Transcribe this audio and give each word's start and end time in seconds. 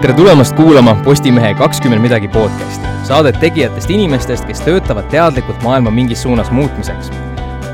tere 0.00 0.14
tulemast 0.16 0.56
kuulama 0.56 0.94
Postimehe 1.04 1.54
kakskümmend 1.54 2.00
midagi 2.00 2.28
podcasti, 2.28 2.88
saadet 3.04 3.36
tegijatest 3.40 3.90
inimestest, 3.90 4.46
kes 4.48 4.64
töötavad 4.64 5.10
teadlikult 5.12 5.60
maailma 5.62 5.92
mingis 5.92 6.22
suunas 6.22 6.50
muutmiseks. 6.50 7.12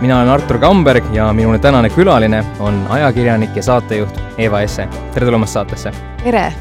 mina 0.01 0.19
olen 0.19 0.29
Artur 0.29 0.59
Kamberg 0.59 1.15
ja 1.15 1.33
minu 1.33 1.59
tänane 1.59 1.91
külaline 1.91 2.45
on 2.59 2.87
ajakirjanik 2.91 3.57
ja 3.57 3.63
saatejuht 3.63 4.23
Eva 4.39 4.61
Esse. 4.61 4.89
tere 5.15 5.27
tulemast 5.27 5.53
saatesse! 5.53 5.93
tere! 6.25 6.53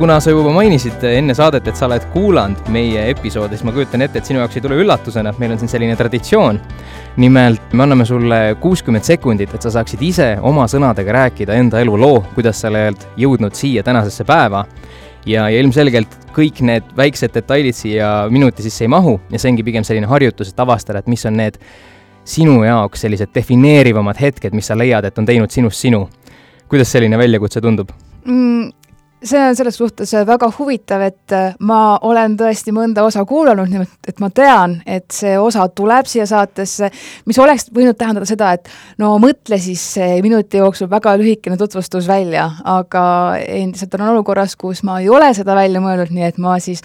kuna 0.00 0.16
sa 0.20 0.30
juba 0.30 0.48
mainisid 0.52 1.02
enne 1.04 1.34
saadet, 1.36 1.66
et 1.68 1.76
sa 1.76 1.84
oled 1.84 2.04
kuulanud 2.14 2.68
meie 2.72 3.02
episoodi, 3.10 3.58
siis 3.58 3.66
ma 3.68 3.72
kujutan 3.76 4.00
ette, 4.00 4.16
et 4.16 4.24
sinu 4.24 4.40
jaoks 4.40 4.56
ei 4.56 4.62
tule 4.64 4.78
üllatusena, 4.80 5.28
et 5.28 5.40
meil 5.42 5.52
on 5.52 5.60
siin 5.60 5.68
selline 5.68 5.96
traditsioon. 5.96 6.60
nimelt 7.16 7.74
me 7.76 7.82
anname 7.82 8.06
sulle 8.08 8.38
kuuskümmend 8.60 9.04
sekundit, 9.04 9.52
et 9.54 9.62
sa 9.62 9.70
saaksid 9.74 10.00
ise 10.02 10.28
oma 10.40 10.64
sõnadega 10.64 11.12
rääkida 11.12 11.52
enda 11.52 11.84
eluloo, 11.84 12.22
kuidas 12.34 12.62
sa 12.62 12.70
oled 12.72 13.04
jõudnud 13.20 13.52
siia 13.52 13.82
tänasesse 13.84 14.24
päeva. 14.24 14.64
Ja, 15.26 15.46
ja 15.50 15.60
ilmselgelt 15.60 16.16
kõik 16.36 16.62
need 16.66 16.90
väiksed 16.96 17.34
detailid 17.34 17.76
siia 17.76 18.10
minuti 18.32 18.64
sisse 18.64 18.86
ei 18.86 18.92
mahu 18.92 19.18
ja 19.30 19.40
see 19.40 19.52
ongi 19.52 19.66
pigem 19.66 19.86
selline 19.86 20.08
harjutus, 20.10 20.52
et 20.52 20.62
avastada, 20.62 21.02
et 21.02 21.10
mis 21.10 21.24
on 21.28 21.36
need 21.40 21.58
sinu 22.30 22.60
jaoks 22.64 23.06
sellised 23.06 23.32
defineerivamad 23.34 24.20
hetked, 24.20 24.54
mis 24.56 24.70
sa 24.70 24.76
leiad, 24.78 25.08
et 25.08 25.18
on 25.18 25.26
teinud 25.26 25.50
sinust 25.50 25.80
sinu. 25.80 26.08
kuidas 26.70 26.92
selline 26.92 27.18
väljakutse 27.18 27.60
tundub 27.60 27.90
mm,? 28.24 28.79
See 29.22 29.40
on 29.48 29.56
selles 29.56 29.76
suhtes 29.76 30.14
äh, 30.14 30.26
väga 30.26 30.50
huvitav, 30.58 31.02
et 31.04 31.34
äh, 31.36 31.54
ma 31.66 31.98
olen 32.06 32.36
tõesti 32.40 32.72
mõnda 32.74 33.04
osa 33.06 33.24
kuulanud, 33.28 33.68
nimelt 33.70 34.08
et 34.08 34.20
ma 34.22 34.30
tean, 34.34 34.78
et 34.86 35.10
see 35.14 35.36
osa 35.38 35.66
tuleb 35.68 36.08
siia 36.10 36.26
saatesse, 36.26 36.90
mis 37.28 37.38
oleks 37.38 37.68
võinud 37.74 37.98
tähendada 38.00 38.28
seda, 38.28 38.52
et 38.56 38.70
no 38.98 39.12
mõtle 39.22 39.60
siis 39.60 39.84
minuti 40.24 40.60
jooksul 40.60 40.90
väga 40.90 41.16
lühikene 41.20 41.58
tutvustus 41.60 42.08
välja, 42.08 42.48
aga 42.64 43.04
endiselt 43.44 43.94
olen 43.98 44.14
olukorras, 44.14 44.56
kus 44.56 44.84
ma 44.86 45.00
ei 45.00 45.08
ole 45.12 45.32
seda 45.36 45.56
välja 45.58 45.82
mõelnud, 45.84 46.12
nii 46.14 46.28
et 46.30 46.40
ma 46.40 46.58
siis 46.62 46.84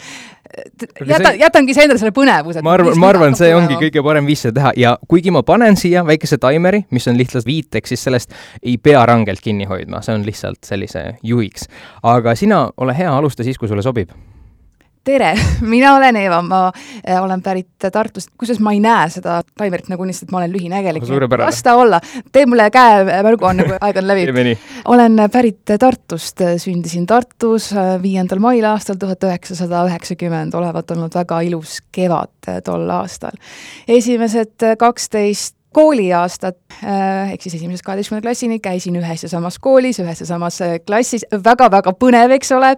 jäta 1.08 1.34
jätangi 1.40 1.74
see 1.76 1.88
endale 1.88 2.02
selle 2.02 2.14
põnevuse. 2.16 2.64
ma 2.66 2.76
arvan, 2.78 3.00
ma 3.00 3.10
arvan, 3.14 3.36
see 3.38 3.52
ongi 3.56 3.80
kõige 3.80 4.04
parem 4.06 4.28
viis 4.30 4.46
seda 4.46 4.60
teha 4.60 4.74
ja 4.80 4.94
kuigi 5.08 5.34
ma 5.34 5.44
panen 5.48 5.80
siia 5.80 6.06
väikese 6.08 6.40
taimeri, 6.42 6.86
mis 6.96 7.08
on 7.12 7.18
lihtsalt 7.20 7.48
viiteks, 7.48 7.94
siis 7.94 8.06
sellest 8.10 8.38
ei 8.62 8.78
pea 8.78 9.06
rangelt 9.06 9.44
kinni 9.44 9.68
hoidma, 9.70 10.04
see 10.06 10.16
on 10.16 10.26
lihtsalt 10.28 10.64
sellise 10.68 11.08
juhiks. 11.24 11.70
aga 12.04 12.36
sina, 12.36 12.70
ole 12.78 12.98
hea, 12.98 13.12
alusta 13.12 13.44
siis, 13.44 13.60
kui 13.60 13.72
sulle 13.72 13.86
sobib 13.86 14.14
tere, 15.06 15.34
mina 15.74 15.96
olen 15.96 16.18
Eeva, 16.20 16.42
ma 16.46 16.62
äh, 16.72 17.22
olen 17.22 17.42
pärit 17.46 17.88
Tartust, 17.92 18.32
kusjuures 18.38 18.62
ma 18.64 18.74
ei 18.76 18.82
näe 18.84 19.10
seda 19.14 19.40
taimerit 19.58 19.90
nagunii, 19.92 20.16
sest 20.16 20.32
ma 20.34 20.42
olen 20.42 20.54
lühinägelik. 20.54 21.06
las 21.38 21.62
ta 21.64 21.76
olla, 21.80 22.00
tee 22.32 22.46
mulle 22.50 22.70
käemärgu, 22.74 23.46
on 23.46 23.62
nagu 23.62 23.78
aeg 23.86 24.02
on 24.02 24.08
läbi. 24.08 24.58
olen 24.92 25.26
pärit 25.32 25.76
Tartust, 25.80 26.42
sündisin 26.62 27.06
Tartus 27.06 27.72
äh, 27.74 27.96
viiendal 28.02 28.42
mail 28.44 28.66
aastal 28.70 29.00
tuhat 29.02 29.24
üheksasada 29.30 29.86
üheksakümmend, 29.90 30.54
olevat 30.58 30.92
olnud 30.96 31.14
väga 31.16 31.42
ilus 31.48 31.80
kevad 31.92 32.50
äh, 32.50 32.62
tol 32.66 32.90
aastal. 32.90 33.38
esimesed 33.88 34.74
kaksteist 34.80 35.55
kooliaastat 35.76 36.58
äh, 36.84 37.34
ehk 37.34 37.44
siis 37.44 37.58
esimesest 37.60 37.84
kaheteistkümnenda 37.86 38.30
klassini 38.30 38.60
käisin 38.64 38.96
ühes 39.02 39.26
ja 39.26 39.30
samas 39.30 39.60
koolis, 39.60 40.00
ühes 40.00 40.24
ja 40.24 40.30
samas 40.30 40.62
äh, 40.64 40.78
klassis 40.88 41.26
väga,, 41.32 41.66
väga-väga 41.66 41.94
põnev, 42.00 42.34
eks 42.36 42.52
ole. 42.56 42.76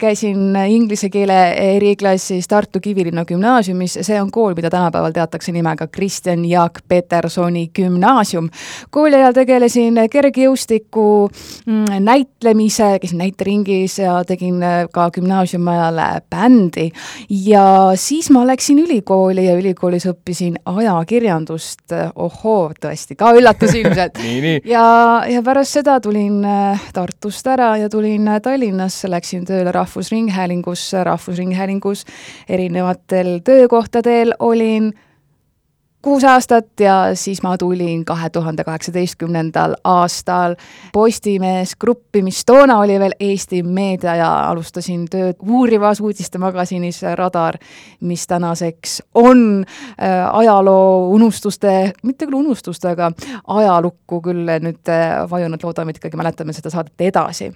käisin 0.00 0.56
inglise 0.68 1.10
keele 1.10 1.36
eriklassis 1.76 2.48
Tartu 2.48 2.80
Kivilinna 2.80 3.24
gümnaasiumis, 3.24 3.98
see 4.06 4.20
on 4.20 4.30
kool, 4.30 4.54
mida 4.54 4.70
tänapäeval 4.70 5.12
teatakse 5.12 5.52
nimega 5.52 5.86
Kristjan 5.86 6.44
Jaak 6.44 6.80
Petersoni 6.88 7.68
gümnaasium. 7.76 8.48
kooli 8.90 9.16
ajal 9.16 9.34
tegelesin 9.36 10.00
kergejõustiku 10.10 11.06
mm, 11.66 12.02
näitlemise, 12.04 12.98
käisin 13.00 13.18
näiteringis 13.18 13.98
ja 13.98 14.20
tegin 14.24 14.62
äh, 14.62 14.86
ka 14.92 15.10
gümnaasiumi 15.10 15.70
ajal 15.70 16.00
bändi 16.30 16.90
ja 17.28 17.92
siis 17.94 18.30
ma 18.30 18.46
läksin 18.46 18.78
ülikooli 18.78 19.46
ja 19.46 19.56
ülikoolis 19.58 20.06
õppisin 20.10 20.58
ajakirjandust, 20.64 21.92
oh 22.14 22.39
ohoo, 22.40 22.72
tõesti, 22.80 23.16
ka 23.18 23.32
üllatus 23.36 23.74
ilmselt. 23.80 24.20
Ja, 24.68 24.84
ja 25.28 25.42
pärast 25.44 25.78
seda 25.78 25.98
tulin 26.00 26.40
äh, 26.44 26.88
Tartust 26.96 27.46
ära 27.50 27.74
ja 27.80 27.90
tulin 27.92 28.28
äh, 28.28 28.40
Tallinnasse, 28.42 29.10
läksin 29.10 29.44
tööle 29.48 29.72
Rahvusringhäälingusse, 29.72 31.04
Rahvusringhäälingus 31.04 32.04
erinevatel 32.48 33.38
töökohtadel 33.44 34.34
olin 34.38 34.92
kuus 36.02 36.24
aastat 36.24 36.80
ja 36.80 37.14
siis 37.14 37.42
ma 37.42 37.58
tulin 37.58 38.04
kahe 38.04 38.30
tuhande 38.30 38.64
kaheksateistkümnendal 38.64 39.74
aastal 39.84 40.56
Postimees 40.92 41.76
gruppi, 41.80 42.22
mis 42.22 42.44
toona 42.44 42.78
oli 42.80 42.98
veel 43.00 43.14
Eesti 43.20 43.62
Meedia 43.62 44.16
ja 44.16 44.30
alustasin 44.50 45.06
tööd 45.10 45.40
uurivas 45.46 46.00
uudistemagasinis 46.00 47.02
Radar, 47.14 47.58
mis 48.00 48.26
tänaseks 48.26 49.02
on 49.14 49.64
äh, 49.64 50.26
ajaloo 50.32 51.08
unustuste, 51.14 51.92
mitte 52.02 52.26
küll 52.26 52.40
unustuste, 52.40 52.88
aga 52.94 53.12
ajalukku 53.46 54.22
küll 54.24 54.46
nüüd 54.60 54.88
äh, 54.88 55.24
vajunud, 55.30 55.64
loodame, 55.64 55.92
et 55.92 56.00
ikkagi 56.00 56.20
mäletame 56.20 56.56
seda 56.56 56.72
saadet 56.72 57.10
edasi 57.10 57.52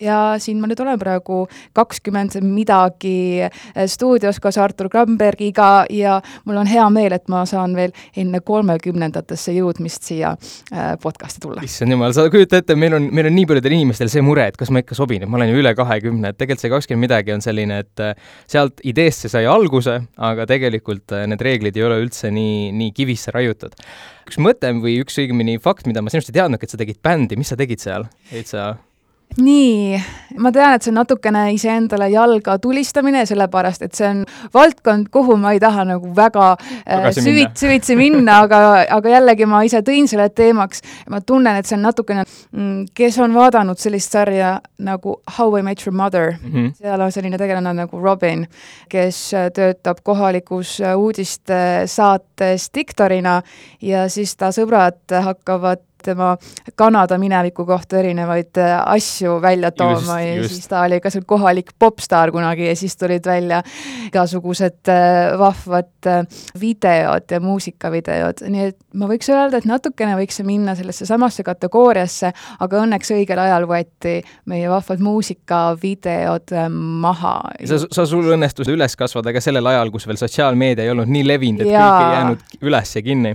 ja 0.00 0.34
siin 0.42 0.58
ma 0.60 0.68
nüüd 0.70 0.80
olen 0.82 0.98
praegu 0.98 1.44
kakskümmend 1.76 2.36
midagi 2.42 3.44
eh, 3.46 3.84
stuudios 3.90 4.40
koos 4.42 4.58
Artur 4.58 4.88
Krambergiga 4.90 5.84
ja 5.90 6.16
mul 6.44 6.58
on 6.62 6.70
hea 6.70 6.86
meel, 6.94 7.14
et 7.14 7.28
ma 7.32 7.44
saan 7.48 7.76
veel 7.76 7.94
enne 8.18 8.40
kolmekümnendatesse 8.44 9.54
jõudmist 9.54 10.08
siia 10.10 10.34
eh, 10.72 10.94
podcast'i 11.02 11.44
tulla. 11.44 11.62
issand 11.66 11.94
jumal, 11.94 12.14
sa 12.16 12.26
kujuta 12.32 12.60
ette, 12.62 12.76
meil 12.78 12.96
on, 12.98 13.08
meil 13.14 13.30
on 13.30 13.36
nii 13.38 13.46
paljudel 13.50 13.76
inimestel 13.78 14.10
see 14.12 14.24
mure, 14.24 14.48
et 14.50 14.58
kas 14.58 14.72
ma 14.74 14.82
ikka 14.82 14.98
sobin, 14.98 15.24
et 15.24 15.30
ma 15.30 15.38
olen 15.38 15.52
ju 15.52 15.60
üle 15.62 15.74
kahekümne, 15.78 16.32
et 16.32 16.40
tegelikult 16.40 16.64
see 16.64 16.72
kakskümmend 16.72 17.06
midagi 17.06 17.34
on 17.34 17.44
selline, 17.44 17.82
et 17.84 18.04
eh, 18.04 18.16
sealt 18.50 18.82
ideest 18.86 19.24
see 19.24 19.34
sai 19.36 19.46
alguse, 19.50 20.00
aga 20.30 20.48
tegelikult 20.50 21.14
need 21.30 21.44
reeglid 21.44 21.78
ei 21.78 21.86
ole 21.86 22.00
üldse 22.02 22.32
nii, 22.34 22.72
nii 22.74 22.90
kivisse 22.96 23.34
raiutud. 23.34 23.76
üks 24.24 24.40
mõte 24.40 24.70
või 24.80 24.96
üks 25.04 25.20
õigemini 25.20 25.60
fakt, 25.62 25.86
mida 25.86 26.02
ma 26.02 26.10
sinust 26.10 26.32
ei 26.32 26.40
teadnudki, 26.40 26.66
et 26.66 26.74
sa 26.74 26.80
tegid 26.80 26.98
bändi, 27.04 27.38
mis 27.38 27.52
sa 27.52 27.60
tegid 27.60 27.82
seal? 27.82 28.08
jäid 28.32 28.50
sa 28.50 28.72
nii, 29.42 29.98
ma 30.38 30.50
tean, 30.54 30.74
et 30.76 30.84
see 30.84 30.92
on 30.92 30.98
natukene 31.00 31.42
iseendale 31.54 32.08
jalga 32.12 32.56
tulistamine, 32.62 33.24
sellepärast 33.26 33.84
et 33.86 33.94
see 33.96 34.06
on 34.08 34.22
valdkond, 34.54 35.08
kuhu 35.14 35.36
ma 35.40 35.54
ei 35.54 35.60
taha 35.62 35.86
nagu 35.88 36.10
väga 36.16 36.50
äh, 36.54 37.08
süvit-, 37.16 37.56
süvitsi 37.58 37.96
minna, 37.98 38.40
aga, 38.46 38.60
aga 38.96 39.14
jällegi 39.16 39.48
ma 39.50 39.62
ise 39.66 39.82
tõin 39.86 40.08
selle 40.10 40.28
teemaks. 40.30 40.84
Ma 41.10 41.20
tunnen, 41.20 41.58
et 41.58 41.68
see 41.68 41.78
on 41.78 41.86
natukene 41.88 42.24
mm,, 42.24 42.90
kes 42.94 43.18
on 43.24 43.34
vaadanud 43.34 43.80
sellist 43.80 44.14
sarja 44.14 44.56
nagu 44.78 45.18
How 45.38 45.58
I 45.58 45.64
Met 45.66 45.86
Your 45.86 45.96
Mother. 45.96 46.34
Mm, 46.40 46.52
-hmm. 46.52 46.74
seal 46.78 47.00
on 47.00 47.12
selline 47.12 47.38
tegelane 47.38 47.74
nagu 47.74 48.00
Robin, 48.00 48.46
kes 48.88 49.30
töötab 49.54 50.02
kohalikus 50.02 50.78
uudistesaates 50.96 52.70
diktorina 52.74 53.42
ja 53.82 54.08
siis 54.08 54.36
ta 54.36 54.52
sõbrad 54.52 55.20
hakkavad 55.22 55.82
tema 56.04 56.34
Kanada 56.76 57.18
mineviku 57.18 57.66
kohta 57.66 57.98
erinevaid 57.98 58.58
äh, 58.60 58.76
asju 58.94 59.38
välja 59.42 59.70
tooma 59.72 59.98
just, 59.98 60.28
ja 60.28 60.34
just. 60.34 60.54
siis 60.54 60.68
ta 60.68 60.82
oli 60.84 61.00
ka 61.00 61.12
seal 61.12 61.24
kohalik 61.28 61.72
popstaar 61.78 62.32
kunagi 62.34 62.68
ja 62.68 62.76
siis 62.76 62.96
tulid 63.00 63.26
välja 63.26 63.62
igasugused 64.06 64.90
äh, 64.92 65.38
vahvad 65.38 66.10
äh, 66.10 66.24
videod 66.60 67.30
ja 67.30 67.40
muusikavideod, 67.40 68.44
nii 68.50 68.68
et 68.70 68.78
ma 68.94 69.08
võiks 69.10 69.30
öelda, 69.32 69.60
et 69.60 69.68
natukene 69.68 70.16
võiks 70.20 70.40
see 70.40 70.48
minna 70.48 70.76
sellesse 70.78 71.08
samasse 71.08 71.44
kategooriasse, 71.46 72.32
aga 72.64 72.84
õnneks 72.84 73.14
õigel 73.16 73.40
ajal 73.46 73.68
võeti 73.70 74.18
meie 74.50 74.68
vahvad 74.70 75.02
muusikavideod 75.04 76.54
maha. 76.70 77.34
sa, 77.64 77.80
sa, 77.86 78.06
sul 78.08 78.32
õnnestus 78.36 78.70
üles 78.72 78.96
kasvada 78.98 79.34
ka 79.34 79.42
sellel 79.44 79.72
ajal, 79.72 79.92
kus 79.94 80.08
veel 80.08 80.20
sotsiaalmeedia 80.20 80.86
ei 80.86 80.94
olnud 80.94 81.10
nii 81.10 81.26
levinud, 81.26 81.66
et 81.66 81.74
ja. 81.74 81.88
kõik 81.88 82.04
ei 82.04 82.16
jäänud 82.18 82.70
üles 82.70 82.96
ja 82.96 83.04
kinni 83.04 83.34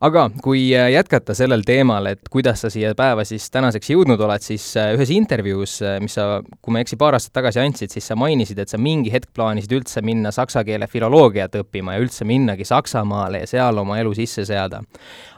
aga 0.00 0.26
kui 0.42 0.66
äh, 0.76 0.90
jätkata 0.94 1.34
sellel 1.36 1.64
teemal, 1.66 2.10
et 2.10 2.30
kuidas 2.32 2.64
sa 2.64 2.70
siia 2.72 2.92
päeva 2.98 3.24
siis 3.28 3.48
tänaseks 3.52 3.92
jõudnud 3.92 4.20
oled, 4.26 4.44
siis 4.44 4.64
äh, 4.80 4.92
ühes 4.96 5.12
intervjuus, 5.14 5.78
äh, 5.84 5.98
mis 6.02 6.16
sa, 6.18 6.40
kui 6.60 6.74
ma 6.74 6.80
ei 6.80 6.86
eksi, 6.86 6.98
paar 7.00 7.18
aastat 7.18 7.34
tagasi 7.40 7.62
andsid, 7.62 7.94
siis 7.94 8.10
sa 8.10 8.18
mainisid, 8.18 8.60
et 8.62 8.72
sa 8.72 8.80
mingi 8.80 9.12
hetk 9.12 9.32
plaanisid 9.36 9.74
üldse 9.76 10.04
minna 10.06 10.32
saksa 10.34 10.64
keele 10.66 10.88
filoloogiat 10.90 11.60
õppima 11.62 11.96
ja 11.96 12.04
üldse 12.04 12.28
minnagi 12.28 12.66
Saksamaale 12.68 13.44
ja 13.44 13.50
seal 13.50 13.82
oma 13.82 13.98
elu 14.00 14.14
sisse 14.18 14.46
seada. 14.48 14.82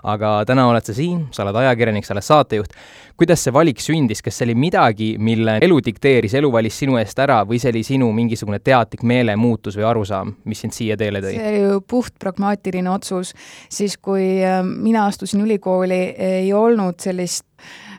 Aga 0.02 0.32
täna 0.48 0.66
oled 0.70 0.86
sa 0.86 0.94
siin, 0.96 1.26
sa 1.34 1.44
oled 1.44 1.58
ajakirjanik, 1.62 2.06
sa 2.06 2.14
oled 2.16 2.26
saatejuht. 2.26 2.74
Kuidas 3.18 3.44
see 3.44 3.54
valik 3.54 3.80
sündis, 3.82 4.22
kas 4.24 4.38
see 4.38 4.48
oli 4.48 4.56
midagi, 4.58 5.10
mille 5.22 5.58
elu 5.62 5.78
dikteeris, 5.84 6.34
elu 6.40 6.48
valis 6.52 6.78
sinu 6.82 6.96
eest 6.98 7.20
ära 7.22 7.42
või 7.48 7.60
see 7.62 7.70
oli 7.74 7.84
sinu 7.86 8.08
mingisugune 8.16 8.58
teadlik 8.64 9.04
meelemuutus 9.06 9.76
või 9.78 9.86
arusaam, 9.90 10.34
mis 10.48 10.64
sind 10.64 10.74
siia 10.76 10.96
teele 10.98 11.22
tõi? 11.22 11.36
see 11.36 11.52
oli 11.52 11.62
ju 11.62 11.80
puht 11.86 12.16
pragmaatiline 12.18 12.90
otsus, 12.90 13.34
siis 13.70 13.98
kui 14.00 14.26
äh, 14.42 14.60
mina 14.64 15.06
astusin 15.10 15.44
ülikooli, 15.44 16.02
ei 16.16 16.52
olnud 16.56 16.98
sellist 17.02 17.46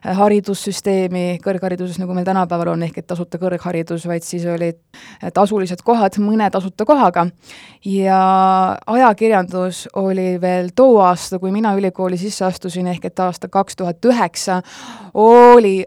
haridussüsteemi 0.03 1.39
kõrghariduses, 1.43 1.97
nagu 2.01 2.15
meil 2.15 2.27
tänapäeval 2.27 2.73
on, 2.73 2.83
ehk 2.87 2.99
et 2.99 3.07
tasuta 3.07 3.39
kõrgharidus, 3.41 4.05
vaid 4.09 4.25
siis 4.27 4.45
olid 4.49 4.79
tasulised 5.33 5.83
kohad 5.85 6.19
mõne 6.23 6.49
tasuta 6.51 6.85
kohaga. 6.85 7.27
ja 7.85 8.19
ajakirjandus 8.87 9.87
oli 9.99 10.41
veel 10.41 10.69
too 10.75 10.99
aasta, 11.01 11.39
kui 11.39 11.51
mina 11.51 11.75
ülikooli 11.75 12.17
sisse 12.17 12.45
astusin, 12.45 12.87
ehk 12.87 13.05
et 13.05 13.19
aasta 13.19 13.47
kaks 13.47 13.75
tuhat 13.75 14.05
üheksa, 14.05 14.61
oli 15.13 15.83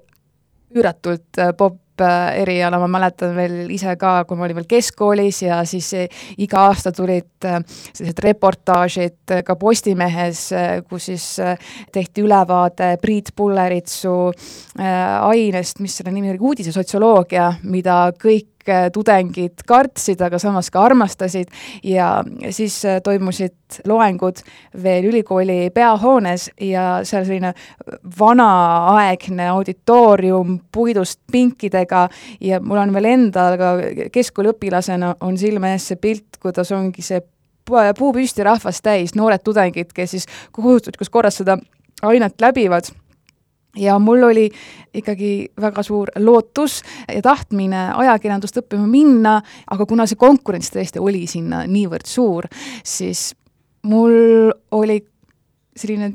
üüratult 0.77 1.43
pop-, 1.57 1.86
eriala, 2.03 2.79
ma 2.83 2.89
mäletan 2.91 3.35
veel 3.37 3.71
ise 3.73 3.95
ka, 4.01 4.25
kui 4.27 4.39
ma 4.39 4.47
olin 4.47 4.59
veel 4.61 4.69
keskkoolis 4.71 5.43
ja 5.47 5.61
siis 5.69 5.93
iga 6.43 6.67
aasta 6.69 6.93
tulid 6.97 7.47
sellised 7.47 8.23
reportaažid 8.25 9.37
ka 9.47 9.57
Postimehes, 9.61 10.49
kus 10.89 11.09
siis 11.11 11.29
tehti 11.93 12.25
ülevaade 12.27 12.97
Priit 13.03 13.33
Pulleritsu 13.37 14.17
ainest, 14.81 15.81
mis 15.85 15.97
selle 16.01 16.13
nimi 16.15 16.33
oli, 16.35 16.43
uudisesotsioloogia, 16.51 17.53
mida 17.71 18.07
kõik 18.21 18.56
tudengid 18.93 19.63
kartsid, 19.67 20.21
aga 20.23 20.39
samas 20.43 20.71
ka 20.71 20.83
armastasid. 20.87 21.53
Ja 21.85 22.25
siis 22.51 22.79
äh, 22.85 23.01
toimusid 23.05 23.81
loengud 23.87 24.43
veel 24.83 25.09
ülikooli 25.11 25.71
peahoones 25.75 26.51
ja 26.61 27.01
seal 27.05 27.25
selline 27.27 27.53
vanaaegne 28.19 29.49
auditoorium 29.53 30.59
puidust 30.73 31.21
pinkidega. 31.33 32.09
Ja 32.41 32.61
mul 32.61 32.83
on 32.83 32.95
veel 32.95 33.11
endal 33.13 33.59
ka 33.61 33.73
keskkooliõpilasena 34.13 35.17
on 35.21 35.39
silme 35.39 35.75
ees 35.77 35.91
see 35.93 36.01
pilt, 36.01 36.41
kuidas 36.43 36.73
ongi 36.73 37.03
see 37.03 37.23
puu 37.67 38.13
püsti 38.15 38.45
rahvast 38.47 38.85
täis, 38.87 39.17
noored 39.19 39.43
tudengid, 39.43 39.91
kes 39.95 40.15
siis 40.15 40.29
kohustuslikus 40.55 41.11
korras 41.11 41.41
seda 41.43 41.59
ainet 42.07 42.41
läbivad 42.41 42.93
ja 43.77 43.99
mul 43.99 44.23
oli 44.29 44.47
ikkagi 44.95 45.49
väga 45.61 45.83
suur 45.83 46.11
lootus 46.19 46.83
ja 47.09 47.23
tahtmine 47.23 47.91
ajakirjandust 47.95 48.63
õppima 48.63 48.87
minna, 48.91 49.41
aga 49.71 49.87
kuna 49.87 50.07
see 50.07 50.19
konkurents 50.21 50.73
tõesti 50.75 51.03
oli 51.03 51.27
sinna 51.31 51.65
niivõrd 51.69 52.07
suur, 52.09 52.49
siis 52.85 53.31
mul 53.87 54.53
oli 54.77 55.01
selline 55.77 56.13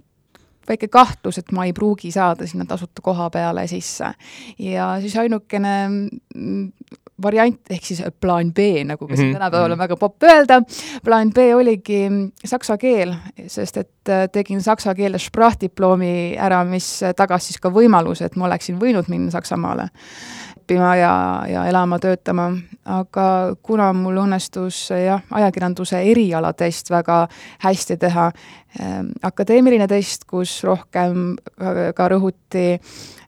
väike 0.68 0.88
kahtlus, 0.92 1.40
et 1.42 1.52
ma 1.56 1.66
ei 1.68 1.74
pruugi 1.74 2.12
saada 2.14 2.48
sinna 2.48 2.66
tasuta 2.70 3.04
koha 3.04 3.30
peale 3.34 3.66
sisse. 3.68 4.14
ja 4.60 4.96
siis 5.02 5.18
ainukene 5.18 5.76
variant, 7.24 7.60
ehk 7.70 7.86
siis 7.86 8.02
plaan 8.20 8.54
B, 8.54 8.84
nagu 8.86 9.08
ka 9.08 9.16
siin 9.16 9.28
mm 9.28 9.32
-hmm. 9.32 9.40
tänapäeval 9.40 9.72
on 9.72 9.78
väga 9.78 9.98
popp 9.98 10.24
öelda, 10.24 10.62
plaan 11.04 11.34
B 11.34 11.38
oligi 11.56 12.02
saksa 12.46 12.78
keel, 12.78 13.16
sest 13.48 13.78
et 13.78 14.10
äh, 14.10 14.28
tegin 14.32 14.62
saksa 14.62 14.96
keeles 14.96 15.26
sprachdiplomi 15.26 16.38
ära, 16.38 16.64
mis 16.66 17.02
tagas 17.16 17.48
siis 17.48 17.60
ka 17.60 17.70
võimaluse, 17.70 18.26
et 18.26 18.36
ma 18.36 18.46
oleksin 18.46 18.80
võinud 18.80 19.08
minna 19.08 19.32
Saksamaale 19.32 19.90
õppima 20.72 20.96
ja, 20.96 21.14
ja 21.50 21.66
elama, 21.68 22.00
töötama, 22.00 22.52
aga 22.86 23.56
kuna 23.64 23.92
mul 23.94 24.22
õnnestus 24.24 24.90
jah, 24.96 25.22
ajakirjanduse 25.32 26.00
erialatest 26.12 26.90
väga 26.92 27.28
hästi 27.64 27.98
teha 28.00 28.30
äh,, 28.32 29.02
akadeemiline 29.22 29.88
test, 29.88 30.26
kus 30.26 30.64
rohkem 30.64 31.36
ka, 31.60 31.92
ka 31.96 32.08
rõhuti 32.12 32.80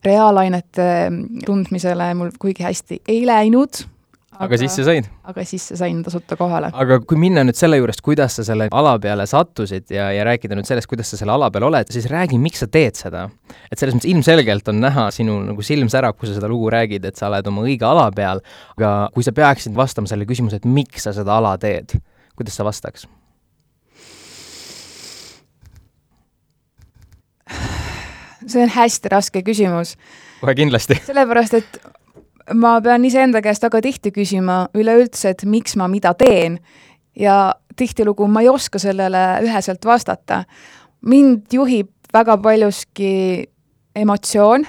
reaalainete 0.04 0.88
tundmisele 1.44 2.12
mul 2.14 2.32
kuigi 2.40 2.64
hästi 2.64 3.02
ei 3.08 3.26
läinud, 3.26 3.84
aga, 4.34 4.48
aga 4.48 4.58
sisse 4.60 4.84
said? 4.86 5.08
aga 5.30 5.44
sisse 5.46 5.78
sain 5.78 6.02
tasuta 6.04 6.36
kohale. 6.38 6.70
aga 6.74 6.98
kui 7.06 7.18
minna 7.20 7.44
nüüd 7.46 7.58
selle 7.58 7.78
juurest, 7.80 8.02
kuidas 8.04 8.38
sa 8.38 8.44
selle 8.46 8.68
ala 8.74 8.94
peale 9.02 9.26
sattusid 9.30 9.90
ja, 9.94 10.10
ja 10.14 10.26
rääkida 10.26 10.58
nüüd 10.58 10.68
sellest, 10.68 10.90
kuidas 10.90 11.12
sa 11.12 11.20
selle 11.20 11.34
ala 11.36 11.50
peal 11.54 11.68
oled, 11.68 11.90
siis 11.94 12.08
räägi, 12.10 12.38
miks 12.42 12.64
sa 12.64 12.68
teed 12.70 12.98
seda. 12.98 13.26
et 13.70 13.80
selles 13.80 13.96
mõttes 13.96 14.10
ilmselgelt 14.10 14.70
on 14.72 14.80
näha 14.84 15.08
sinu 15.14 15.40
nagu 15.48 15.66
silm 15.66 15.90
särab, 15.92 16.18
kui 16.18 16.30
sa 16.30 16.38
seda 16.38 16.50
lugu 16.50 16.70
räägid, 16.74 17.06
et 17.08 17.20
sa 17.20 17.30
oled 17.30 17.50
oma 17.50 17.66
õige 17.66 17.88
ala 17.88 18.08
peal, 18.14 18.42
aga 18.76 18.94
kui 19.14 19.26
sa 19.26 19.34
peaksid 19.36 19.76
vastama 19.76 20.10
sellele 20.10 20.28
küsimusele, 20.30 20.62
et 20.62 20.70
miks 20.80 21.06
sa 21.06 21.14
seda 21.16 21.38
ala 21.38 21.56
teed, 21.60 21.98
kuidas 22.38 22.58
sa 22.58 22.66
vastaks? 22.66 23.08
see 28.44 28.60
on 28.60 28.68
hästi 28.68 29.08
raske 29.08 29.40
küsimus. 29.44 29.94
kohe 30.40 30.54
kindlasti. 30.58 30.98
sellepärast, 31.06 31.54
et 31.60 31.78
ma 32.52 32.76
pean 32.84 33.04
iseenda 33.04 33.40
käest 33.44 33.64
väga 33.64 33.80
tihti 33.84 34.12
küsima 34.14 34.64
üleüldse, 34.76 35.32
et 35.32 35.44
miks 35.48 35.76
ma 35.80 35.88
mida 35.88 36.14
teen 36.18 36.58
ja 37.16 37.54
tihtilugu 37.76 38.28
ma 38.28 38.44
ei 38.44 38.48
oska 38.52 38.78
sellele 38.78 39.24
üheselt 39.46 39.84
vastata. 39.84 40.44
mind 41.00 41.52
juhib 41.52 41.88
väga 42.12 42.36
paljuski 42.38 43.44
emotsioon, 43.96 44.64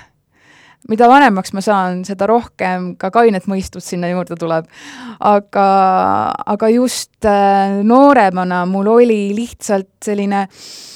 mida 0.90 1.08
vanemaks 1.10 1.54
ma 1.54 1.62
saan, 1.62 2.04
seda 2.06 2.28
rohkem 2.28 2.96
ka 2.98 3.12
kainet 3.12 3.48
mõistust 3.48 3.90
sinna 3.90 4.10
juurde 4.10 4.36
tuleb. 4.36 4.66
aga, 5.20 5.68
aga 6.46 6.70
just 6.70 7.26
äh, 7.26 7.82
nooremana 7.84 8.66
mul 8.66 8.88
oli 8.88 9.36
lihtsalt 9.36 9.90
selline 10.06 10.48
äh, 10.48 10.95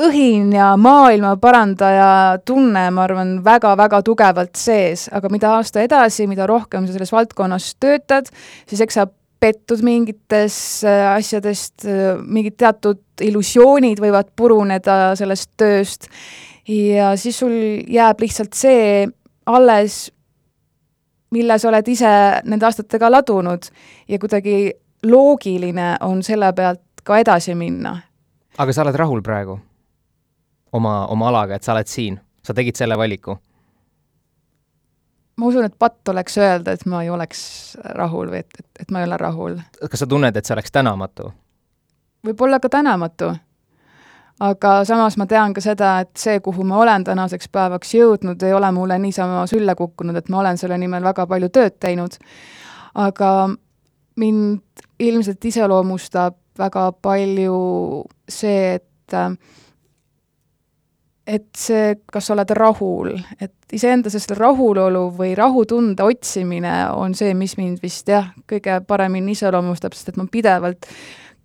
õhin 0.00 0.52
ja 0.54 0.72
maailma 0.80 1.34
parandaja 1.40 2.38
tunne, 2.46 2.86
ma 2.94 3.04
arvan, 3.04 3.34
väga-väga 3.44 4.00
tugevalt 4.06 4.56
sees, 4.56 5.08
aga 5.12 5.28
mida 5.32 5.52
aasta 5.58 5.82
edasi, 5.84 6.26
mida 6.30 6.46
rohkem 6.48 6.86
sa 6.86 6.96
selles 6.96 7.12
valdkonnas 7.12 7.74
töötad, 7.82 8.30
siis 8.70 8.80
eks 8.84 8.98
sa 9.00 9.06
pettud 9.42 9.82
mingites 9.84 10.56
äh, 10.86 11.08
asjadest, 11.16 11.84
äh, 11.84 12.14
mingid 12.22 12.56
teatud 12.62 13.02
illusioonid 13.22 14.00
võivad 14.00 14.30
puruneda 14.38 15.16
sellest 15.18 15.50
tööst 15.60 16.08
ja 16.68 17.12
siis 17.18 17.40
sul 17.42 17.52
jääb 17.90 18.22
lihtsalt 18.22 18.54
see 18.54 19.08
alles, 19.50 20.06
mille 21.34 21.58
sa 21.58 21.68
oled 21.72 21.90
ise 21.90 22.12
nende 22.46 22.68
aastatega 22.68 23.10
ladunud 23.10 23.66
ja 24.08 24.20
kuidagi 24.22 24.70
loogiline 25.10 25.96
on 26.06 26.22
selle 26.22 26.52
pealt 26.54 27.02
ka 27.02 27.18
edasi 27.18 27.56
minna. 27.58 27.96
aga 28.58 28.72
sa 28.72 28.86
oled 28.86 28.96
rahul 28.96 29.22
praegu? 29.26 29.58
Oma, 30.72 31.06
oma 31.06 31.28
alaga, 31.28 31.56
et 31.56 31.62
sa 31.62 31.74
oled 31.76 31.90
siin, 31.90 32.20
sa 32.42 32.54
tegid 32.54 32.78
selle 32.78 32.98
valiku? 32.98 33.38
ma 35.36 35.46
usun, 35.48 35.64
et 35.64 35.74
patt 35.78 36.08
oleks 36.12 36.36
öelda, 36.38 36.74
et 36.76 36.84
ma 36.86 37.00
ei 37.02 37.10
oleks 37.10 37.40
rahul 37.96 38.28
või 38.30 38.42
et, 38.44 38.58
et, 38.58 38.66
et 38.84 38.90
ma 38.92 39.00
ei 39.00 39.06
ole 39.08 39.16
rahul. 39.18 39.56
kas 39.80 40.04
sa 40.04 40.06
tunned, 40.06 40.36
et 40.36 40.46
see 40.46 40.54
oleks 40.54 40.72
tänamatu? 40.72 41.32
võib-olla 42.26 42.60
ka 42.60 42.68
tänamatu. 42.68 43.32
aga 44.40 44.74
samas 44.84 45.16
ma 45.16 45.26
tean 45.26 45.54
ka 45.54 45.64
seda, 45.64 45.94
et 46.04 46.12
see, 46.18 46.40
kuhu 46.40 46.64
ma 46.68 46.78
olen 46.82 47.04
tänaseks 47.04 47.48
päevaks 47.48 47.94
jõudnud, 47.94 48.42
ei 48.42 48.54
ole 48.54 48.70
mulle 48.72 48.98
niisama 48.98 49.46
sülle 49.50 49.74
kukkunud, 49.74 50.16
et 50.16 50.28
ma 50.28 50.42
olen 50.44 50.60
selle 50.60 50.78
nimel 50.78 51.04
väga 51.04 51.26
palju 51.26 51.48
tööd 51.48 51.80
teinud. 51.80 52.18
aga 52.94 53.32
mind 54.16 54.84
ilmselt 55.00 55.44
iseloomustab 55.44 56.36
väga 56.58 56.92
palju 57.02 57.58
see, 58.28 58.74
et 58.74 59.16
äh, 59.16 59.32
et 61.26 61.46
see, 61.56 61.94
kas 62.12 62.26
sa 62.26 62.34
oled 62.34 62.50
rahul, 62.58 63.12
et 63.40 63.76
iseenda 63.76 64.10
selle 64.10 64.36
rahulolu 64.38 65.04
või 65.16 65.36
rahutunde 65.38 66.02
otsimine 66.04 66.72
on 66.98 67.14
see, 67.14 67.34
mis 67.38 67.54
mind 67.58 67.82
vist 67.82 68.08
jah, 68.10 68.32
kõige 68.50 68.80
paremini 68.86 69.36
iseloomustab, 69.36 69.94
sest 69.94 70.12
et 70.12 70.18
ma 70.20 70.26
pidevalt 70.30 70.88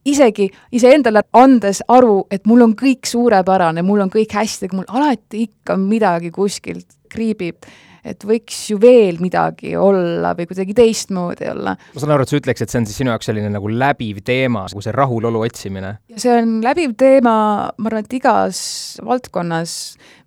isegi 0.08 0.48
iseendale 0.76 1.24
andes 1.38 1.84
aru, 1.92 2.24
et 2.32 2.48
mul 2.48 2.64
on 2.66 2.76
kõik 2.80 3.08
suurepärane, 3.10 3.84
mul 3.86 4.06
on 4.06 4.14
kõik 4.14 4.34
hästi, 4.40 4.72
mul 4.74 4.88
alati 4.88 5.46
ikka 5.48 5.78
midagi 5.82 6.32
kuskilt 6.36 6.98
kriibib 7.12 7.68
et 8.12 8.28
võiks 8.28 8.60
ju 8.72 8.80
veel 8.82 9.22
midagi 9.24 9.76
olla 9.80 10.34
või 10.38 10.50
kuidagi 10.50 10.76
teistmoodi 10.78 11.50
olla. 11.54 11.78
ma 11.78 12.04
saan 12.04 12.16
aru, 12.16 12.26
et 12.26 12.34
sa 12.34 12.42
ütleks, 12.42 12.64
et 12.64 12.74
see 12.74 12.82
on 12.82 12.90
siis 12.90 13.02
sinu 13.04 13.14
jaoks 13.14 13.30
selline 13.32 13.52
nagu 13.54 13.72
läbiv 13.72 14.22
teema, 14.28 14.66
nagu 14.72 14.84
see 14.84 14.96
rahulolu 14.96 15.46
otsimine? 15.48 15.98
see 16.16 16.34
on 16.34 16.60
läbiv 16.66 16.98
teema, 17.00 17.38
ma 17.78 17.92
arvan, 17.92 18.06
et 18.08 18.20
igas 18.20 18.60
valdkonnas, 19.06 19.72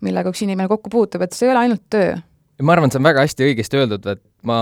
millega 0.06 0.32
üks 0.32 0.44
inimene 0.46 0.70
kokku 0.70 0.92
puutub, 0.92 1.24
et 1.26 1.36
see 1.36 1.48
ei 1.48 1.54
ole 1.54 1.66
ainult 1.66 1.86
töö 1.92 2.18
ma 2.64 2.74
arvan, 2.74 2.88
et 2.88 2.94
see 2.94 3.00
on 3.00 3.08
väga 3.08 3.24
hästi 3.24 3.46
õigesti 3.48 3.78
öeldud, 3.80 4.06
et 4.12 4.20
ma 4.46 4.56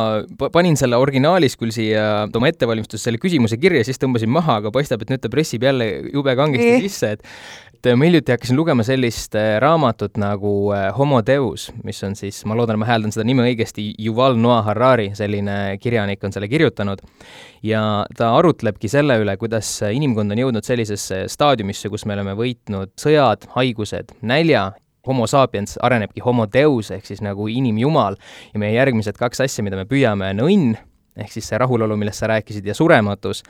panin 0.54 0.76
selle 0.78 0.98
originaalis 0.98 1.56
küll 1.58 1.72
siia 1.74 2.26
oma 2.26 2.50
ettevalmistuses 2.50 3.04
selle 3.06 3.20
küsimuse 3.22 3.58
kirja, 3.60 3.84
siis 3.86 4.00
tõmbasin 4.02 4.30
maha, 4.32 4.58
aga 4.62 4.72
paistab, 4.74 5.02
et 5.02 5.12
nüüd 5.12 5.22
ta 5.22 5.30
pressib 5.32 5.66
jälle 5.66 5.88
jube 6.12 6.34
kangesti 6.38 6.78
sisse, 6.86 7.14
et 7.16 7.67
et 7.78 7.94
ma 7.94 8.08
hiljuti 8.08 8.32
hakkasin 8.34 8.56
lugema 8.58 8.82
sellist 8.82 9.36
äh, 9.38 9.56
raamatut 9.62 10.18
nagu 10.18 10.72
äh, 10.74 10.88
Homo 10.96 11.20
Deus, 11.26 11.68
mis 11.86 12.02
on 12.02 12.16
siis, 12.18 12.40
ma 12.48 12.56
loodan, 12.58 12.80
ma 12.82 12.88
hääldan 12.88 13.14
seda 13.14 13.26
nime 13.28 13.44
õigesti, 13.46 13.92
Yuval 14.02 14.34
Noah 14.40 14.64
Harari, 14.66 15.12
selline 15.14 15.78
kirjanik 15.82 16.24
on 16.26 16.34
selle 16.34 16.48
kirjutanud, 16.50 17.04
ja 17.62 17.82
ta 18.18 18.32
arutlebki 18.38 18.90
selle 18.90 19.20
üle, 19.22 19.36
kuidas 19.38 19.70
inimkond 19.94 20.34
on 20.34 20.42
jõudnud 20.42 20.66
sellisesse 20.66 21.24
staadiumisse, 21.30 21.90
kus 21.92 22.06
me 22.08 22.18
oleme 22.18 22.34
võitnud 22.38 22.96
sõjad, 22.98 23.46
haigused, 23.54 24.16
nälja 24.26 24.72
homo 25.08 25.26
sapiens 25.30 25.78
arenebki 25.82 26.20
homo 26.24 26.44
deus 26.52 26.90
ehk 26.92 27.06
siis 27.08 27.22
nagu 27.24 27.46
inimjumal. 27.48 28.18
Ja 28.52 28.60
meie 28.60 28.74
järgmised 28.74 29.16
kaks 29.20 29.46
asja, 29.46 29.64
mida 29.64 29.78
me 29.78 29.86
püüame, 29.88 30.34
on 30.34 30.44
õnn, 30.44 30.76
ehk 31.18 31.32
siis 31.32 31.48
see 31.50 31.58
rahulolu, 31.58 31.96
millest 31.98 32.22
sa 32.22 32.30
rääkisid, 32.30 32.66
ja 32.66 32.74
surematus. 32.74 33.42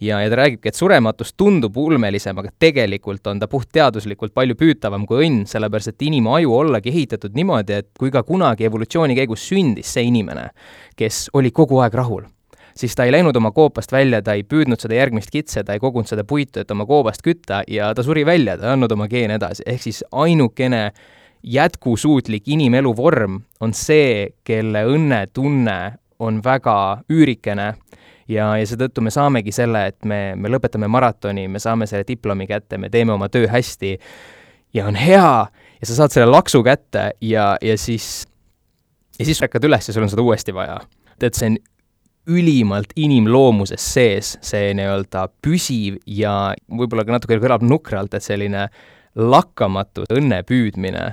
ja, 0.00 0.20
ja 0.20 0.30
ta 0.30 0.36
räägibki, 0.36 0.68
et 0.68 0.74
surematus 0.74 1.34
tundub 1.38 1.76
ulmelisem, 1.76 2.38
aga 2.38 2.50
tegelikult 2.58 3.26
on 3.26 3.38
ta 3.38 3.48
puhtteaduslikult 3.48 4.34
palju 4.34 4.58
püütavam 4.58 5.06
kui 5.06 5.26
õnn, 5.26 5.46
sellepärast 5.46 5.94
et 5.94 6.02
inimaju 6.02 6.54
ollagi 6.58 6.90
ehitatud 6.90 7.34
niimoodi, 7.38 7.80
et 7.82 7.90
kui 7.98 8.10
ka 8.10 8.22
kunagi 8.26 8.66
evolutsiooni 8.66 9.16
käigus 9.18 9.46
sündis 9.48 9.94
see 9.94 10.08
inimene, 10.10 10.50
kes 10.96 11.28
oli 11.38 11.54
kogu 11.54 11.78
aeg 11.82 11.94
rahul 11.94 12.26
siis 12.76 12.94
ta 12.96 13.04
ei 13.04 13.12
läinud 13.12 13.36
oma 13.36 13.50
koopast 13.52 13.92
välja, 13.92 14.22
ta 14.22 14.32
ei 14.32 14.44
püüdnud 14.48 14.80
seda 14.80 14.96
järgmist 14.96 15.30
kitse, 15.30 15.64
ta 15.64 15.76
ei 15.76 15.80
kogunud 15.82 16.08
seda 16.08 16.24
puitu, 16.24 16.62
et 16.62 16.70
oma 16.70 16.86
koobast 16.88 17.22
kütta 17.24 17.62
ja 17.68 17.92
ta 17.94 18.02
suri 18.02 18.24
välja, 18.26 18.56
ta 18.56 18.70
ei 18.70 18.76
andnud 18.76 18.92
oma 18.96 19.08
geene 19.12 19.36
edasi, 19.40 19.64
ehk 19.66 19.82
siis 19.82 20.02
ainukene 20.12 20.86
jätkusuutlik 21.42 22.48
inimelu 22.48 22.94
vorm 22.96 23.40
on 23.60 23.74
see, 23.74 24.30
kelle 24.44 24.84
õnnetunne 24.88 25.78
on 26.22 26.40
väga 26.44 26.76
üürikene 27.10 27.72
ja, 28.30 28.52
ja 28.58 28.68
seetõttu 28.68 29.04
me 29.04 29.12
saamegi 29.14 29.54
selle, 29.54 29.86
et 29.92 30.06
me, 30.08 30.20
me 30.38 30.52
lõpetame 30.52 30.88
maratoni, 30.90 31.48
me 31.50 31.62
saame 31.62 31.88
selle 31.90 32.06
diplomi 32.08 32.46
kätte, 32.50 32.78
me 32.78 32.90
teeme 32.92 33.14
oma 33.16 33.28
töö 33.32 33.48
hästi 33.50 33.96
ja 34.74 34.86
on 34.88 34.98
hea 34.98 35.32
ja 35.82 35.88
sa 35.88 35.98
saad 35.98 36.14
selle 36.14 36.30
laksu 36.30 36.62
kätte 36.66 37.10
ja, 37.20 37.52
ja 37.62 37.76
siis, 37.78 38.24
ja 39.18 39.26
siis 39.26 39.42
ärkad 39.42 39.66
üles 39.68 39.88
ja 39.88 39.94
sul 39.94 40.06
on 40.06 40.12
seda 40.12 40.24
uuesti 40.24 40.54
vaja. 40.54 40.80
et 41.22 41.38
see 41.38 41.52
on 41.52 41.60
ülimalt 42.32 42.92
inimloomuses 42.96 43.82
sees, 43.94 44.36
see 44.46 44.70
nii-öelda 44.78 45.26
püsiv 45.42 45.98
ja 46.06 46.54
võib-olla 46.70 47.04
ka 47.06 47.16
natuke 47.16 47.38
kõlab 47.42 47.64
nukralt, 47.66 48.14
et 48.14 48.22
selline 48.22 48.68
lakkamatu 49.18 50.06
õnne 50.14 50.42
püüdmine 50.46 51.08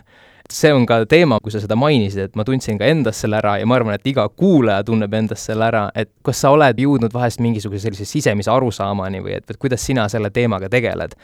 see 0.54 0.72
on 0.74 0.86
ka 0.90 1.04
teema, 1.10 1.38
kui 1.44 1.54
sa 1.54 1.62
seda 1.62 1.78
mainisid, 1.80 2.30
et 2.30 2.38
ma 2.40 2.46
tundsin 2.48 2.80
ka 2.80 2.88
endas 2.90 3.22
selle 3.22 3.38
ära 3.40 3.58
ja 3.60 3.68
ma 3.70 3.78
arvan, 3.78 3.96
et 3.96 4.10
iga 4.10 4.26
kuulaja 4.30 4.84
tunneb 4.88 5.14
endas 5.14 5.46
selle 5.46 5.68
ära, 5.70 5.86
et 5.96 6.12
kas 6.26 6.42
sa 6.44 6.54
oled 6.56 6.82
jõudnud 6.82 7.14
vahest 7.14 7.42
mingisuguse 7.44 7.86
sellise 7.86 8.08
sisemise 8.10 8.52
arusaamani 8.54 9.22
või 9.26 9.38
et, 9.38 9.46
et 9.50 9.62
kuidas 9.62 9.86
sina 9.86 10.08
selle 10.12 10.34
teemaga 10.34 10.70
tegeled? 10.72 11.18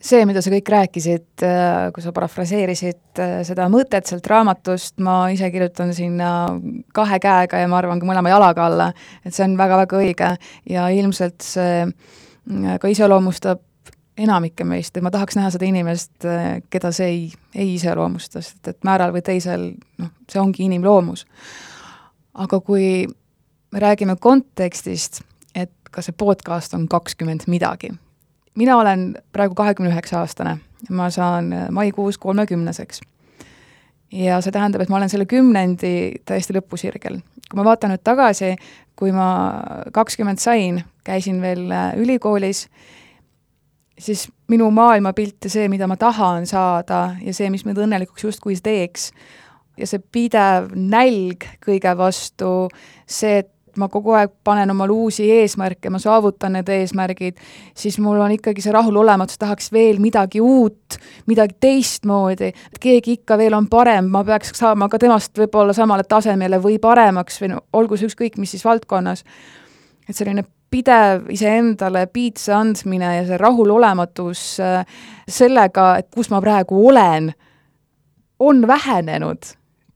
see, 0.00 0.24
mida 0.24 0.40
sa 0.40 0.48
kõik 0.48 0.68
rääkisid, 0.72 1.42
äh, 1.44 1.90
kui 1.92 2.00
sa 2.00 2.12
parafraseerisid 2.16 3.20
äh, 3.20 3.34
seda 3.44 3.66
mõtet 3.68 4.08
sealt 4.08 4.24
raamatust, 4.32 4.96
ma 5.04 5.26
ise 5.28 5.50
kirjutan 5.52 5.92
sinna 5.96 6.30
kahe 6.96 7.20
käega 7.20 7.60
ja 7.60 7.68
ma 7.68 7.82
arvan 7.82 8.00
ka 8.00 8.08
mõlema 8.08 8.32
jalaga 8.32 8.64
alla, 8.70 8.86
et 9.24 9.36
see 9.36 9.44
on 9.44 9.58
väga-väga 9.60 10.00
õige 10.00 10.30
ja 10.72 10.88
ilmselt 10.96 11.44
see 11.44 11.82
äh, 11.84 12.78
ka 12.80 12.88
iseloomustab 12.88 13.60
enamikke 14.20 14.64
meist, 14.68 14.96
et 14.96 15.04
ma 15.04 15.12
tahaks 15.12 15.38
näha 15.38 15.50
seda 15.54 15.66
inimest, 15.68 16.26
keda 16.70 16.92
see 16.94 17.08
ei, 17.08 17.22
ei 17.54 17.74
iseloomusta, 17.76 18.42
sest 18.44 18.68
et 18.72 18.84
määral 18.86 19.14
või 19.14 19.24
teisel 19.24 19.70
noh, 20.00 20.12
see 20.30 20.40
ongi 20.42 20.66
inimloomus. 20.68 21.26
aga 22.34 22.60
kui 22.60 23.06
me 23.72 23.80
räägime 23.82 24.16
kontekstist, 24.20 25.22
et 25.54 25.72
ka 25.90 26.02
see 26.02 26.16
podcast 26.16 26.74
on 26.74 26.88
kakskümmend 26.88 27.46
midagi, 27.46 27.92
mina 28.54 28.76
olen 28.78 29.14
praegu 29.32 29.54
kahekümne 29.54 29.92
üheksa 29.92 30.20
aastane, 30.20 30.58
ma 30.90 31.10
saan 31.10 31.54
maikuus 31.70 32.18
kolmekümneseks. 32.18 33.00
ja 34.12 34.40
see 34.40 34.52
tähendab, 34.52 34.82
et 34.82 34.88
ma 34.88 34.96
olen 34.96 35.08
selle 35.08 35.26
kümnendi 35.26 36.22
täiesti 36.24 36.54
lõpusirgel. 36.56 37.20
kui 37.50 37.58
ma 37.58 37.64
vaatan 37.64 37.94
nüüd 37.94 38.04
tagasi, 38.04 38.56
kui 38.96 39.12
ma 39.12 39.28
kakskümmend 39.92 40.38
sain, 40.38 40.82
käisin 41.04 41.40
veel 41.42 41.70
ülikoolis, 41.96 42.68
siis 44.00 44.26
minu 44.48 44.70
maailmapilt 44.74 45.44
ja 45.44 45.52
see, 45.52 45.68
mida 45.68 45.86
ma 45.90 45.96
tahan 46.00 46.46
saada 46.48 47.16
ja 47.22 47.34
see, 47.36 47.50
mis 47.52 47.64
mind 47.68 47.80
õnnelikuks 47.84 48.24
justkui 48.24 48.56
teeks, 48.62 49.10
ja 49.78 49.88
see 49.88 50.02
pidev 50.12 50.72
nälg 50.74 51.46
kõige 51.64 51.92
vastu, 51.98 52.68
see, 53.08 53.40
et 53.44 53.50
ma 53.78 53.86
kogu 53.88 54.14
aeg 54.18 54.32
panen 54.44 54.72
omale 54.72 54.92
uusi 54.92 55.28
eesmärke, 55.30 55.92
ma 55.92 56.00
saavutan 56.02 56.56
need 56.56 56.68
eesmärgid, 56.74 57.38
siis 57.76 58.00
mul 58.02 58.18
on 58.20 58.34
ikkagi 58.34 58.64
see 58.64 58.74
rahulolematus, 58.74 59.38
tahaks 59.40 59.70
veel 59.72 60.00
midagi 60.02 60.42
uut, 60.42 60.98
midagi 61.30 61.56
teistmoodi, 61.62 62.50
et 62.50 62.80
keegi 62.82 63.20
ikka 63.20 63.38
veel 63.40 63.54
on 63.56 63.68
parem, 63.70 64.10
ma 64.10 64.24
peaks 64.26 64.52
saama 64.58 64.90
ka 64.90 64.98
temast 65.02 65.38
võib-olla 65.38 65.76
samale 65.76 66.06
tasemele 66.08 66.60
või 66.62 66.80
paremaks 66.82 67.40
või 67.42 67.54
no 67.54 67.62
olgu 67.78 67.98
see 68.00 68.10
ükskõik 68.10 68.40
mis 68.42 68.56
siis 68.56 68.66
valdkonnas. 68.66 69.24
et 70.08 70.16
selline 70.16 70.44
pidev 70.70 71.30
iseendale 71.34 72.06
piitsa 72.12 72.58
andmine 72.60 73.16
ja 73.16 73.24
see 73.26 73.38
rahulolematus 73.40 74.42
äh, 74.62 74.84
sellega, 75.28 75.96
et 75.98 76.10
kus 76.14 76.30
ma 76.30 76.40
praegu 76.42 76.78
olen, 76.88 77.32
on 78.40 78.66
vähenenud 78.66 79.50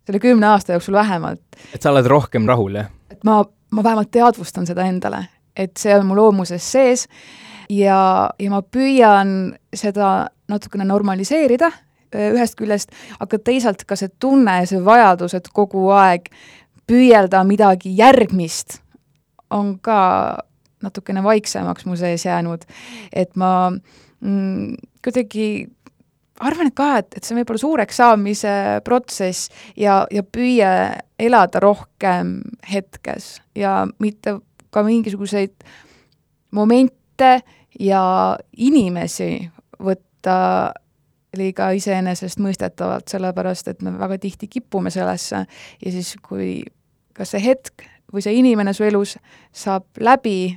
selle 0.05 0.21
kümne 0.21 0.47
aasta 0.47 0.73
jooksul 0.73 0.95
vähemalt. 0.95 1.41
et 1.75 1.83
sa 1.83 1.91
oled 1.91 2.07
rohkem 2.07 2.47
rahul, 2.49 2.75
jah? 2.75 2.91
et 3.11 3.25
ma, 3.25 3.43
ma 3.71 3.85
vähemalt 3.85 4.11
teadvustan 4.11 4.67
seda 4.67 4.87
endale, 4.91 5.25
et 5.57 5.77
see 5.81 5.95
on 5.97 6.07
mu 6.07 6.19
loomuses 6.19 6.73
sees 6.73 7.07
ja, 7.71 8.31
ja 8.39 8.51
ma 8.53 8.61
püüan 8.63 9.55
seda 9.75 10.29
natukene 10.51 10.87
normaliseerida 10.89 11.71
äh, 11.71 12.33
ühest 12.35 12.59
küljest, 12.59 12.93
aga 13.21 13.39
teisalt 13.39 13.87
ka 13.89 13.97
see 13.97 14.13
tunne 14.21 14.61
ja 14.61 14.67
see 14.69 14.83
vajadus, 14.85 15.37
et 15.39 15.49
kogu 15.55 15.89
aeg 15.95 16.29
püüelda 16.91 17.45
midagi 17.49 17.95
järgmist, 17.97 18.81
on 19.55 19.79
ka 19.81 20.01
natukene 20.85 21.23
vaiksemaks 21.25 21.89
mu 21.89 21.97
sees 21.99 22.27
jäänud, 22.27 22.67
et 23.13 23.35
ma 23.41 23.71
mm, 23.71 24.77
kuidagi 25.05 25.49
arvan 26.43 26.71
et 26.71 26.77
ka, 26.77 26.89
et, 27.01 27.17
et 27.17 27.25
see 27.25 27.35
on 27.35 27.41
võib-olla 27.43 27.63
suureks 27.63 28.01
saamise 28.01 28.55
protsess 28.87 29.51
ja, 29.79 30.03
ja 30.11 30.25
püüe 30.27 30.71
elada 31.21 31.63
rohkem 31.63 32.41
hetkes 32.71 33.39
ja 33.59 33.83
mitte 34.03 34.39
ka 34.75 34.83
mingisuguseid 34.87 35.55
momente 36.55 37.35
ja 37.79 38.05
inimesi 38.57 39.31
võtta 39.83 40.39
liiga 41.35 41.71
iseenesestmõistetavalt, 41.75 43.09
sellepärast 43.11 43.71
et 43.71 43.83
me 43.83 43.95
väga 43.99 44.19
tihti 44.23 44.49
kipume 44.51 44.93
sellesse. 44.95 45.45
Ja 45.83 45.95
siis, 45.95 46.15
kui 46.23 46.63
kas 47.15 47.35
see 47.35 47.43
hetk 47.43 47.87
või 48.15 48.23
see 48.23 48.37
inimene 48.39 48.75
su 48.75 48.87
elus 48.87 49.17
saab 49.55 49.87
läbi, 49.99 50.55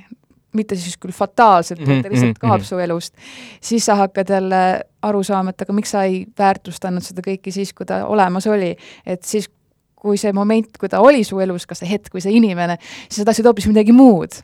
mitte 0.58 0.78
siis 0.78 0.98
küll 1.00 1.14
fataalselt 1.14 1.80
mm, 1.80 1.86
-hmm, 1.86 2.02
ta 2.02 2.12
lihtsalt 2.12 2.34
mhm, 2.34 2.40
kaob 2.40 2.58
mm 2.58 2.62
-hmm. 2.62 2.68
su 2.68 2.78
elust, 2.78 3.14
siis 3.60 3.86
sa 3.86 3.94
hakkad 4.02 4.30
jälle 4.34 4.62
aru 5.02 5.22
saama, 5.22 5.54
et 5.54 5.62
aga 5.62 5.72
miks 5.72 5.94
sa 5.94 6.02
ei 6.04 6.26
väärtustanud 6.38 7.02
seda 7.02 7.22
kõike 7.22 7.54
siis, 7.54 7.72
kui 7.72 7.86
ta 7.86 8.04
olemas 8.06 8.46
oli. 8.46 8.76
et 9.06 9.24
siis, 9.24 9.50
kui 9.96 10.16
see 10.18 10.32
moment, 10.32 10.78
kui 10.78 10.88
ta 10.88 11.00
oli 11.00 11.24
su 11.24 11.40
elus, 11.40 11.66
kas 11.66 11.78
see 11.78 11.90
hetk 11.90 12.14
või 12.14 12.22
see 12.22 12.32
inimene, 12.32 12.78
siis 13.08 13.22
sa 13.22 13.24
tahtsid 13.24 13.46
hoopis 13.46 13.66
midagi 13.66 13.92
muud 13.92 14.42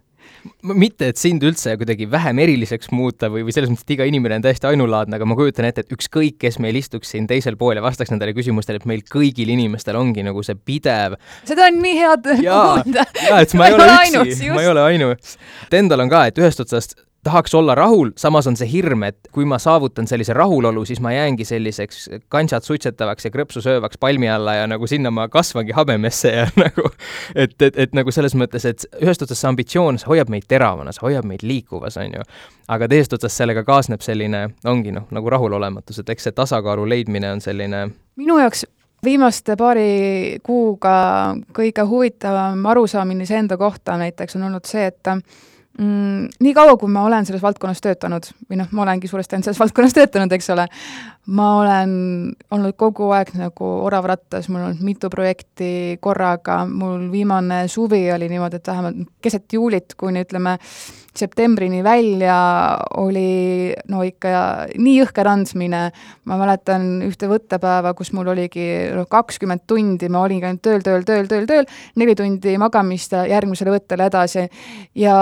mitte, 0.74 1.08
et 1.12 1.20
sind 1.20 1.44
üldse 1.46 1.76
kuidagi 1.80 2.08
vähem 2.10 2.40
eriliseks 2.44 2.90
muuta 2.94 3.30
või, 3.32 3.44
või 3.46 3.54
selles 3.56 3.72
mõttes, 3.72 3.86
et 3.86 3.94
iga 3.96 4.08
inimene 4.08 4.38
on 4.38 4.44
täiesti 4.44 4.68
ainulaadne, 4.70 5.18
aga 5.18 5.28
ma 5.28 5.36
kujutan 5.38 5.68
ette, 5.68 5.84
et 5.84 5.94
ükskõik, 5.96 6.38
kes 6.42 6.60
meil 6.62 6.78
istuks 6.80 7.14
siin 7.14 7.28
teisel 7.30 7.58
pool 7.60 7.78
ja 7.78 7.84
vastaks 7.84 8.12
nendele 8.12 8.34
küsimustele, 8.36 8.82
et 8.82 8.88
meil 8.88 9.04
kõigil 9.08 9.52
inimestel 9.54 9.98
ongi 10.00 10.24
nagu 10.26 10.44
see 10.46 10.58
pidev 10.58 11.18
seda 11.48 11.68
on 11.70 11.80
nii 11.82 11.96
hea 11.98 12.14
kuulda. 12.20 13.06
jaa, 13.28 13.40
et 13.40 13.56
ma 13.58 13.68
ei 13.68 13.76
ole 13.78 13.88
üksi, 14.24 14.52
ma 14.52 14.62
ei 14.64 14.70
ole 14.70 14.86
ainus. 14.90 15.36
et 15.66 15.78
endal 15.80 16.04
on 16.04 16.12
ka, 16.12 16.26
et 16.30 16.40
ühest 16.40 16.62
otsast 16.64 16.96
tahaks 17.24 17.54
olla 17.54 17.74
rahul, 17.74 18.10
samas 18.16 18.46
on 18.46 18.56
see 18.56 18.68
hirm, 18.70 19.02
et 19.08 19.28
kui 19.32 19.46
ma 19.48 19.58
saavutan 19.58 20.06
sellise 20.06 20.32
rahulolu, 20.36 20.84
siis 20.84 21.00
ma 21.00 21.12
jäängi 21.12 21.44
selliseks 21.44 22.08
kantsat 22.28 22.64
suitsetavaks 22.64 23.24
ja 23.24 23.32
krõpsu 23.34 23.62
söövaks 23.64 23.98
palmi 24.00 24.28
alla 24.30 24.54
ja 24.54 24.66
nagu 24.70 24.86
sinna 24.86 25.10
ma 25.10 25.28
kasvangi 25.28 25.72
habemesse 25.76 26.32
ja 26.32 26.46
nagu 26.64 26.88
et, 27.34 27.56
et, 27.62 27.78
et 27.86 27.96
nagu 27.96 28.12
selles 28.14 28.36
mõttes, 28.38 28.66
et 28.68 28.86
ühest 29.00 29.24
otsast 29.24 29.40
see 29.40 29.50
ambitsioon, 29.50 29.98
see 29.98 30.10
hoiab 30.12 30.32
meid 30.32 30.48
teravana, 30.48 30.92
see 30.92 31.06
hoiab 31.06 31.28
meid 31.28 31.42
liikuvas, 31.46 31.96
on 32.02 32.18
ju. 32.18 32.28
aga 32.68 32.88
teisest 32.88 33.18
otsast 33.18 33.40
sellega 33.40 33.64
kaasneb 33.64 34.04
selline, 34.04 34.46
ongi 34.68 34.92
noh, 34.94 35.08
nagu 35.14 35.32
rahulolematus, 35.32 36.02
et 36.04 36.14
eks 36.14 36.28
see 36.28 36.36
tasakaalu 36.36 36.88
leidmine 36.88 37.32
on 37.32 37.44
selline 37.44 37.86
minu 38.20 38.38
jaoks 38.38 38.66
viimaste 39.04 39.56
paari 39.60 40.38
kuuga 40.44 40.94
kõige 41.56 41.84
huvitavam 41.88 42.64
arusaamine 42.72 43.26
iseenda 43.26 43.56
kohta 43.60 43.98
näiteks 44.00 44.36
on 44.38 44.48
olnud 44.48 44.68
see, 44.68 44.86
et 44.86 45.12
mm,? 45.78 46.28
Nii 46.40 46.54
kaua, 46.54 46.76
kui 46.80 46.90
ma 46.92 47.04
olen 47.08 47.26
selles 47.26 47.42
valdkonnas 47.42 47.82
töötanud 47.84 48.30
või 48.48 48.58
noh, 48.60 48.70
ma 48.72 48.84
olengi 48.86 49.10
suuresti 49.10 49.36
ainult 49.36 49.48
selles 49.48 49.60
valdkonnas 49.62 49.96
töötanud, 49.96 50.32
eks 50.36 50.50
ole, 50.54 50.66
ma 51.34 51.48
olen 51.60 51.94
olnud 52.54 52.76
kogu 52.80 53.10
aeg 53.16 53.32
nagu 53.38 53.70
orav 53.86 54.08
rattas, 54.08 54.48
mul 54.48 54.62
on 54.62 54.68
olnud 54.70 54.84
mitu 54.86 55.10
projekti 55.12 55.70
korraga, 56.04 56.62
mul 56.68 57.08
viimane 57.12 57.64
suvi 57.72 58.06
oli 58.14 58.28
niimoodi, 58.32 58.60
et 58.60 58.70
vähemalt 58.70 59.08
keset 59.24 59.56
juulit 59.56 59.96
kuni 60.00 60.24
ütleme, 60.24 60.58
septembrini 61.14 61.84
välja 61.86 62.36
oli 62.98 63.70
no 63.88 64.02
ikka 64.02 64.30
nii 64.74 64.96
jõhker 64.98 65.30
andmine, 65.30 65.84
ma 66.26 66.38
mäletan 66.40 66.88
ühte 67.06 67.30
võttepäeva, 67.30 67.94
kus 67.94 68.10
mul 68.16 68.32
oligi 68.34 68.66
noh, 68.94 69.06
kakskümmend 69.10 69.64
tundi, 69.70 70.10
ma 70.10 70.24
olingi 70.26 70.48
ainult 70.48 70.64
tööl, 70.66 70.82
tööl, 70.82 71.06
tööl, 71.06 71.30
tööl, 71.30 71.48
tööl, 71.50 71.70
neli 72.00 72.18
tundi 72.18 72.58
magamist 72.60 73.14
ja 73.14 73.24
järgmisele 73.30 73.76
võttele 73.76 74.10
edasi 74.10 74.48
ja 74.98 75.16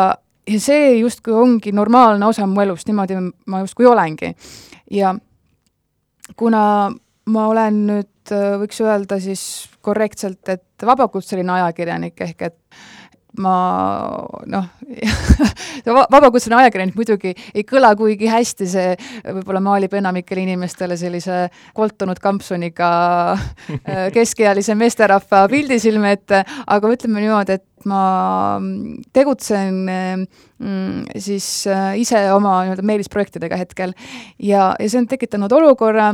ja 0.50 0.61
see 0.61 0.99
justkui 0.99 1.34
ongi 1.34 1.72
normaalne 1.72 2.26
osa 2.26 2.46
mu 2.46 2.61
elust, 2.61 2.88
niimoodi 2.88 3.18
ma 3.46 3.62
justkui 3.62 3.87
olengi. 3.87 4.34
ja 4.90 5.14
kuna 6.37 6.64
ma 7.26 7.46
olen 7.49 7.84
nüüd, 7.87 8.32
võiks 8.62 8.80
öelda 8.82 9.18
siis 9.20 9.42
korrektselt, 9.82 10.42
et 10.49 10.87
vabakutseline 10.87 11.52
ajakirjanik, 11.52 12.20
ehk 12.20 12.42
et 12.49 12.58
ma 13.40 13.54
noh 14.52 14.66
vabakutseline 16.12 16.58
ajakirjanik 16.60 16.96
muidugi 16.98 17.32
ei 17.32 17.64
kõla 17.64 17.94
kuigi 17.96 18.28
hästi, 18.28 18.68
see 18.68 18.90
võib-olla 19.24 19.62
maalib 19.64 19.94
enamikele 19.96 20.44
inimestele 20.44 20.98
sellise 21.00 21.46
koltunud 21.76 22.20
kampsuniga 22.22 22.90
keskealise 24.16 24.76
meesterahva 24.76 25.46
pildi 25.52 25.78
silme 25.80 26.12
ette, 26.18 26.42
aga 26.44 26.92
ütleme 26.92 27.24
niimoodi, 27.24 27.56
et 27.56 27.88
ma 27.88 28.02
tegutsen 29.16 29.80
mm, 29.88 31.18
siis 31.18 31.48
äh, 31.70 31.96
ise 32.02 32.20
oma 32.34 32.60
nii-öelda 32.62 32.84
meelisprojektidega 32.86 33.58
hetkel. 33.58 33.96
Ja, 34.38 34.72
ja 34.78 34.88
see 34.88 35.00
on 35.00 35.08
tekitanud 35.10 35.52
olukorra, 35.56 36.12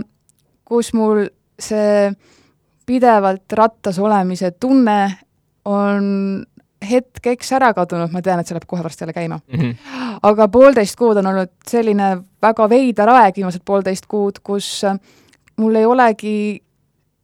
kus 0.68 0.94
mul 0.96 1.26
see 1.58 2.08
pidevalt 2.88 3.52
rattas 3.58 3.98
olemise 4.00 4.54
tunne 4.56 5.00
on 5.68 6.06
hetkeks 6.84 7.52
ära 7.58 7.72
kadunud, 7.74 8.12
ma 8.12 8.22
tean, 8.22 8.40
et 8.40 8.48
see 8.48 8.54
läheb 8.56 8.68
kohe 8.70 8.84
varsti 8.84 9.04
jälle 9.04 9.12
käima 9.16 9.40
mm. 9.40 9.60
-hmm. 9.60 10.18
aga 10.22 10.48
poolteist 10.48 10.96
kuud 10.96 11.16
on 11.16 11.26
olnud 11.26 11.50
selline 11.66 12.18
väga 12.42 12.68
veider 12.70 13.08
aeg, 13.08 13.36
viimased 13.36 13.64
poolteist 13.64 14.06
kuud, 14.06 14.38
kus 14.42 14.82
mul 15.56 15.74
ei 15.74 15.86
olegi 15.86 16.62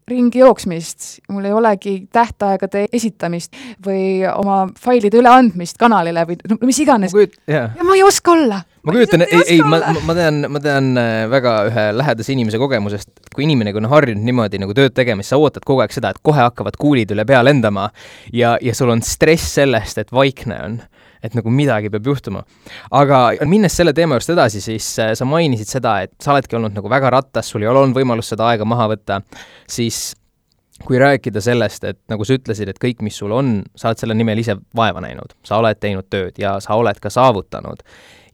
ringi 0.09 0.43
jooksmist, 0.43 1.07
mul 1.33 1.47
ei 1.49 1.53
olegi 1.57 1.95
tähtaegade 2.13 2.85
esitamist 2.93 3.57
või 3.85 4.21
oma 4.29 4.65
failide 4.81 5.17
üleandmist 5.21 5.79
kanalile 5.81 6.27
või 6.29 6.37
no 6.51 6.59
mis 6.65 6.81
iganes. 6.85 7.15
ja 7.49 7.69
ma 7.81 7.97
ei 7.97 8.03
oska 8.05 8.35
olla. 8.35 8.61
ma 8.85 8.93
kujutan, 8.93 9.25
ei, 9.25 9.43
ei, 9.57 9.63
ma, 9.65 9.81
ma 10.05 10.17
tean, 10.17 10.45
ma 10.53 10.61
tean 10.61 10.91
äh, 11.01 11.25
väga 11.33 11.55
ühe 11.71 11.87
lähedase 11.97 12.35
inimese 12.37 12.61
kogemusest, 12.61 13.11
kui 13.35 13.47
inimene, 13.49 13.73
kui 13.73 13.81
on 13.81 13.89
harjunud 13.93 14.29
niimoodi 14.29 14.61
nagu 14.61 14.77
tööd 14.77 14.93
tegema, 14.97 15.25
siis 15.25 15.33
sa 15.33 15.41
ootad 15.41 15.65
kogu 15.65 15.85
aeg 15.85 15.97
seda, 15.97 16.13
et 16.13 16.21
kohe 16.23 16.43
hakkavad 16.43 16.77
kuulid 16.81 17.17
üle 17.17 17.25
pea 17.29 17.41
lendama 17.47 17.89
ja, 18.33 18.59
ja 18.61 18.77
sul 18.77 18.93
on 18.93 19.03
stress 19.03 19.57
sellest, 19.57 20.05
et 20.05 20.13
vaikne 20.13 20.61
on 20.67 20.79
et 21.25 21.37
nagu 21.37 21.53
midagi 21.53 21.91
peab 21.93 22.11
juhtuma. 22.13 22.45
aga 22.93 23.21
minnes 23.49 23.77
selle 23.77 23.95
teema 23.97 24.19
juurest 24.19 24.35
edasi, 24.35 24.61
siis 24.65 24.91
äh, 25.03 25.15
sa 25.19 25.29
mainisid 25.29 25.71
seda, 25.71 26.01
et 26.05 26.15
sa 26.23 26.35
oledki 26.35 26.59
olnud 26.59 26.77
nagu 26.77 26.91
väga 26.93 27.13
rattas, 27.19 27.49
sul 27.51 27.65
ei 27.65 27.71
ole 27.71 27.85
olnud 27.85 27.97
võimalust 27.97 28.35
seda 28.35 28.51
aega 28.53 28.69
maha 28.69 28.91
võtta, 28.95 29.23
siis 29.71 30.13
kui 30.85 30.99
rääkida 30.99 31.41
sellest, 31.41 31.85
et 31.87 32.01
nagu 32.11 32.27
sa 32.27 32.35
ütlesid, 32.37 32.69
et 32.69 32.81
kõik, 32.83 33.01
mis 33.07 33.17
sul 33.17 33.33
on, 33.33 33.61
sa 33.79 33.91
oled 33.91 34.03
selle 34.03 34.17
nimel 34.19 34.43
ise 34.43 34.57
vaeva 34.77 35.01
näinud, 35.05 35.37
sa 35.47 35.61
oled 35.63 35.79
teinud 35.81 36.09
tööd 36.11 36.41
ja 36.41 36.57
sa 36.61 36.77
oled 36.81 36.99
ka 37.01 37.13
saavutanud. 37.15 37.85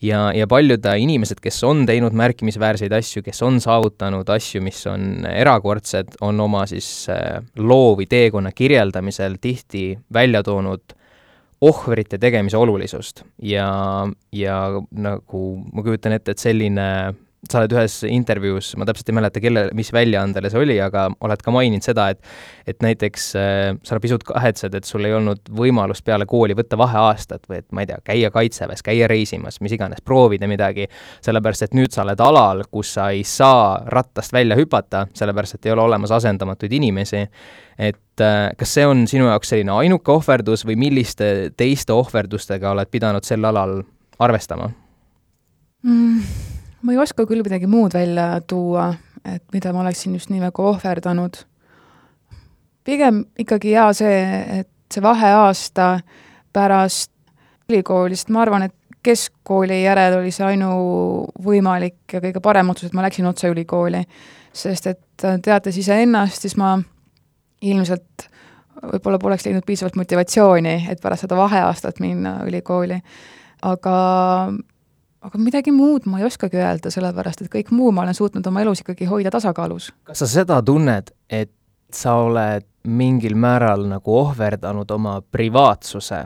ja, 0.02 0.30
ja 0.32 0.46
paljud 0.48 0.86
inimesed, 0.96 1.42
kes 1.44 1.62
on 1.68 1.84
teinud 1.86 2.16
märkimisväärseid 2.16 2.92
asju, 2.96 3.22
kes 3.22 3.42
on 3.44 3.60
saavutanud 3.60 4.28
asju, 4.32 4.62
mis 4.64 4.80
on 4.88 5.26
erakordsed, 5.28 6.16
on 6.24 6.40
oma 6.40 6.64
siis 6.66 7.08
äh, 7.12 7.42
loo 7.56 7.92
või 7.98 8.08
teekonna 8.08 8.52
kirjeldamisel 8.56 9.36
tihti 9.40 9.98
välja 10.12 10.42
toonud 10.42 10.96
ohvrite 11.60 12.18
tegemise 12.18 12.56
olulisust. 12.56 13.24
Ja, 13.42 13.68
ja 14.32 14.60
nagu 14.90 15.42
ma 15.72 15.84
kujutan 15.84 16.16
ette, 16.16 16.34
et 16.34 16.42
selline 16.42 16.86
sa 17.48 17.62
oled 17.62 17.72
ühes 17.72 17.94
intervjuus, 18.04 18.74
ma 18.76 18.84
täpselt 18.88 19.08
ei 19.08 19.16
mäleta, 19.16 19.40
kelle, 19.40 19.62
mis 19.76 19.88
väljaandele 19.96 20.50
see 20.52 20.60
oli, 20.60 20.76
aga 20.84 21.06
oled 21.24 21.40
ka 21.44 21.54
maininud 21.54 21.84
seda, 21.84 22.10
et 22.12 22.20
et 22.68 22.84
näiteks 22.84 23.24
äh, 23.40 23.78
sa 23.86 23.96
pisut 24.02 24.22
kahetsed, 24.28 24.74
et 24.76 24.86
sul 24.86 25.08
ei 25.08 25.14
olnud 25.16 25.48
võimalust 25.56 26.04
peale 26.06 26.26
kooli 26.28 26.54
võtta 26.54 26.78
vaheaastat 26.78 27.48
või 27.50 27.62
et 27.62 27.66
ma 27.74 27.82
ei 27.82 27.88
tea, 27.90 27.96
käia 28.04 28.30
kaitseväes, 28.34 28.84
käia 28.86 29.08
reisimas, 29.10 29.58
mis 29.64 29.74
iganes, 29.74 30.04
proovida 30.04 30.46
midagi, 30.50 30.86
sellepärast 31.24 31.66
et 31.66 31.74
nüüd 31.74 31.96
sa 31.96 32.04
oled 32.04 32.20
alal, 32.22 32.62
kus 32.70 32.92
sa 32.98 33.08
ei 33.16 33.24
saa 33.26 33.80
rattast 33.88 34.36
välja 34.36 34.58
hüpata, 34.60 35.06
sellepärast 35.16 35.56
et 35.56 35.66
ei 35.66 35.74
ole 35.74 35.86
olemas 35.88 36.12
asendamatuid 36.20 36.76
inimesi, 36.78 37.24
et 37.80 38.22
äh, 38.22 38.52
kas 38.60 38.76
see 38.76 38.86
on 38.86 39.06
sinu 39.10 39.32
jaoks 39.32 39.54
selline 39.54 39.74
ainuke 39.80 40.12
ohverdus 40.12 40.66
või 40.68 40.76
milliste 40.84 41.50
teiste 41.56 41.96
ohverdustega 41.96 42.76
oled 42.76 42.92
pidanud 42.92 43.26
sel 43.26 43.48
alal 43.48 43.80
arvestama 44.20 44.70
mm.? 45.82 46.59
Ma 46.82 46.92
ei 46.92 46.98
oska 46.98 47.26
küll 47.28 47.44
midagi 47.44 47.68
muud 47.70 47.94
välja 47.94 48.40
tuua, 48.46 48.90
et 49.24 49.44
mida 49.52 49.72
ma 49.72 49.84
oleksin 49.84 50.14
just 50.16 50.30
nii 50.30 50.40
väga 50.40 50.62
ohverdanud. 50.62 51.44
pigem 52.84 53.24
ikkagi 53.38 53.70
jaa, 53.70 53.92
see, 53.92 54.20
et 54.60 54.68
see 54.92 55.02
vaheaasta 55.02 56.00
pärast 56.52 57.12
ülikoolist, 57.68 58.30
ma 58.30 58.42
arvan, 58.42 58.62
et 58.66 58.74
keskkooli 59.02 59.82
järel 59.82 60.18
oli 60.18 60.32
see 60.34 60.46
ainuvõimalik 60.46 62.12
ja 62.12 62.20
kõige 62.20 62.42
parem 62.44 62.72
otsus, 62.72 62.90
et 62.90 62.96
ma 62.96 63.04
läksin 63.06 63.26
otse 63.26 63.48
ülikooli. 63.48 64.04
sest 64.52 64.86
et 64.86 65.26
teates 65.42 65.76
iseennast, 65.78 66.42
siis 66.42 66.56
ma 66.56 66.74
ilmselt 67.62 68.26
võib-olla 68.80 69.18
poleks 69.20 69.44
leidnud 69.46 69.64
piisavalt 69.66 69.96
motivatsiooni, 70.00 70.88
et 70.90 71.00
pärast 71.00 71.26
seda 71.26 71.36
vaheaastat 71.36 72.00
minna 72.00 72.40
ülikooli. 72.48 73.00
aga 73.62 73.96
aga 75.20 75.38
midagi 75.40 75.72
muud 75.74 76.08
ma 76.08 76.20
ei 76.20 76.26
oskagi 76.28 76.60
öelda, 76.60 76.92
sellepärast 76.92 77.44
et 77.44 77.52
kõik 77.52 77.72
muu 77.76 77.92
ma 77.92 78.06
olen 78.06 78.16
suutnud 78.16 78.46
oma 78.48 78.64
elus 78.64 78.84
ikkagi 78.84 79.08
hoida 79.10 79.32
tasakaalus. 79.34 79.92
kas 80.04 80.24
sa 80.24 80.28
seda 80.30 80.60
tunned, 80.64 81.12
et 81.28 81.52
sa 81.92 82.16
oled 82.24 82.66
mingil 82.88 83.36
määral 83.36 83.84
nagu 83.90 84.14
ohverdanud 84.16 84.90
oma 84.94 85.18
privaatsuse, 85.20 86.22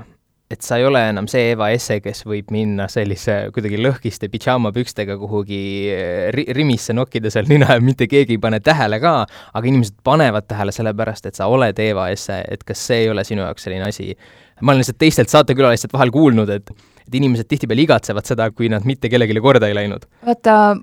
et 0.55 0.63
sa 0.63 0.77
ei 0.79 0.85
ole 0.87 1.01
enam 1.09 1.27
see 1.31 1.51
Eva 1.55 1.71
Esse, 1.75 1.99
kes 2.05 2.23
võib 2.29 2.53
minna 2.55 2.87
sellise 2.93 3.49
kuidagi 3.55 3.81
lõhkiste 3.81 4.29
pidžaamapükstega 4.31 5.17
kuhugi 5.19 5.61
eh, 5.91 6.29
ri-, 6.37 6.47
rimisse 6.55 6.95
nokkida 6.95 7.33
seal 7.33 7.49
nina 7.51 7.75
ja 7.75 7.83
mitte 7.83 8.07
keegi 8.07 8.37
ei 8.37 8.43
pane 8.43 8.61
tähele 8.63 9.01
ka, 9.03 9.17
aga 9.27 9.71
inimesed 9.73 9.99
panevad 10.07 10.47
tähele 10.47 10.75
sellepärast, 10.77 11.27
et 11.27 11.41
sa 11.41 11.51
oled 11.51 11.81
Eva 11.83 12.11
Esse, 12.15 12.45
et 12.47 12.63
kas 12.63 12.87
see 12.93 13.07
ei 13.07 13.11
ole 13.11 13.27
sinu 13.27 13.43
jaoks 13.43 13.67
selline 13.67 13.89
asi? 13.89 14.13
ma 14.63 14.71
olen 14.71 14.85
lihtsalt 14.85 15.01
teistelt 15.03 15.33
saatekülalistelt 15.33 15.93
vahel 15.97 16.13
kuulnud, 16.15 16.53
et 16.55 16.71
et 17.09 17.21
inimesed 17.21 17.49
tihtipeale 17.51 17.85
igatsevad 17.85 18.27
seda, 18.27 18.51
kui 18.51 18.71
nad 18.73 18.87
mitte 18.89 19.11
kellelegi 19.13 19.45
korda 19.45 19.69
ei 19.69 19.77
läinud. 19.77 20.07
vaata, 20.25 20.77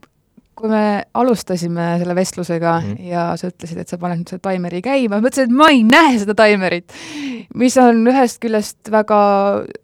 kui 0.62 0.70
me 0.70 1.04
alustasime 1.18 1.96
selle 2.02 2.16
vestlusega 2.16 2.74
mm 2.80 2.90
-hmm. 2.92 3.10
ja 3.10 3.24
sa 3.38 3.48
ütlesid, 3.50 3.80
et 3.82 3.90
sa 3.90 3.98
paned 3.98 4.22
nüüd 4.22 4.30
selle 4.30 4.44
taimeri 4.44 4.82
käima, 4.86 5.18
ma 5.18 5.24
mõtlesin, 5.26 5.50
et 5.50 5.56
ma 5.58 5.70
ei 5.74 5.84
näe 5.84 6.20
seda 6.22 6.36
taimerit. 6.38 6.94
mis 7.56 7.78
on 7.78 8.06
ühest 8.08 8.40
küljest 8.40 8.92
väga 8.92 9.22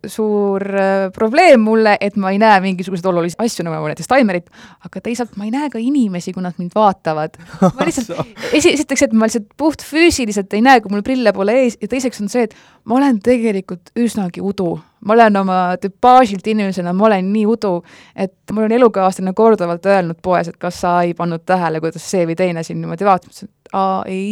suur 0.05 0.63
äh, 0.63 1.11
probleem 1.13 1.59
mulle, 1.59 1.97
et 2.01 2.15
ma 2.15 2.31
ei 2.31 2.37
näe 2.39 2.59
mingisuguseid 2.61 3.05
olulisi 3.05 3.35
asju, 3.39 3.63
nagu 3.63 3.87
näiteks 3.87 4.07
taimerit, 4.07 4.49
aga 4.85 5.01
teisalt 5.01 5.35
ma 5.37 5.45
ei 5.45 5.51
näe 5.51 5.69
ka 5.69 5.79
inimesi, 5.79 6.33
kui 6.33 6.43
nad 6.43 6.53
mind 6.57 6.71
vaatavad. 6.75 7.37
ma 7.61 7.85
lihtsalt, 7.85 8.27
esi-, 8.57 8.73
esiteks, 8.73 9.01
et 9.01 9.13
ma 9.13 9.25
lihtsalt 9.25 9.49
puhtfüüsiliselt 9.57 10.53
ei 10.53 10.61
näe, 10.61 10.81
kui 10.81 10.91
mul 10.91 11.03
prille 11.03 11.33
pole 11.33 11.57
ees 11.63 11.77
ja 11.81 11.87
teiseks 11.87 12.21
on 12.21 12.29
see, 12.29 12.43
et 12.43 12.55
ma 12.85 12.95
olen 12.95 13.19
tegelikult 13.19 13.91
üsnagi 13.95 14.41
udu 14.41 14.79
ma 15.07 15.15
olen 15.15 15.39
oma 15.39 15.61
tüpaažilt 15.81 16.47
inimesena, 16.51 16.93
ma 16.93 17.07
olen 17.07 17.31
nii 17.33 17.45
udu, 17.47 17.73
et 18.15 18.33
mul 18.51 18.67
on 18.67 18.75
elukaaslane 18.77 19.33
korduvalt 19.37 19.85
öelnud 19.87 20.19
poes, 20.23 20.51
et 20.51 20.59
kas 20.59 20.81
sa 20.83 20.99
ei 21.07 21.15
pannud 21.17 21.45
tähele, 21.47 21.81
kuidas 21.83 22.05
see 22.11 22.27
või 22.27 22.35
teine 22.39 22.63
sind 22.67 22.83
niimoodi 22.83 23.07
vaatas, 23.07 23.29
ma 23.29 23.33
ütlesin, 23.33 23.53
et 23.53 23.73
aa, 23.77 24.03
ei 24.11 24.27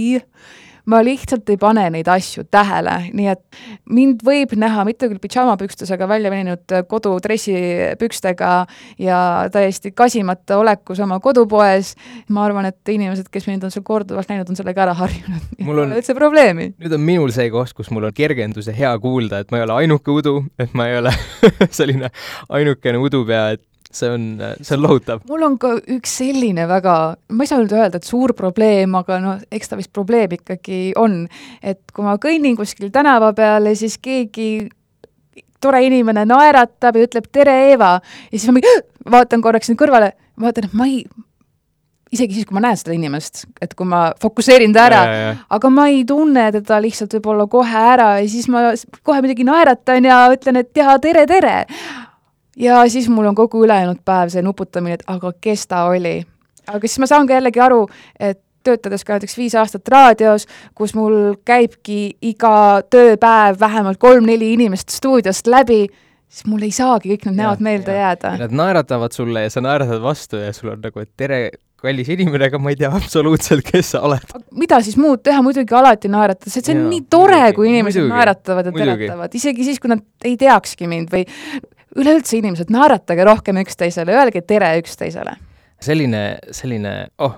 ma 0.90 1.02
lihtsalt 1.06 1.50
ei 1.50 1.58
pane 1.62 1.86
neid 1.94 2.08
asju 2.12 2.46
tähele, 2.52 2.96
nii 3.16 3.28
et 3.32 3.60
mind 3.90 4.24
võib 4.26 4.54
näha 4.60 4.86
mitte 4.88 5.10
küll 5.10 5.22
pidžaamapükstes, 5.22 5.92
aga 5.96 6.08
välja 6.10 6.32
veninud 6.34 6.76
kodudressipükstega 6.90 8.52
ja 9.02 9.20
täiesti 9.54 9.92
kasimata 9.96 10.60
olekus 10.62 11.02
oma 11.04 11.20
kodupoes. 11.20 11.96
ma 12.30 12.46
arvan, 12.46 12.70
et 12.70 12.90
inimesed, 12.90 13.30
kes 13.32 13.48
mind 13.48 13.66
on 13.66 13.74
seal 13.74 13.86
korduvalt 13.86 14.30
näinud, 14.30 14.50
on 14.50 14.60
sellega 14.60 14.86
ära 14.86 14.96
harjunud. 14.98 15.54
mul 15.68 15.86
on 15.86 15.96
üldse 15.98 16.16
probleemi. 16.18 16.72
nüüd 16.80 16.98
on 16.98 17.06
minul 17.06 17.34
see 17.36 17.50
koht, 17.54 17.74
kus 17.74 17.92
mul 17.92 18.10
on 18.10 18.16
kergendus 18.16 18.70
ja 18.70 18.76
hea 18.78 18.94
kuulda, 19.02 19.42
et 19.42 19.54
ma 19.54 19.62
ei 19.62 19.68
ole 19.68 19.80
ainuke 19.84 20.12
udu, 20.14 20.38
et 20.60 20.74
ma 20.78 20.90
ei 20.90 21.00
ole 21.02 21.14
selline 21.80 22.12
ainukene 22.50 23.02
udupea, 23.02 23.50
et 23.58 23.66
see 23.96 24.12
on, 24.12 24.24
see 24.62 24.76
on 24.78 24.84
lohutav. 24.84 25.24
mul 25.30 25.46
on 25.48 25.58
ka 25.62 25.76
üks 25.96 26.18
selline 26.22 26.68
väga, 26.70 26.96
ma 27.32 27.46
ei 27.46 27.52
saa 27.52 27.62
nüüd 27.62 27.76
öelda, 27.76 28.02
et 28.02 28.08
suur 28.08 28.36
probleem, 28.38 28.96
aga 29.00 29.20
noh, 29.24 29.44
eks 29.54 29.72
ta 29.72 29.80
vist 29.80 29.94
probleem 29.96 30.36
ikkagi 30.38 30.80
on, 31.00 31.24
et 31.64 31.82
kui 31.96 32.06
ma 32.06 32.18
kõnnin 32.22 32.58
kuskil 32.60 32.92
tänava 32.94 33.32
peal 33.38 33.72
ja 33.72 33.76
siis 33.78 33.98
keegi 34.02 34.68
tore 35.64 35.82
inimene 35.86 36.26
naeratab 36.30 36.98
ja 36.98 37.06
ütleb 37.08 37.30
tere, 37.34 37.56
Eeva, 37.72 37.96
ja 38.30 38.36
siis 38.36 38.50
ma 38.50 38.60
mingi, 38.60 38.74
vaatan 39.12 39.44
korraks 39.44 39.72
nüüd 39.72 39.80
kõrvale, 39.82 40.12
vaatan, 40.42 40.68
et 40.68 40.76
ma 40.78 40.88
ei, 40.90 41.02
isegi 42.16 42.38
siis, 42.38 42.48
kui 42.48 42.58
ma 42.58 42.64
näen 42.68 42.78
seda 42.80 42.94
inimest, 42.96 43.46
et 43.64 43.74
kui 43.78 43.88
ma 43.90 44.08
fokusseerin 44.22 44.76
ta 44.76 44.88
ära, 44.90 45.04
aga 45.58 45.72
ma 45.74 45.88
ei 45.92 46.04
tunne 46.08 46.50
teda 46.60 46.80
lihtsalt 46.84 47.18
võib-olla 47.18 47.48
kohe 47.52 47.86
ära 47.96 48.10
ja 48.22 48.28
siis 48.30 48.50
ma 48.52 48.68
kohe 49.02 49.24
muidugi 49.24 49.48
naeratan 49.48 50.12
ja 50.12 50.26
ütlen, 50.36 50.62
et 50.62 50.76
jaa, 50.78 51.00
tere, 51.04 51.26
tere 51.30 51.56
ja 52.56 52.84
siis 52.90 53.10
mul 53.10 53.26
on 53.26 53.36
kogu 53.36 53.66
ülejäänud 53.66 54.02
päev 54.06 54.32
see 54.34 54.44
nuputamine, 54.46 55.00
et 55.00 55.06
aga 55.08 55.34
kes 55.42 55.68
ta 55.68 55.86
oli. 55.92 56.24
aga 56.68 56.88
siis 56.88 57.00
ma 57.00 57.10
saan 57.10 57.28
ka 57.28 57.38
jällegi 57.38 57.62
aru, 57.62 57.86
et 58.20 58.42
töötades 58.66 59.06
ka 59.06 59.16
näiteks 59.16 59.38
viis 59.38 59.56
aastat 59.60 59.88
raadios, 59.92 60.48
kus 60.78 60.96
mul 60.98 61.36
käibki 61.46 62.16
iga 62.26 62.82
tööpäev 62.90 63.60
vähemalt 63.62 64.02
kolm-neli 64.02 64.54
inimest 64.56 64.90
stuudiost 64.96 65.48
läbi, 65.52 65.86
siis 66.30 66.48
mul 66.50 66.66
ei 66.66 66.74
saagi 66.74 67.14
kõik 67.14 67.28
need 67.30 67.44
näod 67.44 67.62
meelde 67.66 67.94
ja. 67.94 68.10
jääda. 68.10 68.34
Nad 68.42 68.56
naeratavad 68.56 69.14
sulle 69.14 69.46
ja 69.46 69.54
sa 69.54 69.62
naeratad 69.62 70.02
vastu 70.02 70.42
ja 70.42 70.50
sul 70.56 70.74
on 70.74 70.82
nagu, 70.82 71.06
et 71.06 71.12
tere, 71.18 71.40
kallis 71.86 72.10
inimene, 72.10 72.50
aga 72.50 72.58
ma 72.62 72.74
ei 72.74 72.80
tea 72.80 72.90
absoluutselt, 72.98 73.66
kes 73.68 73.94
sa 73.94 74.02
oled. 74.08 74.34
mida 74.58 74.80
siis 74.82 74.98
muud 74.98 75.22
teha, 75.26 75.44
muidugi 75.46 75.78
alati 75.78 76.10
naeratada, 76.10 76.50
see, 76.50 76.66
see 76.66 76.74
on 76.74 76.88
ja, 76.88 76.90
nii 76.96 77.06
tore, 77.12 77.42
kui 77.54 77.70
inimesed 77.70 78.02
muidugi, 78.02 78.16
naeratavad 78.16 78.72
ja 78.72 78.76
teretavad, 78.80 79.38
isegi 79.38 79.68
siis, 79.68 79.82
kui 79.84 79.94
nad 79.94 80.02
ei 80.26 80.34
teakski 80.42 80.90
mind 80.90 81.14
või 81.14 81.28
üleüldse 81.96 82.40
inimesed, 82.40 82.72
naeratage 82.74 83.26
rohkem 83.28 83.60
üksteisele, 83.64 84.16
öelge 84.16 84.42
tere 84.42 84.74
üksteisele. 84.82 85.38
selline, 85.86 86.22
selline, 86.56 86.94
oh, 87.20 87.36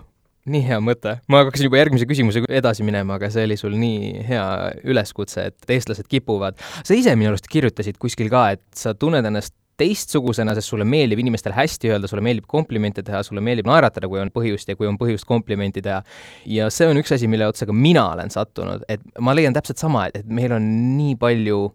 nii 0.47 0.63
hea 0.67 0.79
mõte. 0.83 1.17
ma 1.27 1.43
hakkasin 1.43 1.67
juba 1.67 1.81
järgmise 1.81 2.07
küsimusega 2.09 2.49
edasi 2.59 2.85
minema, 2.87 3.17
aga 3.17 3.29
see 3.33 3.45
oli 3.47 3.57
sul 3.59 3.77
nii 3.77 4.25
hea 4.27 4.47
üleskutse, 4.87 5.49
et 5.51 5.77
eestlased 5.77 6.09
kipuvad. 6.09 6.59
sa 6.83 6.97
ise 6.97 7.15
minu 7.15 7.33
arust 7.33 7.49
kirjutasid 7.51 7.99
kuskil 8.01 8.31
ka, 8.33 8.49
et 8.57 8.63
sa 8.75 8.95
tunned 8.97 9.25
ennast 9.25 9.55
teistsugusena, 9.77 10.55
sest 10.57 10.71
sulle 10.71 10.87
meeldib 10.89 11.19
inimestele 11.21 11.53
hästi 11.53 11.91
öelda, 11.91 12.09
sulle 12.09 12.23
meeldib 12.25 12.47
komplimente 12.49 13.03
teha, 13.05 13.21
sulle 13.25 13.43
meeldib 13.45 13.67
naeratada, 13.69 14.09
kui 14.09 14.17
on 14.17 14.31
põhjust 14.33 14.71
ja 14.71 14.77
kui 14.77 14.89
on 14.89 14.97
põhjust 14.97 15.27
komplimenti 15.29 15.83
teha. 15.85 16.01
ja 16.49 16.71
see 16.73 16.87
on 16.89 16.97
üks 16.97 17.13
asi, 17.13 17.29
mille 17.29 17.45
otsa 17.45 17.69
ka 17.69 17.75
mina 17.75 18.07
olen 18.15 18.33
sattunud, 18.33 18.87
et 18.89 19.03
ma 19.21 19.35
leian 19.37 19.53
täpselt 19.53 19.77
sama, 19.77 20.07
et, 20.07 20.23
et 20.23 20.31
meil 20.39 20.55
on 20.57 20.71
nii 20.97 21.17
palju 21.21 21.67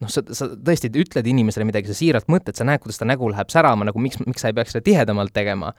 noh, 0.00 0.10
sa, 0.12 0.22
sa 0.36 0.48
tõesti 0.54 0.90
ütled 1.02 1.28
inimesele 1.32 1.66
midagi, 1.68 1.90
sa 1.90 1.96
siiralt 1.98 2.30
mõtled, 2.32 2.56
sa 2.56 2.66
näed, 2.68 2.82
kuidas 2.82 3.00
ta 3.00 3.08
nägu 3.08 3.30
läheb 3.32 3.52
särama, 3.52 3.86
nagu 3.88 4.02
miks, 4.02 4.20
miks 4.26 4.44
sa 4.44 4.50
ei 4.50 4.56
peaks 4.56 4.74
seda 4.74 4.86
tihedamalt 4.86 5.34
tegema. 5.36 5.74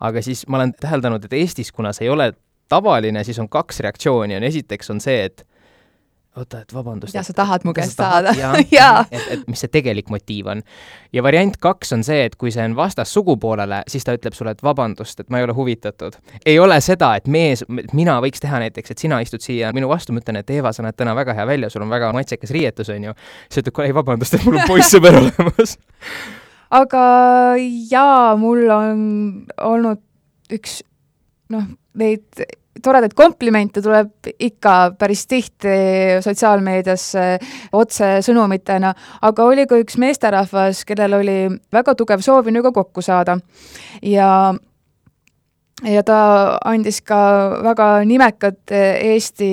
aga 0.00 0.22
siis 0.22 0.44
ma 0.46 0.60
olen 0.60 0.72
täheldanud, 0.78 1.24
et 1.26 1.32
Eestis, 1.34 1.72
kuna 1.74 1.92
see 1.92 2.06
ei 2.06 2.12
ole 2.12 2.32
tavaline, 2.70 3.24
siis 3.24 3.38
on 3.42 3.48
kaks 3.50 3.80
reaktsiooni, 3.82 4.36
on 4.36 4.46
esiteks 4.46 4.92
on 4.94 5.00
see, 5.02 5.24
et 5.26 5.42
oota, 6.38 6.62
et 6.64 6.74
vabandust. 6.74 7.14
ja 7.14 7.22
sa 7.26 7.34
tahad 7.36 7.66
mu 7.68 7.74
käest 7.76 7.98
saada. 7.98 8.32
jaa, 8.78 9.04
et, 9.10 9.26
et 9.36 9.44
mis 9.50 9.60
see 9.60 9.72
tegelik 9.72 10.10
motiiv 10.12 10.50
on. 10.54 10.62
ja 11.12 11.24
variant 11.26 11.56
kaks 11.60 11.92
on 11.96 12.04
see, 12.06 12.24
et 12.28 12.36
kui 12.40 12.52
see 12.54 12.64
on 12.64 12.76
vastassugupoolele, 12.78 13.82
siis 13.90 14.06
ta 14.06 14.16
ütleb 14.16 14.36
sulle, 14.36 14.56
et 14.56 14.64
vabandust, 14.64 15.20
et 15.20 15.30
ma 15.30 15.42
ei 15.42 15.48
ole 15.48 15.56
huvitatud. 15.58 16.18
ei 16.46 16.58
ole 16.58 16.80
seda, 16.84 17.14
et 17.18 17.28
mees, 17.28 17.64
mina 17.92 18.18
võiks 18.24 18.42
teha 18.44 18.62
näiteks, 18.64 18.94
et 18.94 19.06
sina 19.06 19.20
istud 19.24 19.44
siia 19.44 19.72
minu 19.76 19.90
vastu, 19.90 20.14
ma 20.16 20.24
ütlen, 20.24 20.40
et 20.42 20.56
Eeva, 20.56 20.72
sa 20.72 20.86
näed 20.86 20.98
täna 20.98 21.14
väga 21.18 21.36
hea 21.36 21.46
välja, 21.46 21.70
sul 21.70 21.86
on 21.86 21.92
väga 21.92 22.12
matsekas 22.16 22.54
riietus, 22.54 22.90
on 22.94 23.10
ju. 23.10 23.16
siis 23.48 23.62
ütleb, 23.62 23.74
kuule, 23.74 23.92
ei 23.92 23.96
vabandust, 23.96 24.38
et 24.38 24.46
mul 24.46 24.60
on 24.60 24.68
poissõber 24.68 25.18
olemas 25.22 25.78
aga 26.74 27.02
jaa, 27.90 28.36
mul 28.40 28.68
on 28.72 29.00
olnud 29.64 30.02
üks 30.52 30.80
noh, 31.52 31.64
neid 31.98 32.44
toredaid 32.82 33.14
komplimente 33.18 33.82
tuleb 33.84 34.30
ikka 34.38 34.74
päris 34.98 35.26
tihti 35.30 35.74
sotsiaalmeediasse 36.24 37.26
otsesõnumitena, 37.78 38.94
aga 39.22 39.48
oli 39.48 39.66
ka 39.68 39.78
üks 39.82 39.98
meesterahvas, 40.00 40.84
kellel 40.88 41.18
oli 41.20 41.38
väga 41.72 41.94
tugev 41.98 42.24
soov 42.24 42.48
minuga 42.48 42.72
kokku 42.74 43.04
saada. 43.04 43.38
Ja 44.02 44.54
ja 45.86 46.02
ta 46.06 46.18
andis 46.66 47.00
ka 47.06 47.18
väga 47.62 47.88
nimekad 48.08 48.72
Eesti, 48.72 49.50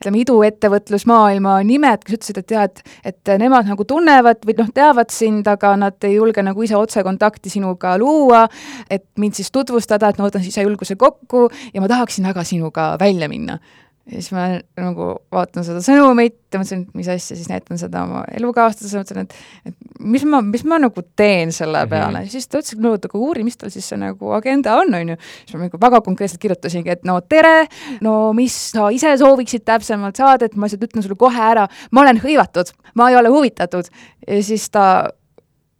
ütleme, 0.00 0.22
iduettevõtlusmaailma 0.24 1.58
nimed, 1.68 2.04
kes 2.04 2.18
ütlesid, 2.18 2.42
et 2.42 2.54
jah, 2.56 2.68
et 2.68 2.82
et 3.12 3.32
nemad 3.40 3.68
nagu 3.68 3.86
tunnevad 3.88 4.44
või 4.46 4.56
noh, 4.58 4.72
teavad 4.74 5.12
sind, 5.14 5.48
aga 5.48 5.74
nad 5.80 6.08
ei 6.08 6.16
julge 6.18 6.44
nagu 6.44 6.64
ise 6.64 6.76
otsekontakti 6.78 7.52
sinuga 7.52 7.94
luua, 8.00 8.44
et 8.90 9.06
mind 9.20 9.38
siis 9.38 9.52
tutvustada, 9.54 10.10
et 10.10 10.20
ma 10.20 10.28
võtan 10.28 10.44
sisejulguse 10.44 10.98
kokku 11.00 11.48
ja 11.72 11.82
ma 11.82 11.90
tahaksin 11.90 12.28
väga 12.28 12.44
sinuga 12.48 12.92
välja 13.00 13.30
minna 13.32 13.58
ja 14.10 14.18
siis 14.18 14.32
ma 14.34 14.46
nagu 14.80 15.08
vaatan 15.32 15.64
seda 15.66 15.78
sõnumit 15.84 16.34
ja 16.50 16.58
mõtlesin, 16.58 16.82
et 16.88 16.96
mis 16.98 17.08
asja, 17.12 17.36
siis 17.38 17.46
näitan 17.50 17.78
seda 17.78 18.02
oma 18.02 18.24
elukaaslasele, 18.34 19.02
mõtlesin, 19.04 19.28
et 19.28 19.70
et 19.70 20.02
mis 20.02 20.24
ma, 20.26 20.40
mis 20.42 20.64
ma 20.66 20.80
nagu 20.82 21.04
teen 21.16 21.52
selle 21.54 21.84
mhm. 21.84 21.90
peale 21.92 22.18
mm, 22.18 22.24
-hmm. 22.24 22.32
siis 22.32 22.48
ta 22.48 22.58
ütles, 22.58 22.74
et 22.74 22.82
no 22.82 22.94
aga 22.98 23.18
uuri, 23.18 23.44
mis 23.46 23.56
tal 23.56 23.70
siis 23.70 23.88
see 23.88 24.00
nagu 24.00 24.32
agenda 24.34 24.74
on, 24.80 24.94
on 24.94 25.14
ju. 25.14 25.16
siis 25.44 25.54
ma 25.54 25.68
nagu 25.68 25.80
väga 25.80 26.00
konkreetselt 26.00 26.42
kirjutasingi, 26.42 26.90
et 26.90 27.04
no 27.04 27.20
tere, 27.20 27.66
no 28.00 28.32
mis 28.36 28.56
sa 28.74 28.90
ise 28.90 29.14
sooviksid 29.18 29.64
täpsemalt 29.64 30.18
saada, 30.18 30.46
et 30.46 30.56
ma 30.56 30.66
lihtsalt 30.66 30.88
ütlen 30.90 31.06
sulle 31.06 31.18
kohe 31.18 31.38
ära, 31.38 31.68
ma 31.90 32.02
olen 32.02 32.18
hõivatud, 32.22 32.74
ma 32.94 33.10
ei 33.10 33.16
ole 33.16 33.28
huvitatud. 33.28 33.86
ja 34.26 34.42
siis 34.42 34.70
ta 34.70 35.12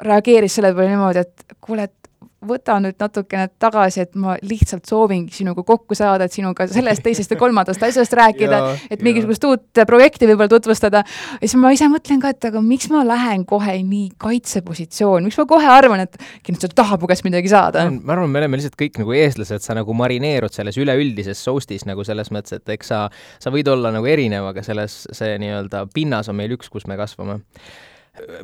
reageeris 0.03 0.55
selle 0.55 0.75
peale 0.75 0.95
niimoodi, 0.95 1.19
et 1.19 1.59
kuule, 1.61 1.83
et 1.91 2.02
võta 2.47 2.77
nüüd 2.83 2.99
natukene 3.01 3.49
tagasi, 3.63 4.03
et 4.07 4.17
ma 4.19 4.35
lihtsalt 4.43 4.89
soovingi 4.89 5.35
sinuga 5.35 5.65
kokku 5.67 5.97
saada, 5.99 6.27
et 6.27 6.35
sinuga 6.35 6.67
sellest, 6.71 7.03
teisest 7.05 7.35
ja 7.35 7.39
kolmandast 7.41 7.83
asjast 7.87 8.17
rääkida, 8.19 8.61
et 8.91 9.05
mingisugust 9.05 9.45
uut 9.49 9.83
projekti 9.89 10.29
võib-olla 10.31 10.51
tutvustada. 10.51 11.05
ja 11.07 11.43
siis 11.43 11.59
ma 11.61 11.73
ise 11.75 11.89
mõtlen 11.93 12.23
ka, 12.23 12.33
et 12.35 12.49
aga 12.51 12.63
miks 12.65 12.91
ma 12.93 13.05
lähen 13.07 13.47
kohe 13.49 13.77
nii 13.83 14.11
kaitsepositsiooni, 14.23 15.29
miks 15.29 15.39
ma 15.41 15.47
kohe 15.51 15.71
arvan, 15.71 16.05
et 16.07 16.19
kindlasti 16.43 16.73
ta 16.73 16.83
tahab 16.83 17.05
mu 17.05 17.11
käest 17.11 17.27
midagi 17.27 17.53
saada? 17.53 17.87
ma 17.93 18.17
arvan, 18.17 18.33
me 18.33 18.43
oleme 18.43 18.61
lihtsalt 18.61 18.79
kõik 18.81 18.99
nagu 19.03 19.15
eestlased, 19.19 19.65
sa 19.65 19.79
nagu 19.79 19.97
marineerud 19.97 20.53
selles 20.55 20.79
üleüldises 20.81 21.41
soustis 21.43 21.87
nagu 21.89 22.05
selles 22.07 22.33
mõttes, 22.35 22.59
et 22.59 22.75
eks 22.77 22.93
sa, 22.93 23.07
sa 23.43 23.55
võid 23.55 23.71
olla 23.71 23.95
nagu 23.95 24.09
erinev, 24.09 24.51
aga 24.51 24.67
selles, 24.67 25.05
see 25.15 25.39
nii-öelda 25.43 25.87
pinnas 25.95 26.31
on 26.33 26.39
meil 26.39 26.59
üks, 26.59 26.71
kus 26.73 26.89
me 26.91 26.99
kasvame 27.01 27.41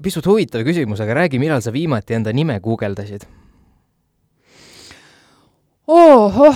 pisut 0.03 0.25
huvitav 0.25 0.65
küsimus, 0.65 1.03
aga 1.05 1.19
räägi, 1.23 1.41
millal 1.43 1.61
sa 1.65 1.73
viimati 1.75 2.17
enda 2.17 2.33
nime 2.33 2.57
guugeldasid? 2.65 3.27
Oh, 5.91 6.31
oh, 6.37 6.53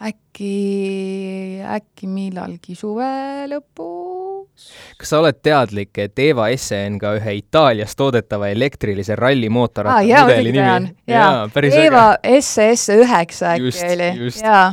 I 0.00 0.14
äkki, 0.32 1.60
äkki 1.60 2.06
millalgi 2.08 2.74
suve 2.74 3.44
lõpus. 3.50 4.70
kas 4.96 5.10
sa 5.10 5.18
oled 5.20 5.36
teadlik, 5.42 5.90
et 5.98 6.18
Eva 6.18 6.48
Esse 6.48 6.78
on 6.86 6.96
ka 7.00 7.12
ühe 7.18 7.34
Itaalias 7.36 7.92
toodetava 7.96 8.48
elektrilise 8.48 9.16
rallimootorratta 9.16 9.98
ah, 9.98 10.06
jaa, 10.06 10.22
mudeli 10.24 10.52
nimi? 10.52 10.94
jaa, 11.06 11.48
Eva 11.84 12.16
Esse 12.22 12.70
Esse 12.72 12.96
üheksa 12.96 13.52
äkki 13.58 13.84
oli, 13.90 14.30
jaa. 14.40 14.72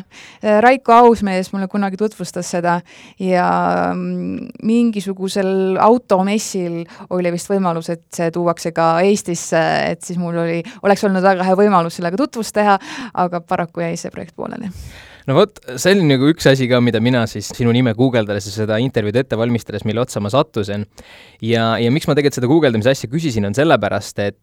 Raiko 0.64 0.94
Ausmees 0.94 1.52
mulle 1.52 1.68
kunagi 1.68 1.98
tutvustas 1.98 2.52
seda 2.56 2.80
ja 3.20 3.50
mm, 3.94 4.56
mingisugusel 4.64 5.76
automessil 5.82 6.86
oli 7.10 7.36
vist 7.36 7.52
võimalus, 7.52 7.92
et 7.92 8.06
see 8.16 8.32
tuuakse 8.32 8.72
ka 8.72 9.02
Eestisse, 9.04 9.66
et 9.92 10.08
siis 10.08 10.20
mul 10.22 10.40
oli, 10.40 10.64
oleks 10.84 11.04
olnud 11.04 11.26
väga 11.26 11.44
hea 11.44 11.60
võimalus 11.60 12.00
sellega 12.00 12.20
tutvust 12.20 12.56
teha, 12.56 12.80
aga 13.14 13.44
paraku 13.44 13.84
jäi 13.84 13.96
see 14.00 14.14
projekt 14.14 14.38
pooleli 14.40 14.72
no 15.30 15.38
vot, 15.38 15.60
see 15.78 15.94
oli 15.96 16.08
nagu 16.10 16.30
üks 16.32 16.48
asi 16.50 16.68
ka, 16.70 16.80
mida 16.84 17.02
mina 17.04 17.26
siis 17.30 17.52
sinu 17.56 17.74
nime 17.76 17.94
guugeldades 17.98 18.50
ja 18.50 18.56
seda 18.56 18.80
intervjuud 18.82 19.20
ette 19.22 19.38
valmistades, 19.40 19.86
mille 19.88 20.02
otsa 20.02 20.22
ma 20.24 20.32
sattusin. 20.34 20.88
ja, 21.46 21.72
ja 21.82 21.94
miks 21.94 22.10
ma 22.10 22.18
tegelikult 22.18 22.40
seda 22.40 22.52
guugeldamise 22.52 22.94
asja 22.96 23.12
küsisin, 23.12 23.48
on 23.50 23.58
sellepärast, 23.58 24.24
et 24.26 24.40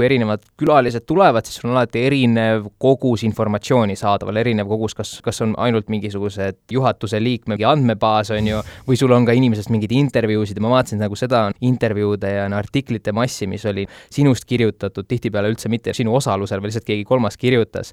kui 0.00 0.06
erinevad 0.08 0.40
külalised 0.58 1.04
tulevad, 1.04 1.44
siis 1.44 1.60
sul 1.60 1.68
on 1.68 1.76
alati 1.76 2.00
erinev 2.08 2.70
kogus 2.80 3.20
informatsiooni 3.26 3.96
saadaval, 4.00 4.38
erinev 4.40 4.70
kogus, 4.70 4.94
kas, 4.96 5.12
kas 5.24 5.42
on 5.44 5.52
ainult 5.60 5.90
mingisugused 5.92 6.56
juhatuse 6.72 7.20
liikme 7.20 7.58
andmebaas, 7.68 8.32
on 8.32 8.48
ju, 8.48 8.62
või 8.88 8.96
sul 8.96 9.12
on 9.12 9.28
ka 9.28 9.34
inimesest 9.36 9.68
mingeid 9.72 9.92
intervjuusid 9.92 10.56
ja 10.56 10.64
ma 10.64 10.72
vaatasin 10.72 11.02
nagu 11.04 11.18
seda 11.18 11.42
intervjuude 11.68 12.32
ja 12.32 12.48
artiklite 12.56 13.12
massi, 13.12 13.48
mis 13.50 13.66
oli 13.68 13.84
sinust 14.08 14.48
kirjutatud, 14.48 15.04
tihtipeale 15.10 15.52
üldse 15.52 15.68
mitte 15.68 15.92
sinu 15.96 16.16
osalusel, 16.16 16.62
vaid 16.62 16.72
lihtsalt 16.72 16.88
keegi 16.88 17.04
kolmas 17.04 17.36
kirjutas. 17.36 17.92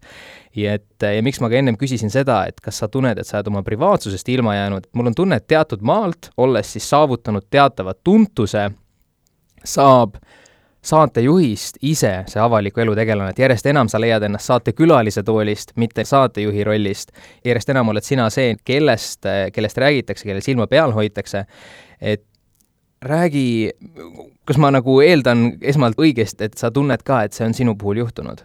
ja 0.56 0.78
et, 0.80 1.04
ja 1.04 1.22
miks 1.26 1.42
ma 1.44 1.52
ka 1.52 1.60
ennem 1.60 1.76
küsisin 1.78 2.14
seda, 2.14 2.46
et 2.48 2.64
kas 2.64 2.80
sa 2.80 2.88
tunned, 2.88 3.20
et 3.20 3.28
sa 3.28 3.42
oled 3.42 3.52
oma 3.52 3.66
privaatsusest 3.68 4.30
ilma 4.32 4.56
jäänud, 4.56 4.88
mul 4.96 5.12
on 5.12 5.16
tunne, 5.18 5.42
et 5.42 5.48
teatud 5.48 5.84
maalt, 5.84 6.32
olles 6.38 6.72
siis 6.78 6.88
saavutanud 6.90 7.52
teatava 7.52 7.94
tuntuse, 8.00 8.70
saab 9.68 10.16
saatejuhist 10.88 11.82
ise 11.82 12.14
see 12.32 12.42
avaliku 12.42 12.82
elu 12.84 12.96
tegelane, 12.98 13.34
et 13.34 13.42
järjest 13.42 13.68
enam 13.72 13.90
sa 13.92 14.00
leiad 14.02 14.24
ennast 14.28 14.52
saatekülalise 14.52 15.24
toolist, 15.28 15.74
mitte 15.76 16.06
saatejuhi 16.08 16.64
rollist. 16.68 17.12
järjest 17.46 17.70
enam 17.74 17.92
oled 17.94 18.06
sina 18.06 18.30
see, 18.34 18.56
kellest, 18.66 19.28
kellest 19.54 19.78
räägitakse, 19.84 20.26
kelle 20.28 20.42
silma 20.42 20.68
peal 20.68 20.96
hoitakse, 20.96 21.46
et 22.02 22.24
räägi, 23.04 23.72
kas 24.46 24.58
ma 24.58 24.72
nagu 24.74 25.00
eeldan 25.06 25.52
esmalt 25.62 26.00
õigesti, 26.02 26.50
et 26.50 26.58
sa 26.58 26.72
tunned 26.74 27.04
ka, 27.06 27.24
et 27.28 27.38
see 27.38 27.46
on 27.46 27.54
sinu 27.58 27.76
puhul 27.78 28.04
juhtunud 28.04 28.42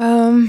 um,? 0.00 0.44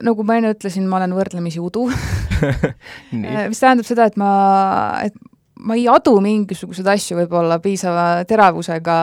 nagu 0.00 0.24
ma 0.24 0.38
enne 0.38 0.54
ütlesin, 0.54 0.86
ma 0.88 0.96
olen 0.96 1.12
võrdlemisi 1.12 1.60
udu 1.60 1.90
mis 3.50 3.60
tähendab 3.60 3.84
seda, 3.84 4.06
et 4.08 4.16
ma, 4.20 4.30
et 5.04 5.16
ma 5.64 5.76
ei 5.76 5.86
adu 5.90 6.14
mingisuguseid 6.22 6.88
asju 6.92 7.18
võib-olla 7.20 7.58
piisava 7.62 8.24
teravusega 8.28 8.96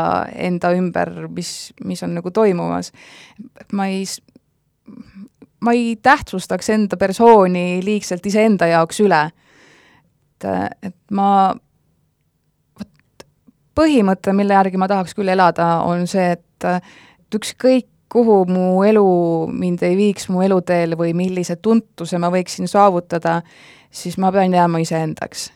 enda 0.47 0.71
ümber, 0.77 1.13
mis, 1.33 1.71
mis 1.85 2.03
on 2.05 2.15
nagu 2.17 2.31
toimumas. 2.33 2.91
ma 3.73 3.87
ei, 3.91 4.05
ma 5.61 5.73
ei 5.75 5.95
tähtsustaks 6.01 6.69
enda 6.75 6.97
persooni 6.97 7.81
liigselt 7.85 8.25
iseenda 8.25 8.69
jaoks 8.73 9.01
üle. 9.05 9.23
et, 10.37 10.47
et 10.89 10.97
ma, 11.11 11.53
vot 12.79 13.27
põhimõte, 13.77 14.33
mille 14.33 14.57
järgi 14.57 14.81
ma 14.81 14.89
tahaks 14.89 15.17
küll 15.17 15.33
elada, 15.33 15.81
on 15.85 16.07
see, 16.07 16.31
et, 16.37 16.69
et 16.69 17.39
ükskõik, 17.41 17.89
kuhu 18.07 18.45
mu 18.47 18.85
elu 18.87 19.07
mind 19.51 19.81
ei 19.83 19.97
viiks 19.99 20.29
mu 20.31 20.39
eluteel 20.45 20.95
või 20.95 21.11
millise 21.11 21.57
tuntuse 21.59 22.15
ma 22.17 22.31
võiksin 22.31 22.69
saavutada, 22.71 23.41
siis 23.91 24.15
ma 24.17 24.31
pean 24.31 24.55
jääma 24.55 24.79
iseendaks 24.79 25.49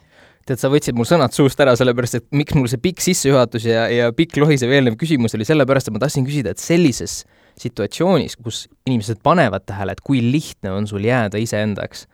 tead, 0.51 0.61
sa 0.61 0.71
võtsid 0.71 0.97
mul 0.97 1.07
sõnad 1.07 1.35
suust 1.35 1.59
ära, 1.63 1.73
sellepärast 1.79 2.19
et 2.19 2.27
miks 2.35 2.55
mul 2.57 2.69
see 2.71 2.81
pikk 2.81 3.03
sissejuhatus 3.03 3.67
ja, 3.69 3.87
ja 3.91 4.09
pikk 4.15 4.39
lohisev 4.41 4.71
eelnev 4.75 4.97
küsimus 4.99 5.35
oli 5.37 5.47
sellepärast, 5.47 5.89
et 5.89 5.95
ma 5.95 6.03
tahtsin 6.03 6.27
küsida, 6.27 6.53
et 6.53 6.61
sellises 6.61 7.21
situatsioonis, 7.61 8.37
kus 8.41 8.65
inimesed 8.87 9.21
panevad 9.23 9.65
tähele, 9.67 9.95
et 9.95 10.03
kui 10.05 10.21
lihtne 10.23 10.73
on 10.75 10.87
sul 10.89 11.03
jääda 11.05 11.41
iseendaks, 11.41 12.05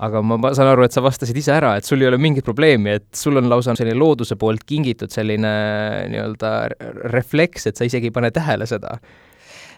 aga 0.00 0.22
ma, 0.24 0.38
saan 0.56 0.72
aru, 0.72 0.86
et 0.86 0.96
sa 0.96 1.04
vastasid 1.04 1.36
ise 1.36 1.52
ära, 1.54 1.74
et 1.78 1.86
sul 1.86 2.02
ei 2.02 2.08
ole 2.10 2.18
mingit 2.20 2.46
probleemi, 2.46 2.96
et 3.00 3.08
sul 3.16 3.38
on 3.40 3.50
lausa 3.52 3.76
selline 3.78 3.98
looduse 4.00 4.38
poolt 4.40 4.64
kingitud 4.68 5.12
selline 5.12 5.54
nii-öelda 6.12 6.52
refleks, 7.12 7.68
et 7.70 7.80
sa 7.80 7.88
isegi 7.88 8.10
ei 8.10 8.14
pane 8.14 8.32
tähele 8.34 8.68
seda. 8.70 8.98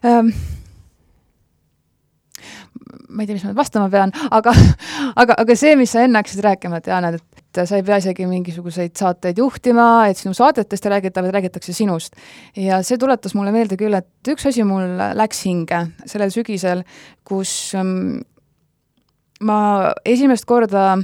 Um 0.06 0.32
ma 3.12 3.22
ei 3.22 3.28
tea, 3.28 3.36
mis 3.36 3.44
ma 3.44 3.52
nüüd 3.52 3.60
vastama 3.60 3.88
pean, 3.92 4.12
aga 4.32 4.54
aga, 5.20 5.36
aga 5.36 5.56
see, 5.58 5.74
mis 5.78 5.92
sa 5.92 6.06
enne 6.06 6.20
hakkasid 6.22 6.42
rääkima, 6.46 6.80
et 6.80 6.88
jaa, 6.90 7.00
näed, 7.04 7.20
et 7.58 7.68
sa 7.68 7.78
ei 7.78 7.84
pea 7.86 7.98
isegi 8.00 8.26
mingisuguseid 8.28 8.94
saateid 8.98 9.38
juhtima, 9.38 10.06
et 10.08 10.18
sinu 10.18 10.34
saadetest 10.36 10.86
ei 10.86 10.94
räägita, 10.94 11.22
vaid 11.24 11.34
räägitakse 11.36 11.74
sinust. 11.76 12.16
ja 12.56 12.82
see 12.82 12.98
tuletas 12.98 13.34
mulle 13.34 13.52
meelde 13.52 13.76
küll, 13.80 13.94
et 13.94 14.32
üks 14.32 14.46
asi 14.48 14.64
mul 14.64 14.96
läks 15.18 15.44
hinge 15.46 15.86
sellel 16.06 16.32
sügisel, 16.34 16.84
kus 17.24 17.72
um, 17.78 18.20
ma 19.42 19.58
esimest 20.04 20.46
korda 20.48 20.96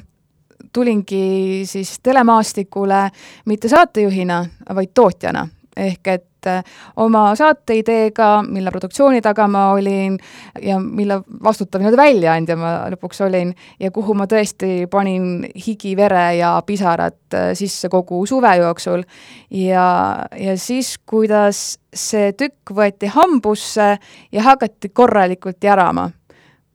tulingi 0.72 1.64
siis 1.66 1.98
telemaastikule 2.02 3.08
mitte 3.46 3.68
saatejuhina, 3.68 4.42
vaid 4.74 4.92
tootjana 4.94 5.46
ehk 5.78 6.10
et 6.10 6.37
äh, 6.46 6.64
oma 6.96 7.34
saateideega, 7.38 8.42
mille 8.48 8.70
produktsiooni 8.70 9.22
taga 9.24 9.48
ma 9.48 9.70
olin 9.72 10.18
ja 10.62 10.78
mille 10.80 11.20
vastutav 11.44 11.82
nii-öelda 11.82 12.00
väljaandja 12.00 12.56
ma 12.58 12.72
lõpuks 12.92 13.22
olin 13.26 13.54
ja 13.80 13.90
kuhu 13.94 14.14
ma 14.18 14.28
tõesti 14.30 14.86
panin 14.90 15.46
higi, 15.66 15.96
vere 15.96 16.36
ja 16.38 16.52
pisarad 16.66 17.18
äh, 17.34 17.50
sisse 17.58 17.88
kogu 17.88 18.24
suve 18.26 18.56
jooksul. 18.56 19.02
ja, 19.50 19.88
ja 20.36 20.56
siis, 20.58 20.98
kuidas 21.06 21.78
see 21.94 22.32
tükk 22.32 22.72
võeti 22.74 23.10
hambusse 23.12 23.96
ja 24.32 24.42
hakati 24.42 24.88
korralikult 24.88 25.64
järama. 25.64 26.10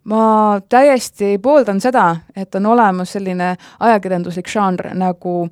Ma 0.04 0.60
täiesti 0.70 1.38
pooldan 1.40 1.80
seda, 1.82 2.16
et 2.36 2.56
on 2.56 2.66
olemas 2.74 3.14
selline 3.16 3.54
ajakirjanduslik 3.80 4.50
žanr 4.52 4.92
nagu 5.00 5.48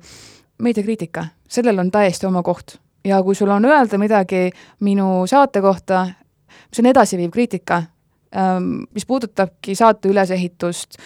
meediakriitika, 0.62 1.26
sellel 1.48 1.80
on 1.80 1.90
täiesti 1.90 2.28
oma 2.28 2.42
koht 2.42 2.76
ja 3.04 3.22
kui 3.22 3.34
sul 3.34 3.50
on 3.50 3.64
öelda 3.64 3.98
midagi 3.98 4.50
minu 4.80 5.26
saate 5.26 5.60
kohta, 5.60 6.06
mis 6.70 6.80
on 6.80 6.88
edasiviiv 6.90 7.30
kriitika, 7.30 7.82
ähm, 8.36 8.84
mis 8.94 9.06
puudutabki 9.06 9.74
saate 9.78 10.10
ülesehitust 10.12 10.98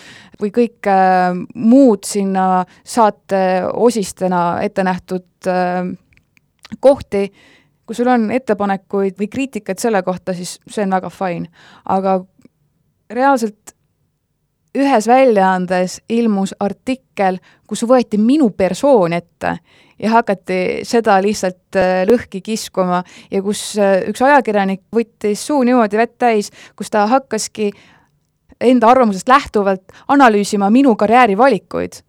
või 0.42 0.52
kõike 0.54 0.96
äh, 0.96 1.36
muud 1.54 2.04
sinna 2.04 2.64
saate 2.84 3.62
osistena 3.72 4.60
ette 4.62 4.84
nähtud 4.84 5.50
äh, 5.50 5.84
kohti, 6.80 7.28
kui 7.86 7.94
sul 7.94 8.10
on 8.10 8.30
ettepanekuid 8.34 9.18
või 9.20 9.30
kriitikat 9.30 9.78
selle 9.78 10.02
kohta, 10.02 10.34
siis 10.34 10.58
see 10.66 10.84
on 10.84 10.96
väga 10.98 11.10
fine. 11.10 11.48
aga 11.84 12.20
reaalselt 13.10 13.76
ühes 14.76 15.06
väljaandes 15.08 16.00
ilmus 16.12 16.52
artikkel, 16.60 17.38
kus 17.66 17.86
võeti 17.88 18.18
minu 18.20 18.50
persoon 18.50 19.14
ette 19.16 19.56
ja 19.98 20.10
hakati 20.10 20.60
seda 20.86 21.18
lihtsalt 21.24 21.78
äh, 21.78 22.04
lõhki 22.08 22.42
kiskuma 22.44 23.02
ja 23.30 23.42
kus 23.42 23.62
äh, 23.80 24.02
üks 24.10 24.22
ajakirjanik 24.22 24.84
võttis 24.94 25.46
suu 25.46 25.62
niimoodi 25.66 26.00
vett 26.00 26.16
täis, 26.18 26.50
kus 26.76 26.92
ta 26.92 27.06
hakkaski 27.10 27.70
enda 28.60 28.88
arvamusest 28.88 29.28
lähtuvalt 29.28 29.96
analüüsima 30.08 30.70
minu 30.70 30.96
karjäärivalikuid. 30.96 32.02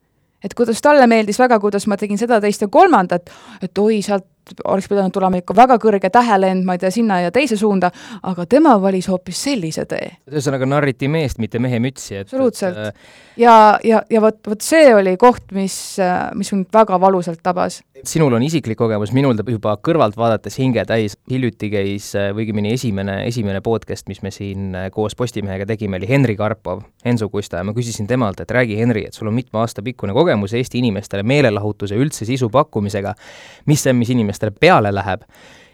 et 0.43 0.53
kuidas 0.53 0.81
talle 0.81 1.07
meeldis 1.07 1.39
väga, 1.39 1.59
kuidas 1.59 1.87
ma 1.87 1.97
tegin 1.97 2.17
seda, 2.17 2.41
teist 2.41 2.61
ja 2.61 2.67
kolmandat, 2.67 3.29
et 3.61 3.77
oi, 3.77 4.01
sealt 4.01 4.27
oleks 4.65 4.87
pidanud 4.89 5.13
tulema 5.13 5.41
ikka 5.41 5.55
väga 5.57 5.77
kõrge 5.81 6.11
tähelend, 6.13 6.65
ma 6.67 6.75
ei 6.77 6.81
tea, 6.81 6.91
sinna 6.93 7.19
ja 7.23 7.31
teise 7.33 7.57
suunda, 7.59 7.91
aga 8.27 8.45
tema 8.49 8.75
valis 8.81 9.09
hoopis 9.11 9.43
sellise 9.47 9.85
tee. 9.89 10.11
ühesõnaga 10.31 10.67
narriti 10.69 11.09
meest, 11.11 11.41
mitte 11.43 11.59
mehe 11.63 11.79
mütsi, 11.83 12.15
et 12.15 12.27
absoluutselt. 12.27 12.77
Äh, 12.77 12.93
ja, 13.37 13.55
ja, 13.83 14.01
ja 14.09 14.21
vot, 14.21 14.39
vot 14.47 14.63
see 14.63 14.93
oli 14.95 15.15
koht, 15.19 15.51
mis, 15.55 15.75
äh, 16.03 16.29
mis 16.37 16.51
mind 16.53 16.71
väga 16.73 16.99
valusalt 17.01 17.43
tabas. 17.43 17.81
sinul 18.03 18.33
on 18.33 18.43
isiklik 18.45 18.77
kogemus, 18.77 19.11
minul 19.13 19.35
ta 19.35 19.43
juba 19.49 19.73
kõrvalt 19.81 20.17
vaadates 20.17 20.59
hinge 20.59 20.83
täis, 20.85 21.17
hiljuti 21.29 21.69
käis, 21.73 22.11
äh, 22.15 22.29
või 22.35 22.47
õigemini 22.47 22.73
esimene, 22.73 23.19
esimene 23.27 23.61
podcast, 23.61 24.07
mis 24.07 24.21
me 24.23 24.31
siin 24.31 24.75
koos 24.93 25.15
Postimehega 25.17 25.65
tegime, 25.65 25.97
oli 25.97 26.07
Henri 26.07 26.35
Karpov, 26.37 26.83
Enso 27.05 27.29
Kusta, 27.29 27.57
ja 27.57 27.65
ma 27.67 27.73
küsisin 27.73 28.07
temalt, 28.07 28.39
et 28.39 28.51
räägi, 28.51 28.77
Henri, 28.77 29.07
et 29.07 29.17
sul 29.17 29.27
on 29.27 29.35
mitme 29.35 29.59
aasta 29.59 29.81
pikkune 29.81 30.13
kogemus 30.13 30.53
Eesti 30.53 30.77
inimestele 30.79 31.23
meelelahutuse 31.27 31.97
üldse 31.97 32.25
sisu 32.25 32.49
pakkumisega, 32.53 33.15
mis 33.65 33.83
see 33.83 33.93
on, 33.93 33.99
mis 33.99 34.11
inimesed 34.13 34.36
inimestele 34.37 34.51
peale 34.59 34.93
läheb 34.93 35.23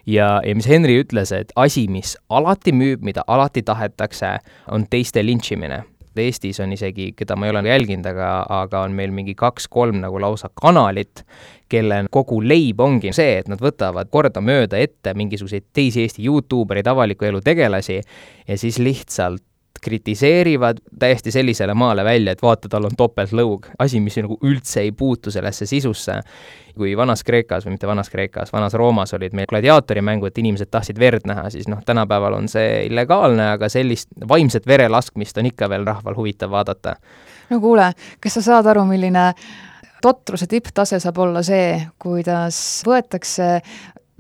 ja, 0.06 0.42
ja 0.44 0.56
mis 0.56 0.68
Henry 0.68 1.02
ütles, 1.04 1.32
et 1.32 1.52
asi, 1.56 1.88
mis 1.88 2.18
alati 2.30 2.74
müüb, 2.74 3.04
mida 3.04 3.24
alati 3.28 3.64
tahetakse, 3.64 4.40
on 4.72 4.88
teiste 4.90 5.24
lintšimine. 5.24 5.84
Eestis 6.14 6.60
on 6.62 6.70
isegi, 6.72 7.14
keda 7.18 7.36
ma 7.36 7.48
ei 7.48 7.52
ole 7.52 7.64
jälginud, 7.66 8.06
aga, 8.06 8.46
aga 8.50 8.84
on 8.86 8.94
meil 8.94 9.10
mingi 9.12 9.34
kaks-kolm 9.34 9.98
nagu 10.04 10.20
lausa 10.22 10.52
kanalit, 10.54 11.24
kelle 11.70 12.04
kogu 12.14 12.38
leib 12.44 12.84
ongi 12.86 13.10
see, 13.16 13.40
et 13.40 13.50
nad 13.50 13.58
võtavad 13.64 14.12
kordamööda 14.14 14.78
ette 14.78 15.16
mingisuguseid 15.18 15.72
teisi 15.74 16.04
Eesti 16.04 16.28
Youtube 16.28 16.76
erid, 16.76 16.92
avaliku 16.92 17.26
elu 17.26 17.42
tegelasi 17.42 17.98
ja 17.98 18.58
siis 18.62 18.78
lihtsalt 18.78 19.42
kritiseerivad 19.84 20.80
täiesti 21.00 21.32
sellisele 21.32 21.74
maale 21.74 22.04
välja, 22.04 22.34
et 22.34 22.42
vaata, 22.42 22.70
tal 22.70 22.88
on 22.88 22.96
topeltlõug, 22.98 23.68
asi, 23.80 24.00
mis 24.00 24.18
nagu 24.22 24.38
üldse 24.44 24.82
ei 24.82 24.92
puutu 24.92 25.32
sellesse 25.32 25.66
sisusse. 25.70 26.22
kui 26.74 26.96
Vanas-Kreekas 26.98 27.68
või 27.68 27.76
mitte 27.76 27.88
Vanas-Kreekas, 27.88 28.50
Vanas-Roomas 28.54 29.14
olid 29.14 29.36
meil 29.38 29.46
gladiaatorimängud, 29.46 30.32
et 30.32 30.38
inimesed 30.42 30.72
tahtsid 30.74 30.98
verd 31.00 31.28
näha, 31.30 31.44
siis 31.54 31.68
noh, 31.70 31.84
tänapäeval 31.86 32.34
on 32.34 32.48
see 32.50 32.88
illegaalne, 32.88 33.52
aga 33.54 33.70
sellist 33.70 34.10
vaimset 34.30 34.66
verelaskmist 34.68 35.38
on 35.38 35.52
ikka 35.52 35.70
veel 35.70 35.86
rahval 35.86 36.18
huvitav 36.18 36.50
vaadata. 36.50 36.96
no 37.50 37.60
kuule, 37.60 37.92
kas 38.20 38.40
sa 38.40 38.42
saad 38.42 38.66
aru, 38.74 38.88
milline 38.90 39.34
totruse 40.02 40.48
tipptase 40.50 41.00
saab 41.00 41.18
olla 41.18 41.44
see, 41.46 41.78
kuidas 42.02 42.58
võetakse 42.88 43.60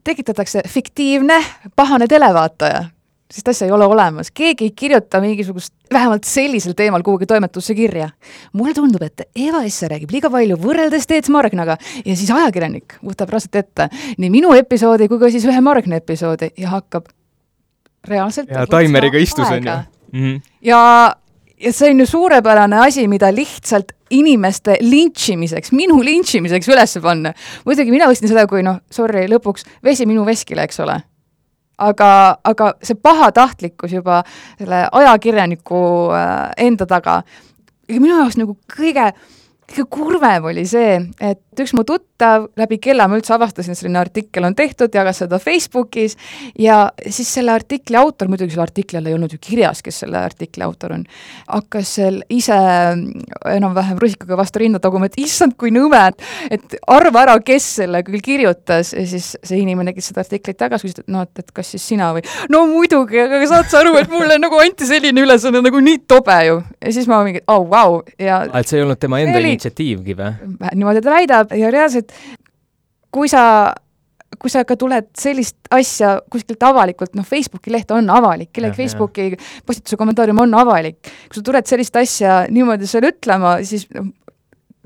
tekitatakse 0.03 0.61
fiktiivne 0.67 1.41
pahane 1.75 2.07
televaataja 2.07 2.83
sellist 3.33 3.49
asja 3.49 3.67
ei 3.67 3.73
ole 3.73 3.85
olemas, 3.89 4.29
keegi 4.31 4.67
ei 4.67 4.73
kirjuta 4.77 5.21
mingisugust, 5.21 5.73
vähemalt 5.93 6.27
sellisel 6.27 6.75
teemal 6.77 7.01
kuhugi 7.03 7.25
toimetusse 7.25 7.75
kirja. 7.75 8.09
mulle 8.53 8.73
tundub, 8.73 9.01
et 9.01 9.21
Eva 9.35 9.63
Esse 9.65 9.87
räägib 9.89 10.11
liiga 10.13 10.29
palju 10.29 10.57
võrreldes 10.61 11.07
Teet 11.09 11.29
Margnaga 11.33 11.77
ja 12.05 12.15
siis 12.15 12.29
ajakirjanik 12.31 12.99
võtab 13.01 13.33
raudselt 13.33 13.55
ette 13.55 13.89
nii 14.17 14.29
minu 14.29 14.53
episoodi 14.53 15.07
kui 15.09 15.19
ka 15.19 15.31
siis 15.33 15.45
ühe 15.49 15.61
Margna 15.61 15.97
episoodi 15.97 16.51
ja 16.57 16.75
hakkab 16.75 17.09
reaalselt 18.07 18.51
ja 18.53 18.67
taimeriga 18.69 19.17
istus, 19.17 19.47
on 19.47 19.63
ju 19.63 19.71
mm. 19.71 20.19
-hmm. 20.19 20.41
ja, 20.61 21.15
ja 21.57 21.73
see 21.73 21.91
on 21.91 21.99
ju 21.99 22.05
suurepärane 22.05 22.85
asi, 22.85 23.07
mida 23.07 23.31
lihtsalt 23.33 23.91
inimeste 24.09 24.77
lintšimiseks, 24.81 25.71
minu 25.71 26.03
lintšimiseks 26.03 26.69
üles 26.69 26.97
panna. 27.01 27.33
muidugi 27.65 27.91
mina 27.91 28.05
võtsin 28.05 28.27
seda 28.27 28.45
kui 28.47 28.61
noh, 28.63 28.77
sorry, 28.91 29.25
lõpuks 29.27 29.65
vesi 29.83 30.05
minu 30.05 30.25
veskile, 30.25 30.63
eks 30.63 30.79
ole 30.79 31.01
aga, 31.89 32.09
aga 32.43 32.71
see 32.83 32.97
pahatahtlikkus 32.99 33.93
juba 33.95 34.21
selle 34.57 34.85
ajakirjaniku 34.91 35.83
äh, 36.15 36.33
enda 36.67 36.87
taga, 36.89 37.21
minu 37.91 38.15
jaoks 38.17 38.39
nagu 38.39 38.57
kõige, 38.71 39.11
kõige 39.73 39.89
kurvem 39.89 40.49
oli 40.51 40.65
see, 40.69 40.97
et 41.23 41.41
üks 41.59 41.73
mu 41.77 41.83
tuttav, 41.87 42.47
läbi 42.57 42.79
kella 42.81 43.05
ma 43.09 43.17
üldse 43.19 43.33
avastasin, 43.35 43.75
selline 43.77 43.99
artikkel 44.01 44.45
on 44.47 44.55
tehtud, 44.57 44.93
jagas 44.93 45.21
seda 45.21 45.39
Facebookis 45.41 46.15
ja 46.59 46.87
siis 47.03 47.29
selle 47.37 47.53
artikli 47.53 47.97
autor, 47.99 48.29
muidugi 48.31 48.55
selle 48.55 48.65
artikli 48.65 48.99
all 48.99 49.09
ei 49.09 49.15
olnud 49.17 49.33
ju 49.33 49.39
kirjas, 49.41 49.83
kes 49.85 50.03
selle 50.03 50.21
artikli 50.21 50.65
autor 50.65 50.95
on, 50.97 51.05
hakkas 51.47 51.95
seal 51.99 52.21
ise 52.33 52.57
enam-vähem 53.53 54.01
rusikaga 54.01 54.37
vastu 54.39 54.63
rinda 54.63 54.81
taguma, 54.83 55.09
et 55.09 55.17
issand, 55.21 55.57
kui 55.59 55.73
nõme, 55.73 55.99
et 56.09 56.23
et 56.53 56.77
arva 56.91 57.23
ära, 57.25 57.37
kes 57.45 57.67
selle 57.79 58.03
küll 58.05 58.21
kirjutas 58.23 58.93
ja 58.95 59.05
siis 59.09 59.33
see 59.41 59.61
inimene, 59.61 59.93
kes 59.95 60.11
seda 60.11 60.23
artiklit 60.23 60.61
jagas, 60.61 60.83
küsis, 60.85 61.03
et 61.03 61.11
noh, 61.13 61.25
et, 61.25 61.43
et 61.43 61.53
kas 61.55 61.73
siis 61.75 61.85
sina 61.93 62.11
või 62.15 62.23
no 62.53 62.65
muidugi, 62.71 63.19
aga 63.23 63.41
saad 63.49 63.69
sa 63.71 63.81
aru, 63.83 63.95
et 64.01 64.11
mulle 64.11 64.37
nagu 64.41 64.59
anti 64.61 64.87
selline 64.89 65.23
ülesanne 65.23 65.63
nagu 65.63 65.81
nii 65.83 66.03
tobe 66.09 66.39
ju. 66.47 66.59
ja 66.81 66.95
siis 66.95 67.09
ma 67.09 67.23
mingi, 67.25 67.43
oh,, 67.47 67.65
vau 67.69 67.97
wow. 67.99 68.01
ja 68.21 68.43
et 68.53 68.69
see 68.69 68.79
ei 68.79 68.85
olnud 68.85 69.01
tema 69.01 69.21
enda 69.23 69.39
oli... 69.39 69.55
initsiatiivgi 69.63 70.17
või? 70.19 70.33
niimoodi 70.75 71.01
ta 71.03 71.15
väidab, 71.15 71.55
ja 71.57 71.71
reaalselt, 71.73 72.11
kui 73.13 73.31
sa 73.31 73.73
kui 74.39 74.49
sa 74.49 74.63
ka 74.65 74.75
tuled 74.79 75.11
sellist 75.19 75.69
asja 75.71 76.15
kuskilt 76.31 76.63
avalikult, 76.65 77.13
noh, 77.15 77.25
Facebooki 77.27 77.71
leht 77.71 77.91
on 77.93 78.09
avalik, 78.09 78.49
kellegi 78.51 78.75
Facebooki 78.81 79.27
postituse 79.65 79.97
kommentaarium 79.99 80.41
on 80.43 80.55
avalik, 80.57 80.97
kui 81.29 81.37
sa 81.37 81.45
tuled 81.45 81.69
sellist 81.69 81.95
asja 82.01 82.39
niimoodi 82.51 82.89
seal 82.89 83.07
ütlema, 83.11 83.55
siis 83.67 83.85
noh, 83.93 84.09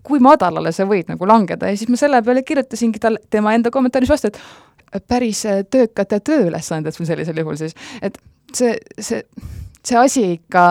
kui 0.07 0.21
madalale 0.23 0.71
sa 0.75 0.85
võid 0.87 1.09
nagu 1.11 1.27
langeda 1.27 1.71
ja 1.71 1.79
siis 1.79 1.89
ma 1.91 1.99
selle 1.99 2.21
peale 2.23 2.43
kirjutasingi 2.47 3.01
tal, 3.03 3.17
tema 3.33 3.55
enda 3.57 3.71
kommentaaris 3.73 4.11
vastu, 4.11 4.31
et 4.31 5.03
päris 5.07 5.43
töökad 5.71 6.15
tööülesanded 6.19 6.95
sul 6.95 7.09
sellisel 7.09 7.41
juhul 7.41 7.59
siis, 7.59 7.75
et 8.01 8.19
see, 8.55 8.77
see, 8.99 9.23
see 9.83 9.99
asi 9.99 10.23
ikka 10.37 10.69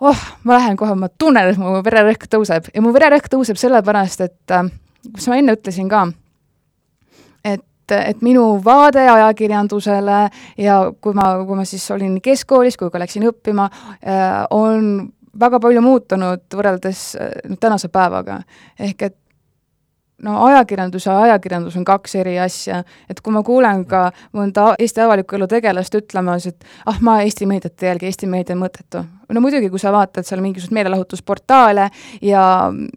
oh, 0.00 0.26
ma 0.44 0.58
lähen 0.58 0.76
kohe, 0.80 0.94
ma 0.98 1.08
tunnen, 1.08 1.52
et 1.52 1.60
mu 1.60 1.78
vererõhk 1.84 2.28
tõuseb 2.32 2.70
ja 2.74 2.82
mu 2.84 2.92
vererõhk 2.94 3.30
tõuseb 3.32 3.60
sellepärast, 3.60 4.26
et 4.26 4.56
äh, 4.56 4.70
kus 5.14 5.28
ma 5.30 5.38
enne 5.40 5.56
ütlesin 5.58 5.90
ka, 5.90 6.06
et 7.44 7.66
et 7.90 8.20
minu 8.22 8.60
vaade 8.62 9.02
ajakirjandusele 9.02 10.18
ja 10.62 10.74
kui 11.02 11.14
ma, 11.16 11.32
kui 11.42 11.56
ma 11.58 11.64
siis 11.66 11.88
olin 11.90 12.20
keskkoolis, 12.22 12.76
kui 12.78 12.90
ka 12.90 13.00
läksin 13.02 13.26
õppima, 13.26 13.64
äh, 13.98 14.44
on 14.54 15.08
väga 15.40 15.58
palju 15.62 15.82
muutunud 15.82 16.44
võrreldes 16.54 17.00
äh, 17.18 17.56
tänase 17.60 17.90
päevaga. 17.90 18.42
ehk 18.78 19.02
et 19.02 19.16
no 20.22 20.44
ajakirjandus 20.44 21.06
ja 21.06 21.20
ajakirjandus 21.22 21.76
on 21.76 21.84
kaks 21.84 22.14
eri 22.20 22.38
asja, 22.38 22.82
et 23.08 23.20
kui 23.20 23.32
ma 23.32 23.42
kuulen 23.42 23.84
ka 23.88 24.10
mõnda 24.36 24.74
Eesti 24.78 25.00
avaliku 25.04 25.38
elu 25.38 25.48
tegelast 25.50 25.94
ütlemas, 25.96 26.46
et 26.46 26.64
ah, 26.86 27.00
ma 27.00 27.20
Eesti 27.24 27.48
meediat 27.48 27.82
ei 27.82 27.92
jälgi, 27.92 28.10
Eesti 28.10 28.30
meedia 28.30 28.56
on 28.56 28.64
mõttetu. 28.64 29.04
No 29.34 29.42
muidugi, 29.42 29.70
kui 29.70 29.80
sa 29.80 29.92
vaatad 29.94 30.26
seal 30.26 30.42
mingisuguseid 30.44 30.76
meelelahutusportaale 30.78 31.88
ja, 32.26 32.44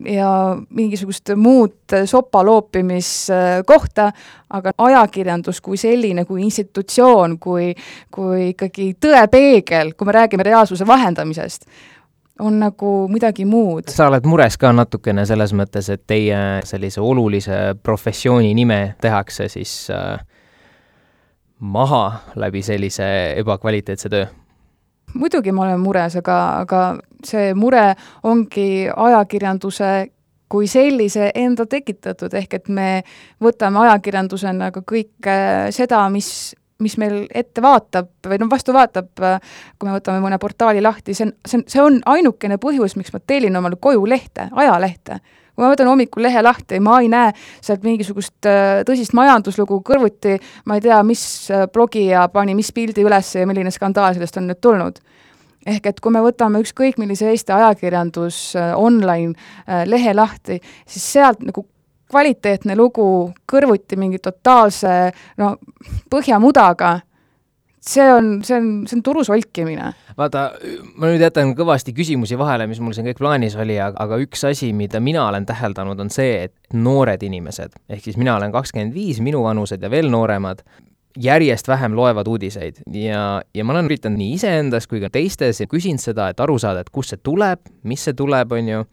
ja 0.09 0.29
mingisugust 0.69 1.33
muud 1.39 1.97
sopa 2.09 2.43
loopimiskohta, 2.45 4.09
aga 4.53 4.75
ajakirjandus 4.87 5.61
kui 5.61 5.79
selline, 5.79 6.25
kui 6.29 6.43
institutsioon, 6.45 7.37
kui, 7.41 7.71
kui 8.11 8.51
ikkagi 8.51 8.93
tõepeegel, 9.01 9.95
kui 9.97 10.09
me 10.09 10.17
räägime 10.19 10.45
reaalsuse 10.47 10.87
vahendamisest, 10.87 11.67
on 12.39 12.59
nagu 12.59 12.91
midagi 13.11 13.45
muud. 13.45 13.89
sa 13.93 14.07
oled 14.09 14.25
mures 14.25 14.57
ka 14.57 14.73
natukene 14.73 15.25
selles 15.29 15.53
mõttes, 15.53 15.89
et 15.93 16.05
teie 16.07 16.37
sellise 16.65 17.01
olulise 17.01 17.75
professiooni 17.83 18.53
nime 18.57 18.95
tehakse 19.01 19.49
siis 19.53 19.75
äh, 19.93 20.17
maha 21.59 22.05
läbi 22.35 22.63
sellise 22.65 23.05
ebakvaliteetse 23.37 24.09
töö? 24.09 24.25
Muidugi 25.13 25.53
ma 25.53 25.67
olen 25.67 25.79
mures, 25.83 26.17
aga, 26.19 26.39
aga 26.63 26.81
see 27.25 27.53
mure 27.57 27.93
ongi 28.29 28.87
ajakirjanduse 28.89 29.93
kui 30.53 30.67
sellise 30.69 31.31
enda 31.35 31.65
tekitatud, 31.65 32.33
ehk 32.37 32.59
et 32.59 32.67
me 32.69 32.89
võtame 33.41 33.81
ajakirjandusena 33.87 34.69
ka 34.75 34.83
kõike 34.85 35.37
seda, 35.73 36.03
mis, 36.13 36.27
mis 36.83 36.97
meil 37.01 37.23
ette 37.33 37.63
vaatab 37.63 38.11
või 38.29 38.37
noh, 38.41 38.51
vastu 38.51 38.75
vaatab, 38.75 39.09
kui 39.17 39.89
me 39.89 39.95
võtame 39.95 40.21
mõne 40.21 40.37
portaali 40.41 40.83
lahti, 40.83 41.15
see 41.17 41.25
on, 41.25 41.33
see 41.41 41.57
on, 41.57 41.63
see 41.73 41.85
on 41.85 42.01
ainukene 42.13 42.59
põhjus, 42.61 42.97
miks 42.99 43.15
ma 43.15 43.23
tellin 43.25 43.57
omale 43.57 43.81
koju 43.81 44.05
lehte, 44.09 44.51
ajalehte 44.51 45.21
kui 45.53 45.63
ma 45.63 45.71
võtan 45.71 45.89
hommikul 45.89 46.25
lehe 46.25 46.41
lahti, 46.43 46.79
ma 46.83 46.99
ei 47.01 47.09
näe 47.13 47.31
sealt 47.61 47.83
mingisugust 47.85 48.49
äh, 48.49 48.81
tõsist 48.87 49.13
majanduslugu 49.17 49.79
kõrvuti, 49.85 50.37
ma 50.65 50.77
ei 50.77 50.85
tea, 50.85 51.01
mis 51.05 51.25
äh, 51.53 51.67
blogija 51.73 52.27
pani 52.33 52.55
mis 52.57 52.71
pildi 52.73 53.05
üles 53.05 53.33
ja 53.37 53.45
milline 53.49 53.73
skandaal 53.73 54.17
sellest 54.17 54.39
on 54.41 54.49
nüüd 54.49 54.61
tulnud. 54.63 54.97
Ehk 55.69 55.85
et 55.87 56.01
kui 56.03 56.11
me 56.11 56.19
võtame 56.19 56.59
ükskõik 56.59 56.97
millise 56.99 57.29
Eesti 57.31 57.53
ajakirjandus 57.55 58.39
äh, 58.59 58.73
online 58.75 59.85
lehe 59.87 60.15
lahti, 60.17 60.59
siis 60.89 61.05
sealt 61.13 61.45
nagu 61.45 61.67
kvaliteetne 62.13 62.75
lugu 62.77 63.05
kõrvuti 63.49 63.97
mingi 63.97 64.19
totaalse 64.21 65.13
no 65.39 65.55
põhjamudaga 66.11 66.97
see 67.83 68.13
on, 68.13 68.37
see 68.43 68.55
on, 68.57 68.69
see 68.87 68.97
on 68.97 69.03
turu 69.03 69.23
solkimine. 69.27 69.91
vaata, 70.17 70.45
ma 70.95 71.09
nüüd 71.09 71.23
jätan 71.23 71.51
kõvasti 71.57 71.93
küsimusi 71.95 72.37
vahele, 72.39 72.67
mis 72.69 72.79
mul 72.83 72.95
siin 72.95 73.07
kõik 73.09 73.19
plaanis 73.19 73.57
oli, 73.59 73.77
aga 73.81 74.19
üks 74.23 74.45
asi, 74.47 74.71
mida 74.77 75.01
mina 75.03 75.25
olen 75.27 75.47
täheldanud, 75.49 75.99
on 75.99 76.13
see, 76.13 76.47
et 76.47 76.77
noored 76.77 77.23
inimesed, 77.25 77.75
ehk 77.89 78.07
siis 78.07 78.17
mina 78.19 78.37
olen 78.37 78.53
kakskümmend 78.55 78.95
viis, 78.95 79.19
minuvanused 79.23 79.83
ja 79.83 79.91
veel 79.91 80.09
nooremad, 80.13 80.63
järjest 81.23 81.67
vähem 81.69 81.93
loevad 81.93 82.27
uudiseid 82.27 82.79
ja, 82.97 83.43
ja 83.53 83.65
ma 83.65 83.75
olen 83.75 83.85
üritanud 83.85 84.17
nii 84.17 84.31
iseendas 84.39 84.87
kui 84.89 84.97
ka 85.03 85.11
teistes 85.13 85.59
ja 85.61 85.69
küsinud 85.69 86.01
seda, 86.01 86.31
et 86.33 86.41
aru 86.41 86.57
saada, 86.61 86.81
et 86.81 86.89
kust 86.89 87.13
see 87.13 87.21
tuleb, 87.21 87.61
mis 87.85 88.01
see 88.07 88.17
tuleb, 88.17 88.55
on 88.57 88.71
ju, 88.71 88.85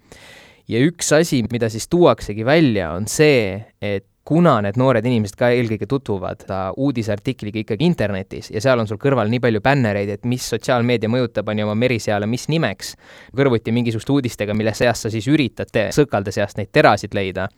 ja 0.68 0.83
üks 0.85 1.14
asi, 1.16 1.40
mida 1.53 1.70
siis 1.72 1.88
tuuaksegi 1.88 2.44
välja, 2.44 2.90
on 2.98 3.09
see, 3.09 3.57
et 3.81 4.05
kuna 4.31 4.61
need 4.62 4.79
noored 4.79 5.07
inimesed 5.09 5.35
ka 5.38 5.49
eelkõige 5.51 5.88
tutvuvad 5.90 6.45
uudisartikliga 6.79 7.64
ikkagi 7.64 7.83
internetis 7.83 8.53
ja 8.55 8.62
seal 8.62 8.79
on 8.79 8.87
sul 8.87 9.01
kõrval 9.03 9.27
nii 9.33 9.43
palju 9.43 9.62
bännereid, 9.64 10.12
et 10.14 10.29
mis 10.31 10.45
sotsiaalmeedia 10.53 11.11
mõjutab, 11.11 11.51
on 11.51 11.59
ju, 11.59 11.66
oma 11.66 11.75
meriseale 11.75 12.29
mis 12.31 12.47
nimeks, 12.53 12.95
kõrvuti 13.35 13.75
mingisuguste 13.75 14.14
uudistega, 14.14 14.55
mille 14.55 14.75
seast 14.79 15.09
sa 15.09 15.11
siis 15.11 15.27
üritad 15.31 15.75
sõkalde 15.97 16.31
seast 16.35 16.61
neid 16.61 16.71
terasid 16.71 17.16
leida. 17.19 17.49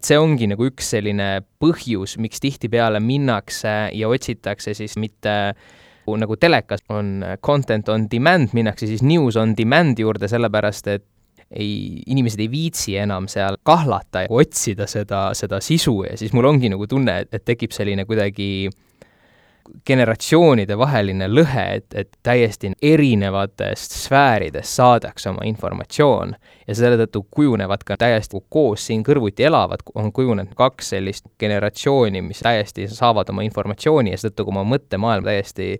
see 0.00 0.16
ongi 0.20 0.48
nagu 0.48 0.64
üks 0.64 0.94
selline 0.96 1.28
põhjus, 1.60 2.16
miks 2.16 2.40
tihtipeale 2.40 3.00
minnakse 3.04 3.74
ja 3.92 4.08
otsitakse 4.08 4.74
siis 4.74 4.96
mitte 4.96 5.54
nagu 6.04 6.36
telekas 6.36 6.80
on 6.88 7.20
content 7.44 7.88
on 7.88 8.08
demand, 8.08 8.52
minnakse 8.52 8.86
siis 8.88 9.02
news 9.02 9.36
on 9.36 9.54
demand 9.56 10.00
juurde, 10.00 10.28
sellepärast 10.28 10.88
et 10.92 11.04
ei, 11.54 12.02
inimesed 12.06 12.40
ei 12.42 12.50
viitsi 12.50 12.96
enam 13.00 13.28
seal 13.30 13.58
kahlata 13.62 14.26
ja 14.26 14.32
otsida 14.34 14.88
seda, 14.90 15.28
seda 15.38 15.60
sisu 15.64 16.00
ja 16.08 16.16
siis 16.18 16.34
mul 16.34 16.50
ongi 16.50 16.72
nagu 16.72 16.86
tunne, 16.90 17.20
et, 17.24 17.34
et 17.34 17.44
tekib 17.44 17.74
selline 17.74 18.04
kuidagi 18.08 18.68
generatsioonide 19.86 20.76
vaheline 20.78 21.26
lõhe, 21.28 21.64
et, 21.78 21.86
et 21.96 22.10
täiesti 22.22 22.72
erinevatest 22.82 23.96
sfääridest 23.96 24.76
saadakse 24.76 25.30
oma 25.30 25.46
informatsioon 25.48 26.34
ja 26.66 26.76
selle 26.76 26.98
tõttu 27.00 27.24
kujunevad 27.30 27.84
ka 27.86 27.96
täiesti 28.00 28.40
koos 28.52 28.86
siin 28.86 29.04
kõrvuti 29.06 29.46
elavad, 29.48 29.84
on 29.94 30.12
kujunenud 30.12 30.54
kaks 30.58 30.94
sellist 30.94 31.28
generatsiooni, 31.40 32.22
mis 32.22 32.44
täiesti 32.44 32.88
saavad 32.92 33.32
oma 33.32 33.44
informatsiooni 33.48 34.12
ja 34.12 34.20
seetõttu 34.20 34.44
ka 34.44 34.54
oma 34.54 34.66
mõttemaailm 34.74 35.28
täiesti 35.28 35.70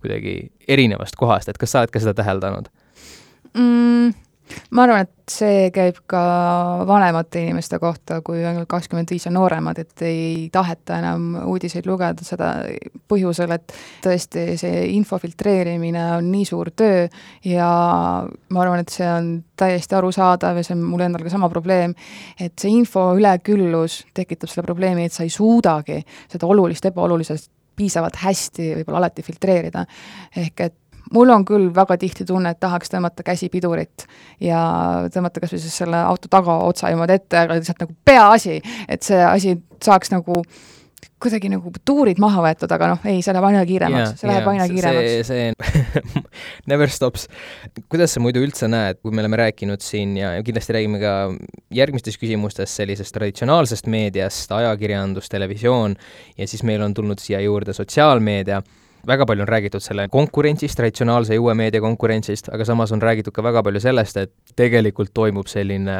kuidagi 0.00 0.36
erinevast 0.68 1.16
kohast, 1.20 1.48
et 1.48 1.60
kas 1.60 1.74
sa 1.74 1.84
oled 1.84 1.92
ka 1.92 2.04
seda 2.04 2.16
täheldanud 2.22 2.72
mm,? 3.52 4.14
Ma 4.70 4.84
arvan, 4.84 5.04
et 5.04 5.30
see 5.30 5.70
käib 5.72 6.02
ka 6.10 6.20
vanemate 6.88 7.40
inimeste 7.44 7.78
kohta, 7.80 8.20
kui 8.24 8.42
ainult 8.44 8.68
kakskümmend 8.68 9.10
viis 9.10 9.24
ja 9.24 9.32
nooremad, 9.32 9.78
et 9.80 10.04
ei 10.04 10.50
taheta 10.52 10.98
enam 11.00 11.30
uudiseid 11.48 11.88
lugeda, 11.88 12.26
seda 12.26 12.50
põhjusel, 13.08 13.54
et 13.56 13.74
tõesti 14.04 14.58
see 14.60 14.84
info 14.92 15.18
filtreerimine 15.22 16.04
on 16.18 16.28
nii 16.32 16.44
suur 16.48 16.70
töö 16.76 17.06
ja 17.48 17.70
ma 18.26 18.64
arvan, 18.64 18.84
et 18.84 18.92
see 18.92 19.08
on 19.08 19.32
täiesti 19.56 19.96
arusaadav 19.96 20.60
ja 20.60 20.66
see 20.66 20.76
on 20.76 20.84
mul 20.84 21.06
endal 21.06 21.24
ka 21.24 21.32
sama 21.32 21.48
probleem, 21.52 21.96
et 22.40 22.56
see 22.60 22.74
info 22.74 23.12
üleküllus 23.16 24.02
tekitab 24.14 24.52
selle 24.52 24.66
probleemi, 24.66 25.08
et 25.08 25.16
sa 25.16 25.24
ei 25.24 25.32
suudagi 25.32 26.02
seda 26.28 26.50
olulist 26.50 26.92
ebaolulisest 26.92 27.50
piisavalt 27.74 28.18
hästi 28.22 28.70
võib-olla 28.78 29.02
alati 29.02 29.24
filtreerida. 29.26 29.84
ehk 30.36 30.60
et 30.60 30.76
mul 31.12 31.32
on 31.34 31.44
küll 31.48 31.70
väga 31.74 31.96
tihti 32.00 32.26
tunne, 32.28 32.54
et 32.54 32.60
tahaks 32.60 32.92
tõmmata 32.92 33.24
käsi 33.26 33.50
pidurit 33.52 34.06
ja 34.42 34.60
tõmmata 35.12 35.42
kas 35.42 35.52
või 35.54 35.64
siis 35.64 35.80
selle 35.82 36.00
auto 36.04 36.30
tagaotsa 36.32 36.92
niimoodi 36.92 37.18
ette, 37.18 37.42
aga 37.44 37.58
lihtsalt 37.58 37.84
nagu 37.84 37.96
peaasi, 38.04 38.60
et 38.88 39.02
see 39.04 39.20
asi 39.24 39.58
saaks 39.84 40.14
nagu 40.14 40.42
kuidagi 41.24 41.48
nagu 41.48 41.70
tuurid 41.86 42.18
maha 42.20 42.42
võetud, 42.44 42.72
aga 42.74 42.90
noh, 42.92 43.04
ei, 43.08 43.22
see 43.24 43.32
läheb 43.32 43.46
aina 43.48 43.62
kiiremaks, 43.68 44.14
see 44.20 44.28
läheb 44.28 44.48
aina 44.50 44.66
kiiremaks. 44.68 45.28
see, 45.28 45.52
see 45.54 46.22
never 46.70 46.90
stops. 46.92 47.26
kuidas 47.92 48.16
sa 48.16 48.22
muidu 48.24 48.42
üldse 48.44 48.68
näed, 48.70 49.00
kui 49.00 49.14
me 49.14 49.22
oleme 49.24 49.40
rääkinud 49.40 49.84
siin 49.84 50.16
ja 50.18 50.34
kindlasti 50.44 50.76
räägime 50.76 51.00
ka 51.02 51.14
järgmistes 51.74 52.18
küsimustes 52.20 52.76
sellisest 52.76 53.14
traditsionaalsest 53.16 53.88
meediast, 53.92 54.52
ajakirjandus, 54.52 55.30
televisioon 55.32 55.96
ja 56.36 56.48
siis 56.50 56.64
meil 56.66 56.84
on 56.84 56.96
tulnud 56.96 57.22
siia 57.22 57.40
juurde 57.44 57.76
sotsiaalmeedia 57.76 58.60
väga 59.06 59.26
palju 59.26 59.44
on 59.44 59.48
räägitud 59.48 59.82
selle 59.84 60.08
konkurentsist, 60.12 60.76
traditsionaalse 60.78 61.38
uue 61.38 61.54
meedia 61.54 61.80
konkurentsist, 61.84 62.48
aga 62.52 62.64
samas 62.64 62.92
on 62.92 63.02
räägitud 63.02 63.34
ka 63.34 63.44
väga 63.44 63.62
palju 63.62 63.82
sellest, 63.84 64.16
et 64.16 64.32
tegelikult 64.56 65.14
toimub 65.14 65.50
selline 65.50 65.98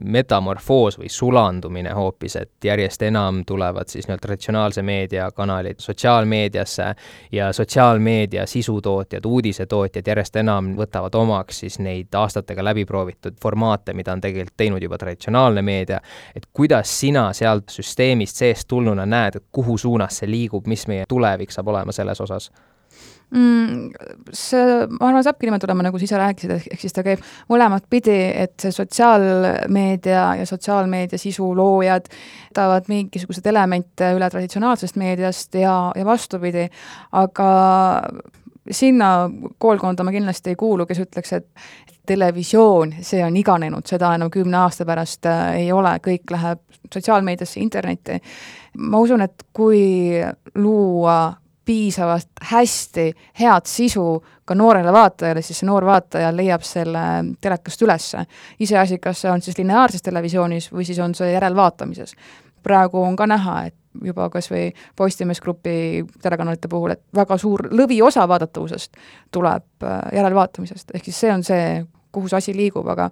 metamorfoos 0.00 0.98
või 0.98 1.08
sulandumine 1.08 1.92
hoopis, 1.94 2.36
et 2.36 2.64
järjest 2.64 3.02
enam 3.02 3.42
tulevad 3.46 3.88
siis 3.88 4.08
nii-öelda 4.08 4.26
traditsionaalse 4.26 4.82
meedia 4.82 5.30
kanalid 5.30 5.78
sotsiaalmeediasse 5.78 6.94
ja 7.32 7.52
sotsiaalmeedia 7.52 8.46
sisutootjad, 8.46 9.24
uudisetootjad 9.24 10.06
järjest 10.06 10.36
enam 10.36 10.74
võtavad 10.76 11.14
omaks 11.14 11.60
siis 11.64 11.78
neid 11.78 12.14
aastatega 12.14 12.64
läbi 12.64 12.84
proovitud 12.84 13.38
formaate, 13.42 13.94
mida 13.94 14.12
on 14.12 14.20
tegelikult 14.20 14.56
teinud 14.56 14.82
juba 14.82 14.98
traditsionaalne 14.98 15.62
meedia, 15.62 16.00
et 16.34 16.46
kuidas 16.52 17.00
sina 17.00 17.32
sealt 17.32 17.70
süsteemist 17.70 18.36
seest 18.36 18.68
tulnuna 18.68 19.06
näed, 19.06 19.40
kuhu 19.52 19.78
suunas 19.78 20.18
see 20.18 20.30
liigub, 20.30 20.66
mis 20.66 20.88
meie 20.90 21.04
tulevik 21.08 21.54
saab 21.54 21.68
olema 21.68 21.92
selles 21.92 22.20
osas? 22.20 22.50
Mm,? 23.30 23.90
See, 24.34 24.62
ma 24.90 25.08
arvan, 25.08 25.24
saabki 25.26 25.48
niimoodi 25.48 25.68
olema, 25.68 25.86
nagu 25.86 26.00
sa 26.00 26.08
ise 26.08 26.20
rääkisid, 26.20 26.54
ehk 26.56 26.82
siis 26.82 26.96
ta 26.96 27.04
käib 27.06 27.22
mõlemat 27.52 27.86
pidi, 27.90 28.16
et 28.44 28.56
see 28.60 28.74
sotsiaalmeedia 28.74 30.26
ja 30.40 30.46
sotsiaalmeedia 30.48 31.20
sisu 31.20 31.52
loojad 31.56 32.08
võtavad 32.10 32.90
mingisuguseid 32.90 33.46
elemente 33.50 34.12
üle 34.16 34.30
traditsionaalsest 34.30 34.98
meediast 35.00 35.58
ja, 35.58 35.76
ja 35.96 36.06
vastupidi, 36.06 36.68
aga 37.12 37.50
sinna 38.70 39.08
koolkonda 39.58 40.04
ma 40.04 40.12
kindlasti 40.14 40.54
ei 40.54 40.56
kuulu, 40.56 40.86
kes 40.88 41.02
ütleks, 41.04 41.32
et 41.36 41.48
televisioon, 42.06 42.98
see 43.04 43.22
on 43.24 43.36
iganenud, 43.36 43.86
seda 43.88 44.12
enam 44.16 44.30
kümne 44.32 44.58
aasta 44.60 44.84
pärast 44.88 45.26
äh, 45.28 45.60
ei 45.64 45.70
ole, 45.72 45.94
kõik 46.04 46.32
läheb 46.34 46.60
sotsiaalmeediasse, 46.92 47.60
internetti. 47.60 48.18
ma 48.78 49.00
usun, 49.00 49.24
et 49.24 49.46
kui 49.52 50.20
luua 50.54 51.16
piisavalt 51.64 52.28
hästi 52.50 53.12
head 53.40 53.66
sisu 53.66 54.24
ka 54.44 54.54
noorele 54.54 54.92
vaatajale, 54.92 55.42
siis 55.42 55.62
see 55.62 55.68
noor 55.68 55.86
vaataja 55.86 56.32
leiab 56.36 56.62
selle 56.66 57.04
telekast 57.40 57.82
ülesse. 57.82 58.26
iseasi, 58.60 58.98
kas 58.98 59.20
see 59.24 59.30
on 59.30 59.42
siis 59.42 59.58
lineaarses 59.58 60.02
televisioonis 60.02 60.72
või 60.72 60.84
siis 60.84 60.98
on 60.98 61.14
see 61.14 61.32
järelvaatamises. 61.32 62.14
praegu 62.62 63.02
on 63.02 63.16
ka 63.16 63.26
näha, 63.26 63.64
et 63.66 63.74
juba 64.04 64.28
kas 64.30 64.50
või 64.50 64.72
Postimees 64.96 65.40
Grupi 65.40 66.04
telekanalite 66.22 66.68
puhul, 66.68 66.90
et 66.90 67.02
väga 67.14 67.38
suur 67.38 67.68
lõviosa 67.70 68.28
vaadatavusest 68.28 68.96
tuleb 69.30 69.84
äh, 69.84 70.00
järelvaatamisest, 70.12 70.94
ehk 70.94 71.04
siis 71.04 71.20
see 71.20 71.32
on 71.32 71.44
see, 71.44 71.84
kuhu 72.12 72.28
see 72.28 72.38
asi 72.38 72.56
liigub, 72.56 72.88
aga 72.88 73.10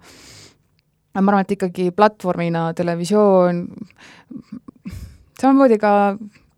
ma 1.13 1.29
arvan, 1.29 1.45
et 1.45 1.51
ikkagi 1.55 1.91
platvormina 1.95 2.73
televisioon, 2.73 3.67
samamoodi 5.39 5.77
ka 5.81 5.93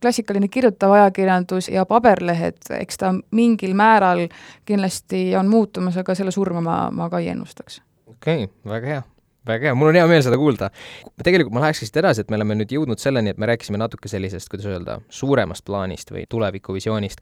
klassikaline 0.06 0.50
kirjutav 0.54 0.94
ajakirjandus 1.00 1.72
ja 1.74 1.88
paberlehed, 1.90 2.62
eks 2.78 3.02
ta 3.02 3.12
mingil 3.36 3.74
määral 3.78 4.28
kindlasti 4.70 5.28
on 5.40 5.50
muutumas, 5.50 5.98
aga 6.02 6.16
selle 6.18 6.34
surma 6.36 6.62
ma, 6.62 6.78
ma 6.94 7.10
ka 7.10 7.24
ei 7.24 7.34
ennustaks. 7.34 7.82
okei 8.06 8.46
okay,, 8.46 8.56
väga 8.70 8.94
hea 8.94 9.04
väga 9.46 9.70
hea, 9.70 9.78
mul 9.78 9.92
on 9.92 9.98
hea 10.00 10.06
meel 10.10 10.24
seda 10.26 10.38
kuulda. 10.40 10.70
tegelikult 11.24 11.54
ma 11.56 11.64
läheks 11.64 11.84
siit 11.84 11.98
edasi, 12.02 12.24
et 12.24 12.32
me 12.34 12.40
oleme 12.40 12.58
nüüd 12.58 12.72
jõudnud 12.76 13.02
selleni, 13.02 13.34
et 13.34 13.42
me 13.42 13.50
rääkisime 13.50 13.80
natuke 13.82 14.10
sellisest, 14.12 14.50
kuidas 14.52 14.68
öelda, 14.72 14.98
suuremast 15.14 15.66
plaanist 15.68 16.12
või 16.14 16.26
tulevikuvisioonist. 16.30 17.22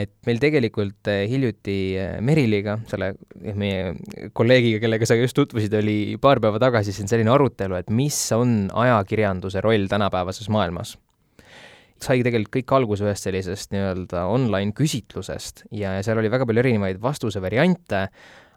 et 0.00 0.14
meil 0.26 0.40
tegelikult 0.42 1.12
eh, 1.12 1.24
hiljuti 1.30 1.78
eh, 1.96 2.14
Meriliga, 2.24 2.78
selle 2.90 3.12
eh, 3.42 3.58
meie 3.58 4.30
kolleegiga, 4.32 4.80
kellega 4.84 5.08
sa 5.08 5.18
just 5.18 5.36
tutvusid, 5.38 5.74
oli 5.80 6.16
paar 6.20 6.40
päeva 6.44 6.60
tagasi 6.62 6.94
siin 6.96 7.10
selline 7.10 7.32
arutelu, 7.34 7.78
et 7.78 7.92
mis 7.92 8.20
on 8.36 8.70
ajakirjanduse 8.72 9.64
roll 9.64 9.90
tänapäevases 9.90 10.48
maailmas 10.52 10.96
sai 12.04 12.22
tegelikult 12.26 12.54
kõik 12.58 12.74
alguse 12.76 13.06
ühest 13.06 13.26
sellisest 13.26 13.72
nii-öelda 13.74 14.26
online 14.30 14.74
küsitlusest 14.76 15.64
ja, 15.70 15.96
ja 15.98 16.04
seal 16.06 16.20
oli 16.20 16.30
väga 16.32 16.46
palju 16.48 16.64
erinevaid 16.64 17.00
vastuse 17.02 17.42
variante 17.42 18.06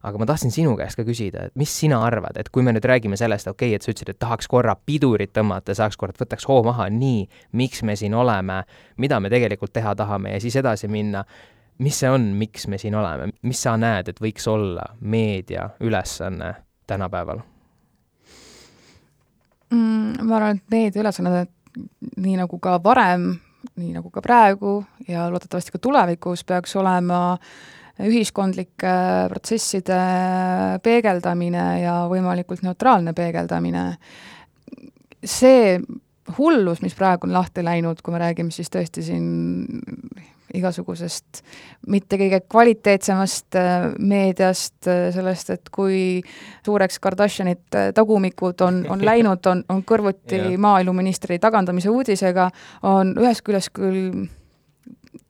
aga 0.04 0.18
ma 0.18 0.26
tahtsin 0.26 0.54
sinu 0.54 0.74
käest 0.80 0.98
ka 0.98 1.06
küsida, 1.06 1.48
et 1.48 1.58
mis 1.60 1.72
sina 1.84 2.00
arvad, 2.06 2.38
et 2.42 2.50
kui 2.54 2.66
me 2.66 2.74
nüüd 2.74 2.86
räägime 2.90 3.18
sellest, 3.20 3.50
okei 3.52 3.70
okay,, 3.70 3.78
et 3.78 3.86
sa 3.86 3.92
ütlesid, 3.94 4.14
et 4.14 4.20
tahaks 4.22 4.50
korra 4.50 4.76
pidurit 4.86 5.34
tõmmata, 5.36 5.76
saaks 5.78 6.00
kord, 6.00 6.18
võtaks 6.22 6.48
hoo 6.50 6.62
maha, 6.66 6.90
nii, 6.94 7.28
miks 7.58 7.84
me 7.88 7.96
siin 8.00 8.16
oleme, 8.18 8.64
mida 9.02 9.20
me 9.22 9.30
tegelikult 9.34 9.74
teha 9.78 9.94
tahame 10.00 10.34
ja 10.34 10.42
siis 10.42 10.58
edasi 10.62 10.90
minna, 10.92 11.24
mis 11.82 12.02
see 12.02 12.10
on, 12.10 12.32
miks 12.38 12.68
me 12.72 12.82
siin 12.82 12.98
oleme, 12.98 13.32
mis 13.46 13.62
sa 13.62 13.78
näed, 13.80 14.10
et 14.12 14.22
võiks 14.22 14.48
olla 14.50 14.92
meedia 15.02 15.70
ülesanne 15.86 16.56
tänapäeval 16.90 17.44
mm,? 19.70 20.22
ma 20.26 20.38
arvan, 20.40 20.58
et 20.58 20.74
meedia 20.74 21.06
ülesanne, 21.06 21.46
nii 22.18 22.38
nagu 22.40 22.60
ka 22.60 22.78
varem, 22.84 23.32
nii 23.78 23.94
nagu 23.96 24.10
ka 24.14 24.24
praegu 24.26 24.82
ja 25.08 25.28
loodetavasti 25.32 25.76
ka 25.76 25.82
tulevikus, 25.82 26.44
peaks 26.44 26.76
olema 26.76 27.38
ühiskondlike 28.02 28.94
protsesside 29.30 29.98
peegeldamine 30.84 31.66
ja 31.84 31.96
võimalikult 32.10 32.64
neutraalne 32.66 33.14
peegeldamine. 33.14 33.98
see 35.22 35.78
hullus, 36.38 36.82
mis 36.82 36.96
praegu 36.98 37.28
on 37.28 37.34
lahti 37.34 37.64
läinud, 37.64 38.02
kui 38.02 38.14
me 38.14 38.22
räägime 38.22 38.52
siis 38.52 38.72
tõesti 38.74 39.04
siin 39.06 39.28
igasugusest 40.58 41.42
mitte 41.92 42.18
kõige 42.20 42.42
kvaliteetsemast 42.52 43.58
äh, 43.60 43.88
meediast, 44.00 44.76
äh, 44.88 45.10
sellest, 45.16 45.54
et 45.56 45.72
kui 45.74 46.22
suureks 46.66 47.00
Kardashianite 47.04 47.88
äh, 47.88 47.94
tagumikud 47.96 48.62
on, 48.66 48.84
on 48.92 49.06
läinud, 49.10 49.46
on, 49.52 49.64
on 49.70 49.84
kõrvuti 49.88 50.40
yeah. 50.40 50.60
maaeluministri 50.62 51.40
tagandamise 51.42 51.92
uudisega, 51.92 52.50
on 52.88 53.16
ühest 53.20 53.46
küljest 53.48 53.74
küll 53.76 54.28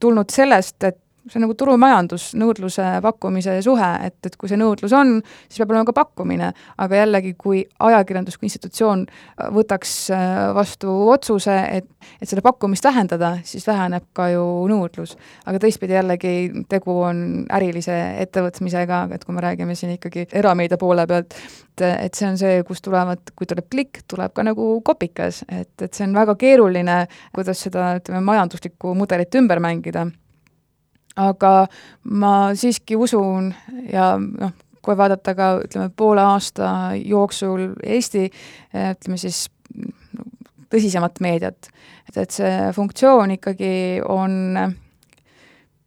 tulnud 0.02 0.30
sellest, 0.32 0.78
et 0.84 0.98
see 1.28 1.38
on 1.38 1.44
nagu 1.46 1.54
turumajandus, 1.58 2.32
nõudluse, 2.38 2.84
pakkumise 3.04 3.54
suhe, 3.62 3.88
et, 4.08 4.16
et 4.26 4.36
kui 4.38 4.50
see 4.50 4.58
nõudlus 4.58 4.92
on, 4.96 5.14
siis 5.46 5.60
peab 5.60 5.74
olema 5.74 5.86
ka 5.86 5.94
pakkumine, 5.94 6.50
aga 6.82 6.98
jällegi, 6.98 7.34
kui 7.38 7.62
ajakirjandus 7.86 8.38
kui 8.40 8.48
institutsioon 8.48 9.04
võtaks 9.54 9.94
äh, 10.14 10.32
vastu 10.56 10.92
otsuse, 11.12 11.54
et, 11.78 11.86
et 12.18 12.30
seda 12.30 12.42
pakkumist 12.44 12.86
vähendada, 12.88 13.36
siis 13.46 13.66
väheneb 13.68 14.08
ka 14.16 14.28
ju 14.32 14.44
nõudlus. 14.70 15.14
aga 15.46 15.60
teistpidi 15.62 15.94
jällegi, 15.94 16.34
tegu 16.70 16.96
on 17.06 17.44
ärilise 17.54 17.98
ettevõtmisega, 18.24 19.04
et 19.14 19.26
kui 19.26 19.36
me 19.36 19.44
räägime 19.44 19.76
siin 19.78 19.94
ikkagi 19.94 20.26
erameedia 20.32 20.78
poole 20.80 21.06
pealt, 21.06 21.36
et, 21.78 21.86
et 22.08 22.18
see 22.18 22.28
on 22.28 22.40
see, 22.40 22.62
kust 22.66 22.82
tulevad, 22.88 23.30
kui 23.38 23.46
tuleb 23.46 23.70
klikk, 23.70 24.02
tuleb 24.10 24.34
ka 24.34 24.46
nagu 24.46 24.74
kopikas, 24.84 25.44
et, 25.48 25.74
et 25.78 25.92
see 25.92 26.08
on 26.08 26.18
väga 26.18 26.34
keeruline, 26.40 27.04
kuidas 27.34 27.62
seda, 27.68 27.92
ütleme, 28.00 28.24
majanduslikku 28.26 28.96
mudelit 28.98 29.38
ümber 29.38 29.62
mängida 29.62 30.08
aga 31.16 31.66
ma 32.04 32.34
siiski 32.58 32.96
usun 32.96 33.52
ja 33.92 34.14
noh, 34.18 34.52
kui 34.82 34.96
vaadata 34.98 35.34
ka 35.38 35.48
ütleme, 35.64 35.90
poole 35.96 36.22
aasta 36.24 36.68
jooksul 36.98 37.72
Eesti 37.82 38.28
ütleme 38.72 39.18
siis 39.20 39.44
tõsisemat 40.72 41.20
meediat, 41.20 41.68
et, 42.08 42.16
et 42.16 42.30
see 42.40 42.54
funktsioon 42.74 43.36
ikkagi 43.36 43.74
on 44.08 44.56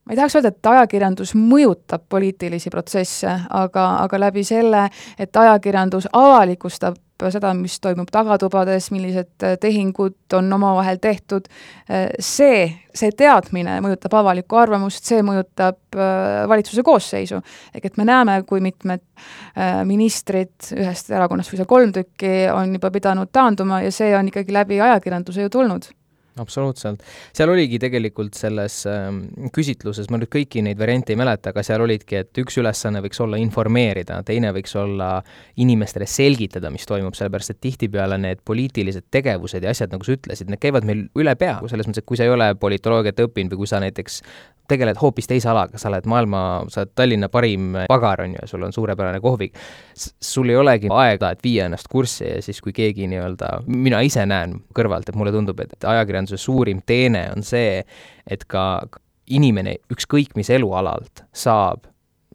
ma 0.06 0.14
ei 0.14 0.20
tahaks 0.20 0.38
öelda, 0.38 0.52
et 0.54 0.70
ajakirjandus 0.70 1.34
mõjutab 1.38 2.06
poliitilisi 2.10 2.70
protsesse, 2.74 3.32
aga, 3.50 3.88
aga 4.04 4.20
läbi 4.28 4.46
selle, 4.46 4.86
et 5.20 5.42
ajakirjandus 5.42 6.08
avalikustab 6.14 7.00
seda, 7.32 7.54
mis 7.58 7.78
toimub 7.84 8.10
tagatubades, 8.12 8.90
millised 8.92 9.44
äh, 9.44 9.56
tehingud 9.62 10.36
on 10.36 10.54
omavahel 10.58 11.00
tehtud, 11.02 11.48
äh, 11.90 12.10
see, 12.20 12.68
see 12.96 13.14
teadmine 13.18 13.78
mõjutab 13.84 14.18
avalikku 14.20 14.60
arvamust, 14.60 15.06
see 15.08 15.24
mõjutab 15.26 15.80
äh, 15.96 16.44
valitsuse 16.52 16.84
koosseisu. 16.86 17.42
ehk 17.74 17.92
et 17.92 17.98
me 17.98 18.08
näeme, 18.08 18.42
kui 18.48 18.62
mitmed 18.64 19.04
ministrid 19.88 20.74
ühest 20.76 21.12
erakonnast, 21.14 21.54
see 21.56 21.68
kolm 21.68 21.94
tükki, 21.96 22.50
on 22.52 22.74
juba 22.76 22.92
pidanud 22.92 23.32
taanduma 23.32 23.82
ja 23.86 23.92
see 23.96 24.12
on 24.18 24.28
ikkagi 24.32 24.54
läbi 24.54 24.82
ajakirjanduse 24.84 25.46
ju 25.48 25.54
tulnud 25.54 25.88
absoluutselt. 26.42 27.04
seal 27.36 27.50
oligi 27.52 27.80
tegelikult 27.82 28.36
selles 28.38 28.82
äh, 28.90 29.08
küsitluses, 29.56 30.10
ma 30.12 30.20
nüüd 30.20 30.32
kõiki 30.34 30.64
neid 30.66 30.80
variante 30.80 31.14
ei 31.16 31.20
mäleta, 31.20 31.54
aga 31.54 31.64
seal 31.66 31.86
olidki, 31.86 32.22
et 32.24 32.42
üks 32.44 32.60
ülesanne 32.62 33.02
võiks 33.06 33.22
olla 33.24 33.40
informeerida, 33.42 34.22
teine 34.28 34.52
võiks 34.56 34.76
olla 34.80 35.12
inimestele 35.62 36.08
selgitada, 36.10 36.72
mis 36.74 36.88
toimub, 36.90 37.16
sellepärast 37.18 37.56
et 37.56 37.62
tihtipeale 37.64 38.20
need 38.22 38.44
poliitilised 38.48 39.08
tegevused 39.14 39.64
ja 39.64 39.72
asjad, 39.76 39.94
nagu 39.96 40.08
sa 40.08 40.18
ütlesid, 40.18 40.52
need 40.52 40.64
käivad 40.64 40.88
meil 40.88 41.08
üle 41.16 41.38
pea, 41.40 41.58
selles 41.72 41.88
mõttes, 41.88 42.04
et 42.04 42.10
kui 42.10 42.20
sa 42.20 42.28
ei 42.28 42.34
ole 42.34 42.52
politoloogiat 42.60 43.26
õppinud 43.28 43.56
või 43.56 43.64
kui 43.64 43.72
sa 43.72 43.82
näiteks 43.84 44.22
tegeled 44.68 44.98
hoopis 44.98 45.28
teise 45.30 45.50
alaga, 45.52 45.78
sa 45.78 45.90
oled 45.92 46.08
maailma, 46.10 46.42
sa 46.74 46.82
oled 46.82 46.94
Tallinna 46.98 47.30
parim 47.30 47.76
pagar, 47.90 48.24
on 48.26 48.36
ju, 48.36 48.48
sul 48.50 48.66
on 48.66 48.74
suurepärane 48.74 49.22
kohvik, 49.22 49.58
sul 49.96 50.50
ei 50.50 50.58
olegi 50.58 50.90
aega, 50.92 51.32
et 51.36 51.44
viia 51.46 51.68
ennast 51.70 51.90
kurssi 51.92 52.26
ja 52.26 52.42
siis, 52.46 52.62
kui 52.66 52.74
keegi 52.76 53.10
nii-öelda, 53.12 53.52
mina 53.70 54.02
ise 54.06 54.26
näen 54.26 54.58
kõrvalt, 54.76 55.10
et 55.10 55.20
mulle 55.20 55.34
tundub, 55.36 55.62
et 55.62 55.86
ajakirjanduse 56.26 56.38
suurim 56.38 56.82
teene 56.86 57.32
on 57.36 57.44
see, 57.44 57.84
et 58.28 58.46
ka 58.48 58.88
inimene 59.28 59.78
ükskõik 59.92 60.36
mis 60.36 60.50
elualalt 60.50 61.24
saab 61.34 61.86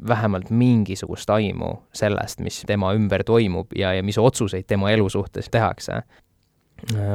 vähemalt 0.08 0.50
mingisugust 0.50 1.30
aimu 1.30 1.82
sellest, 1.92 2.40
mis 2.40 2.64
tema 2.66 2.94
ümber 2.94 3.22
toimub 3.24 3.72
ja, 3.76 3.92
ja 3.94 4.02
mis 4.02 4.18
otsuseid 4.18 4.66
tema 4.66 4.90
elu 4.90 5.08
suhtes 5.08 5.50
tehakse. 5.50 6.02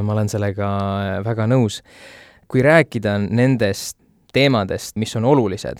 ma 0.01 0.13
olen 0.13 0.29
sellega 0.29 0.67
väga 1.25 1.47
nõus. 1.47 1.81
kui 2.47 2.61
rääkida 2.61 3.17
nendest 3.17 3.97
teemadest, 4.33 4.95
mis 4.95 5.15
on 5.15 5.25
olulised, 5.25 5.79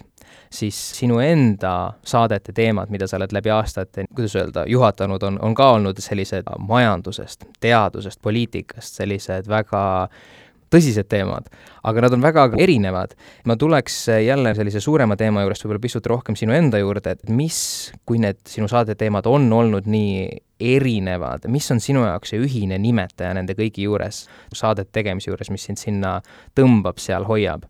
siis 0.50 0.78
sinu 0.98 1.20
enda 1.20 1.94
saadete 2.04 2.54
teemad, 2.54 2.90
mida 2.90 3.08
sa 3.08 3.18
oled 3.20 3.34
läbi 3.36 3.52
aastate, 3.54 4.06
kuidas 4.16 4.36
öelda, 4.36 4.66
juhatanud, 4.68 5.24
on, 5.24 5.40
on 5.42 5.56
ka 5.56 5.72
olnud 5.76 6.00
sellised 6.00 6.48
majandusest, 6.60 7.46
teadusest, 7.60 8.22
poliitikast, 8.22 9.02
sellised 9.02 9.50
väga 9.52 9.84
tõsised 10.74 11.08
teemad, 11.12 11.48
aga 11.86 12.06
nad 12.06 12.16
on 12.16 12.24
väga 12.24 12.48
erinevad. 12.62 13.16
ma 13.46 13.56
tuleks 13.56 14.08
jälle 14.26 14.56
sellise 14.56 14.80
suurema 14.80 15.16
teema 15.16 15.44
juurest 15.44 15.66
võib-olla 15.66 15.82
pisut 15.82 16.06
rohkem 16.06 16.36
sinu 16.36 16.54
enda 16.54 16.80
juurde, 16.82 17.12
et 17.12 17.30
mis, 17.30 17.92
kui 18.06 18.20
need 18.20 18.42
sinu 18.48 18.68
saadeteemad 18.72 19.28
on 19.28 19.52
olnud 19.54 19.88
nii 19.88 20.28
erinevad, 20.60 21.48
mis 21.52 21.72
on 21.72 21.80
sinu 21.84 22.06
jaoks 22.06 22.34
see 22.34 22.42
ühine 22.42 22.80
nimetaja 22.82 23.34
nende 23.36 23.56
kõigi 23.58 23.86
juures, 23.86 24.26
saadete 24.54 24.92
tegemise 24.92 25.32
juures, 25.32 25.52
mis 25.52 25.66
sind 25.68 25.82
sinna 25.82 26.20
tõmbab, 26.58 27.02
seal 27.02 27.28
hoiab? 27.28 27.66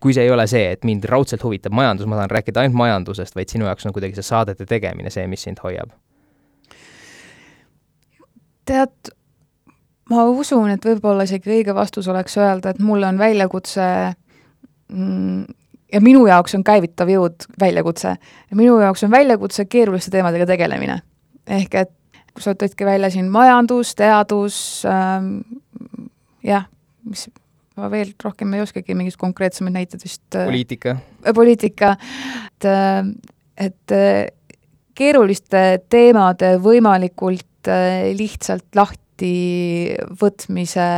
kui 0.00 0.12
see 0.12 0.26
ei 0.26 0.30
ole 0.30 0.44
see, 0.46 0.66
et 0.74 0.82
mind 0.84 1.06
raudselt 1.08 1.42
huvitab 1.42 1.72
majandus, 1.74 2.06
ma 2.06 2.18
tahan 2.18 2.30
rääkida 2.30 2.60
ainult 2.62 2.76
majandusest, 2.76 3.34
vaid 3.34 3.48
sinu 3.50 3.64
jaoks 3.64 3.86
on 3.88 3.94
kuidagi 3.96 4.18
see 4.18 4.26
saadete 4.28 4.66
tegemine 4.68 5.10
see, 5.10 5.24
mis 5.26 5.46
sind 5.48 5.62
hoiab? 5.64 5.94
tead, 8.66 9.12
ma 10.10 10.24
usun, 10.30 10.70
et 10.70 10.84
võib-olla 10.84 11.26
isegi 11.26 11.50
õige 11.50 11.74
vastus 11.74 12.08
oleks 12.08 12.36
öelda, 12.38 12.70
et 12.70 12.82
mulle 12.82 13.08
on 13.08 13.18
väljakutse 13.18 13.86
mm, 14.92 15.44
ja 15.92 16.00
minu 16.02 16.26
jaoks 16.26 16.54
on 16.58 16.64
käivitav 16.66 17.10
jõud 17.10 17.48
väljakutse. 17.60 18.16
ja 18.50 18.58
minu 18.58 18.78
jaoks 18.80 19.04
on 19.06 19.10
väljakutse 19.10 19.64
keeruliste 19.64 20.10
teemadega 20.14 20.46
tegelemine. 20.46 21.00
ehk 21.46 21.74
et 21.74 21.92
kui 22.34 22.44
sa 22.44 22.52
tõidki 22.52 22.84
välja 22.84 23.10
siin 23.10 23.30
majandus, 23.32 23.94
teadus 23.96 24.84
ähm,, 24.84 25.40
jah, 26.44 26.66
mis 27.08 27.28
ma 27.76 27.90
veel 27.92 28.12
rohkem 28.24 28.54
ei 28.56 28.64
oskagi, 28.64 28.96
mingid 28.96 29.16
konkreetsemad 29.20 29.74
näited 29.76 30.02
vist. 30.04 30.24
Äh, 30.34 30.44
poliitika. 30.48 30.96
poliitika, 31.34 31.94
et, 32.46 32.68
äh, 32.68 33.10
et 33.68 33.96
äh, 33.96 34.26
keeruliste 34.96 35.64
teemade 35.92 36.56
võimalikult 36.62 37.44
lihtsalt 37.66 38.76
lahti 38.78 39.05
võtmise 40.20 40.88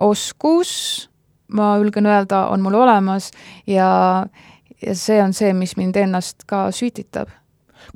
oskus, 0.00 0.72
ma 1.52 1.76
julgen 1.78 2.06
öelda, 2.06 2.48
on 2.50 2.64
mul 2.64 2.74
olemas 2.80 3.30
ja, 3.66 4.26
ja 4.82 4.94
see 4.94 5.20
on 5.22 5.32
see, 5.36 5.52
mis 5.52 5.76
mind 5.76 5.96
ennast 5.96 6.46
ka 6.50 6.70
sütitab 6.74 7.30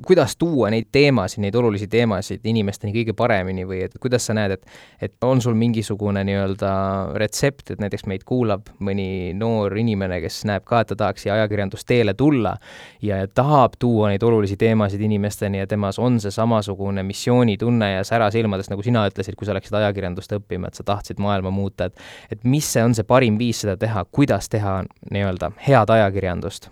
kuidas 0.05 0.35
tuua 0.37 0.69
neid 0.73 0.89
teemasid, 0.91 1.41
neid 1.43 1.55
olulisi 1.55 1.87
teemasid 1.87 2.45
inimesteni 2.49 2.93
kõige 2.93 3.15
paremini 3.17 3.65
või 3.67 3.83
et 3.87 3.97
kuidas 4.01 4.27
sa 4.29 4.35
näed, 4.37 4.57
et 4.57 4.65
et 5.01 5.23
on 5.23 5.41
sul 5.41 5.55
mingisugune 5.57 6.23
nii-öelda 6.27 6.71
retsept, 7.19 7.71
et 7.71 7.81
näiteks 7.81 8.05
meid 8.09 8.23
kuulab 8.27 8.69
mõni 8.83 9.33
noor 9.37 9.77
inimene, 9.77 10.19
kes 10.23 10.41
näeb 10.49 10.65
ka, 10.67 10.81
et 10.83 10.91
ta 10.91 10.97
tahaks 10.99 11.25
siia 11.25 11.35
ajakirjandusteele 11.37 12.13
tulla 12.19 12.55
ja 13.01 13.21
tahab 13.27 13.77
tuua 13.79 14.11
neid 14.13 14.23
olulisi 14.23 14.57
teemasid 14.59 15.01
inimesteni 15.01 15.63
ja 15.63 15.67
temas 15.67 15.99
on 15.99 16.19
see 16.19 16.31
samasugune 16.31 17.03
missioonitunne 17.03 17.93
ja 17.93 18.03
sära 18.07 18.31
silmades, 18.31 18.69
nagu 18.71 18.83
sina 18.85 19.05
ütlesid, 19.09 19.37
kui 19.39 19.47
sa 19.47 19.55
läksid 19.57 19.77
ajakirjandust 19.81 20.35
õppima, 20.39 20.69
et 20.69 20.79
sa 20.79 20.85
tahtsid 20.87 21.21
maailma 21.21 21.51
muuta, 21.53 21.89
et 21.89 22.37
et 22.37 22.43
mis 22.43 22.65
see 22.73 22.83
on 22.83 22.95
see 22.95 23.07
parim 23.07 23.39
viis 23.39 23.63
seda 23.63 23.77
teha, 23.79 24.05
kuidas 24.11 24.49
teha 24.49 24.79
nii-öelda 25.11 25.51
head 25.67 25.95
ajakirjandust 25.95 26.69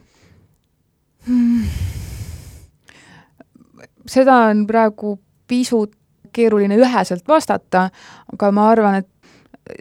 hmm.? 1.27 2.16
Seda 4.09 4.41
on 4.51 4.65
praegu 4.67 5.17
pisut 5.47 5.93
keeruline 6.33 6.77
üheselt 6.77 7.27
vastata, 7.27 7.87
aga 8.33 8.51
ma 8.51 8.69
arvan, 8.71 9.01
et 9.01 9.09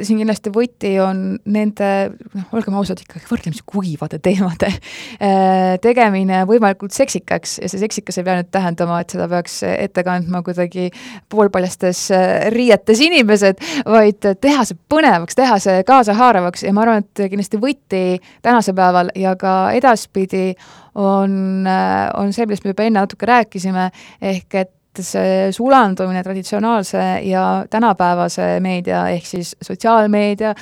siin 0.03 0.21
kindlasti 0.21 0.53
võti 0.55 0.93
on 1.03 1.23
nende, 1.53 1.91
noh, 2.35 2.47
olgem 2.57 2.77
ausad, 2.79 3.01
ikkagi 3.03 3.29
võrdlemisi 3.31 3.65
kuivade 3.69 4.21
teemade 4.23 4.71
äh, 4.71 5.77
tegemine 5.83 6.43
võimalikult 6.49 6.95
seksikaks 6.97 7.59
ja 7.63 7.71
see 7.71 7.83
seksikas 7.83 8.21
ei 8.21 8.27
pea 8.27 8.39
nüüd 8.41 8.51
tähendama, 8.55 9.01
et 9.03 9.15
seda 9.15 9.29
peaks 9.31 9.59
ette 9.69 10.05
kandma 10.07 10.43
kuidagi 10.47 10.89
poolpaljastes 11.33 12.07
äh, 12.15 12.27
riietes 12.55 13.03
inimesed, 13.07 13.63
vaid 13.89 14.31
teha 14.43 14.67
see 14.69 14.79
põnevaks, 14.93 15.39
teha 15.39 15.61
see 15.63 15.85
kaasahaaravaks 15.89 16.67
ja 16.67 16.75
ma 16.77 16.87
arvan, 16.87 17.05
et 17.05 17.27
kindlasti 17.27 17.61
võti 17.63 18.05
tänasel 18.47 18.77
päeval 18.77 19.13
ja 19.19 19.37
ka 19.41 19.57
edaspidi 19.77 20.51
on, 20.97 21.67
äh, 21.67 22.09
on 22.17 22.33
see, 22.33 22.47
millest 22.47 22.65
me 22.65 22.73
juba 22.73 22.87
enne 22.87 23.03
natuke 23.03 23.29
rääkisime, 23.29 23.91
ehk 24.25 24.61
et 24.63 24.76
see 25.05 25.51
sulandumine 25.53 26.23
traditsionaalse 26.25 27.03
ja 27.27 27.65
tänapäevase 27.71 28.57
meedia 28.61 29.09
ehk 29.15 29.27
siis 29.27 29.57
sotsiaalmeedia, 29.63 30.55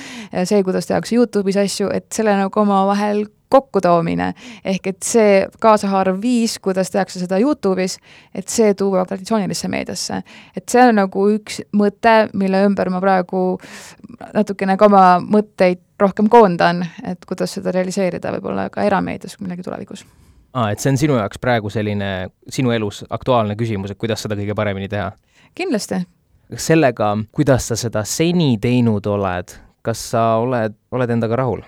see, 0.43 0.63
kuidas 0.63 0.87
tehakse 0.89 1.15
Youtube'is 1.15 1.59
asju, 1.61 1.89
et 1.93 2.11
selle 2.15 2.35
nagu 2.37 2.61
omavahel 2.61 3.25
kokkutoomine, 3.49 4.33
ehk 4.65 4.89
et 4.91 5.05
see 5.05 5.45
kaasahaarav 5.61 6.17
viis, 6.21 6.57
kuidas 6.59 6.91
tehakse 6.91 7.21
seda 7.21 7.39
Youtube'is, 7.39 7.97
et 8.35 8.49
see 8.51 8.73
tuua 8.73 9.05
traditsioonilisse 9.05 9.69
meediasse. 9.71 10.21
et 10.57 10.69
see 10.69 10.83
on 10.83 10.95
nagu 10.99 11.29
üks 11.37 11.61
mõte, 11.77 12.17
mille 12.33 12.65
ümber 12.65 12.89
ma 12.89 13.01
praegu 13.03 13.45
natukene 14.33 14.77
ka 14.77 14.89
oma 14.91 15.05
mõtteid 15.21 15.83
rohkem 15.99 16.29
koondan, 16.29 16.83
et 17.05 17.25
kuidas 17.25 17.55
seda 17.55 17.71
realiseerida 17.71 18.33
võib-olla 18.35 18.69
ka 18.69 18.83
erameedias 18.83 19.39
millegi 19.39 19.63
tulevikus 19.63 20.05
aa, 20.55 20.71
et 20.71 20.81
see 20.81 20.93
on 20.93 20.99
sinu 20.99 21.19
jaoks 21.19 21.39
praegu 21.43 21.71
selline 21.73 22.09
sinu 22.51 22.73
elus 22.75 23.03
aktuaalne 23.09 23.57
küsimus, 23.59 23.91
et 23.91 23.99
kuidas 24.01 24.23
seda 24.25 24.37
kõige 24.39 24.55
paremini 24.57 24.89
teha? 24.91 25.11
kindlasti. 25.55 26.01
sellega, 26.55 27.13
kuidas 27.35 27.69
sa 27.71 27.79
seda 27.79 28.05
seni 28.07 28.55
teinud 28.61 29.07
oled, 29.11 29.55
kas 29.85 30.09
sa 30.11 30.27
oled, 30.43 30.75
oled 30.95 31.15
endaga 31.17 31.41
rahul? 31.43 31.65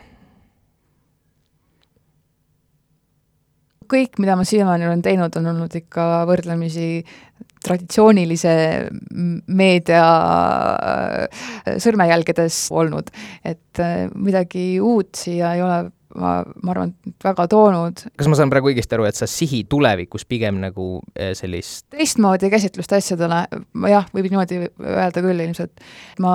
kõik, 3.87 4.17
mida 4.19 4.35
ma 4.35 4.43
siiamaani 4.43 4.87
olen 4.87 5.01
teinud, 5.03 5.35
on 5.39 5.45
olnud 5.53 5.75
ikka 5.79 6.25
võrdlemisi 6.27 6.87
traditsioonilise 7.63 8.53
meedia 9.47 10.07
äh, 10.07 11.77
sõrmejälgedes 11.83 12.65
olnud, 12.75 13.11
et 13.47 13.81
äh, 13.83 14.09
midagi 14.11 14.65
uut 14.83 15.15
siia 15.15 15.55
ei 15.55 15.63
ole 15.63 15.79
ma, 16.19 16.31
ma 16.63 16.73
arvan, 16.73 16.93
väga 17.23 17.47
toonud. 17.51 18.03
kas 18.19 18.29
ma 18.29 18.37
saan 18.39 18.51
praegu 18.51 18.71
õigesti 18.71 18.97
aru, 18.97 19.07
et 19.09 19.17
sa 19.17 19.27
sihi 19.29 19.63
tulevikus 19.69 20.25
pigem 20.29 20.59
nagu 20.63 20.87
eh, 21.15 21.33
sellist 21.37 21.87
teistmoodi 21.93 22.49
käsitlust 22.53 22.95
asjadele, 22.97 23.43
jah, 23.91 24.09
võib 24.15 24.29
niimoodi 24.29 24.61
öelda 24.65 25.23
küll 25.25 25.45
ilmselt. 25.47 25.85
ma 26.23 26.33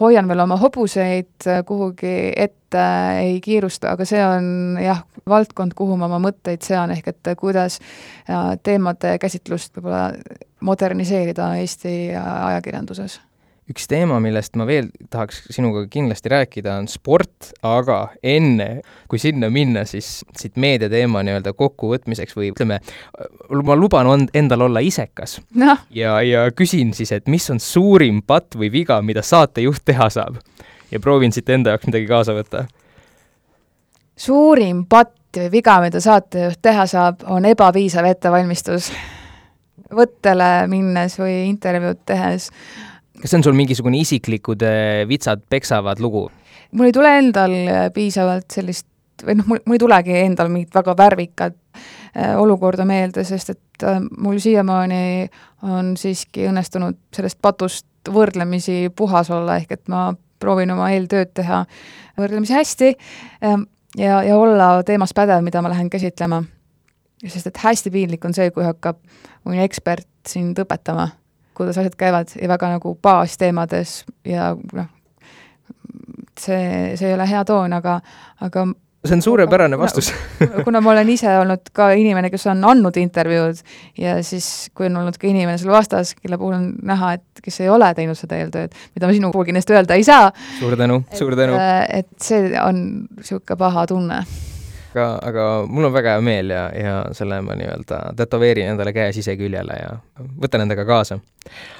hoian 0.00 0.30
veel 0.30 0.44
oma 0.44 0.58
hobuseid 0.60 1.48
kuhugi 1.68 2.14
ette, 2.36 2.84
ei 3.24 3.38
kiirusta, 3.44 3.94
aga 3.96 4.08
see 4.08 4.24
on 4.24 4.80
jah, 4.82 5.04
valdkond, 5.28 5.76
kuhu 5.78 5.98
ma 6.00 6.08
oma 6.10 6.20
mõtteid 6.28 6.64
sean, 6.66 6.92
ehk 6.94 7.12
et 7.14 7.32
kuidas 7.38 7.80
teemade 8.62 9.16
käsitlust 9.22 9.76
võib-olla 9.78 10.12
moderniseerida 10.64 11.52
Eesti 11.60 11.94
ajakirjanduses 12.18 13.20
üks 13.68 13.84
teema, 13.88 14.16
millest 14.22 14.56
ma 14.56 14.64
veel 14.68 14.88
tahaks 15.12 15.42
sinuga 15.52 15.84
kindlasti 15.92 16.30
rääkida, 16.32 16.78
on 16.80 16.88
sport, 16.88 17.50
aga 17.66 17.98
enne, 18.24 18.68
kui 19.10 19.20
sinna 19.20 19.50
minna, 19.52 19.84
siis 19.88 20.22
siit 20.38 20.56
meediateema 20.60 21.22
nii-öelda 21.26 21.52
kokkuvõtmiseks 21.58 22.36
või 22.38 22.52
ütleme, 22.54 22.80
ma 23.68 23.76
luban 23.76 24.08
on, 24.08 24.26
endal 24.36 24.64
olla 24.68 24.82
isekas 24.84 25.38
no.. 25.60 25.76
ja, 25.94 26.16
ja 26.24 26.46
küsin 26.56 26.94
siis, 26.96 27.12
et 27.12 27.28
mis 27.28 27.48
on 27.52 27.60
suurim 27.60 28.22
patt 28.26 28.56
või 28.56 28.72
viga, 28.72 29.02
mida 29.04 29.24
saatejuht 29.24 29.84
teha 29.88 30.08
saab? 30.12 30.40
ja 30.90 31.00
proovin 31.04 31.34
siit 31.36 31.48
enda 31.52 31.74
jaoks 31.74 31.90
midagi 31.90 32.08
kaasa 32.08 32.32
võtta. 32.32 32.64
suurim 34.16 34.86
patt 34.88 35.36
või 35.36 35.52
viga, 35.58 35.76
mida 35.84 36.00
saatejuht 36.00 36.62
teha 36.64 36.88
saab, 36.88 37.20
on 37.28 37.44
ebapiisav 37.44 38.08
ettevalmistus 38.08 38.88
võttele 39.94 40.66
minnes 40.68 41.16
või 41.20 41.42
intervjuud 41.48 42.00
tehes 42.08 42.48
kas 43.20 43.32
see 43.32 43.40
on 43.40 43.46
sul 43.46 43.56
mingisugune 43.58 44.00
isiklikud 44.02 44.62
äh, 44.66 45.02
vitsad 45.08 45.42
peksavad 45.50 46.00
lugu? 46.00 46.28
mul 46.72 46.90
ei 46.90 46.94
tule 46.94 47.14
endal 47.18 47.56
äh, 47.66 47.88
piisavalt 47.94 48.50
sellist 48.52 48.86
või 49.24 49.38
noh, 49.38 49.48
mul, 49.48 49.62
mul 49.66 49.78
ei 49.78 49.82
tulegi 49.82 50.16
endal 50.20 50.50
mingit 50.52 50.74
väga 50.74 50.94
värvikat 50.98 51.56
äh, 51.78 52.34
olukorda 52.38 52.86
meelde, 52.88 53.24
sest 53.26 53.54
et 53.54 53.86
mul 54.18 54.38
siiamaani 54.42 55.28
on 55.66 55.92
siiski 55.98 56.48
õnnestunud 56.50 56.98
sellest 57.14 57.38
patust 57.42 57.86
võrdlemisi 58.12 58.88
puhas 58.96 59.30
olla, 59.34 59.58
ehk 59.60 59.74
et 59.76 59.90
ma 59.92 60.10
proovin 60.38 60.70
oma 60.70 60.90
eeltööd 60.94 61.32
teha 61.34 61.64
võrdlemisi 62.18 62.54
hästi 62.54 62.92
äh, 62.94 63.58
ja, 63.98 64.22
ja 64.22 64.38
olla 64.38 64.82
teemas 64.86 65.14
pädev, 65.14 65.42
mida 65.44 65.62
ma 65.62 65.72
lähen 65.72 65.90
käsitlema. 65.90 66.42
sest 67.26 67.46
et 67.50 67.64
hästi 67.64 67.90
piinlik 67.90 68.24
on 68.24 68.34
see, 68.34 68.50
kui 68.50 68.64
hakkab 68.64 69.00
mõni 69.44 69.64
ekspert 69.64 70.08
sind 70.28 70.58
õpetama 70.58 71.08
kuidas 71.58 71.78
asjad 71.78 71.96
käivad 71.98 72.34
ja 72.38 72.48
väga 72.48 72.72
nagu 72.76 72.94
baasteemades 73.02 74.02
ja 74.26 74.52
noh, 74.72 74.90
see, 76.38 76.96
see 76.96 77.08
ei 77.10 77.16
ole 77.16 77.26
hea 77.28 77.44
toon, 77.48 77.74
aga, 77.78 77.98
aga 78.46 78.66
see 79.06 79.14
on 79.18 79.22
suurepärane 79.22 79.78
vastus 79.78 80.10
kuna 80.66 80.80
ma 80.84 80.92
olen 80.94 81.10
ise 81.12 81.30
olnud 81.38 81.70
ka 81.74 81.90
inimene, 81.98 82.30
kes 82.30 82.48
on 82.50 82.64
andnud 82.66 82.98
intervjuud 83.00 83.62
ja 83.98 84.18
siis, 84.26 84.68
kui 84.74 84.88
on 84.88 84.98
olnud 85.02 85.18
ka 85.20 85.28
inimene 85.30 85.58
seal 85.60 85.72
vastas, 85.74 86.14
kelle 86.18 86.38
puhul 86.40 86.56
on 86.58 86.68
näha, 86.90 87.14
et 87.18 87.42
kes 87.44 87.60
ei 87.64 87.70
ole 87.72 87.90
teinud 87.98 88.18
seda 88.18 88.40
eeltööd, 88.40 88.74
mida 88.96 89.08
ma 89.08 89.16
sinu 89.16 89.32
puhul 89.34 89.48
kindlasti 89.48 89.78
öelda 89.78 89.98
ei 89.98 90.06
saa. 90.06 90.30
suur 90.58 90.76
tänu, 90.78 91.02
suur 91.14 91.38
tänu! 91.38 91.58
et 91.88 92.10
see 92.22 92.52
on 92.62 92.84
niisugune 93.16 93.58
paha 93.58 93.86
tunne 93.90 94.22
aga, 94.90 95.06
aga 95.30 95.46
mul 95.68 95.88
on 95.88 95.94
väga 95.94 96.16
hea 96.16 96.24
meel 96.24 96.54
ja, 96.54 96.64
ja 96.74 96.94
selle 97.16 97.40
ma 97.44 97.56
nii-öelda 97.58 98.00
tätoveerin 98.18 98.72
endale 98.72 98.92
käe 98.96 99.12
siseküljele 99.16 99.78
ja 99.82 99.92
võtan 100.42 100.64
endaga 100.64 100.86
kaasa. 100.88 101.20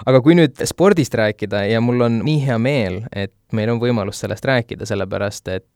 aga 0.06 0.20
kui 0.24 0.36
nüüd 0.38 0.60
spordist 0.68 1.14
rääkida 1.18 1.64
ja 1.68 1.80
mul 1.84 2.06
on 2.06 2.20
nii 2.26 2.44
hea 2.46 2.58
meel, 2.62 3.02
et 3.12 3.34
meil 3.52 3.72
on 3.72 3.82
võimalus 3.82 4.20
sellest 4.24 4.44
rääkida, 4.44 4.86
sellepärast 4.88 5.48
et 5.54 5.66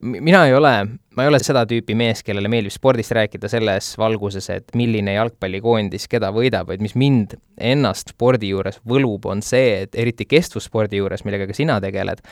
mina 0.00 0.44
ei 0.46 0.54
ole, 0.54 0.72
ma 1.16 1.24
ei 1.24 1.30
ole 1.30 1.40
seda 1.42 1.64
tüüpi 1.66 1.96
mees, 1.98 2.22
kellele 2.22 2.50
meeldib 2.50 2.72
spordist 2.74 3.12
rääkida 3.16 3.50
selles 3.50 3.90
valguses, 3.98 4.46
et 4.54 4.70
milline 4.78 5.16
jalgpallikoondis 5.16 6.06
keda 6.10 6.30
võidab, 6.34 6.70
vaid 6.70 6.84
mis 6.84 6.94
mind 6.98 7.34
ennast 7.58 8.14
spordi 8.14 8.52
juures 8.52 8.78
võlub, 8.88 9.26
on 9.26 9.42
see, 9.42 9.82
et 9.84 9.98
eriti 9.98 10.28
kestvusspordi 10.28 11.00
juures, 11.00 11.24
millega 11.26 11.48
ka 11.50 11.56
sina 11.56 11.80
tegeled, 11.82 12.22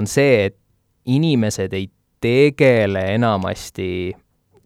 on 0.00 0.08
see, 0.08 0.46
et 0.48 0.56
inimesed 1.10 1.74
ei 1.76 1.90
tegele 2.20 3.04
enamasti 3.14 4.12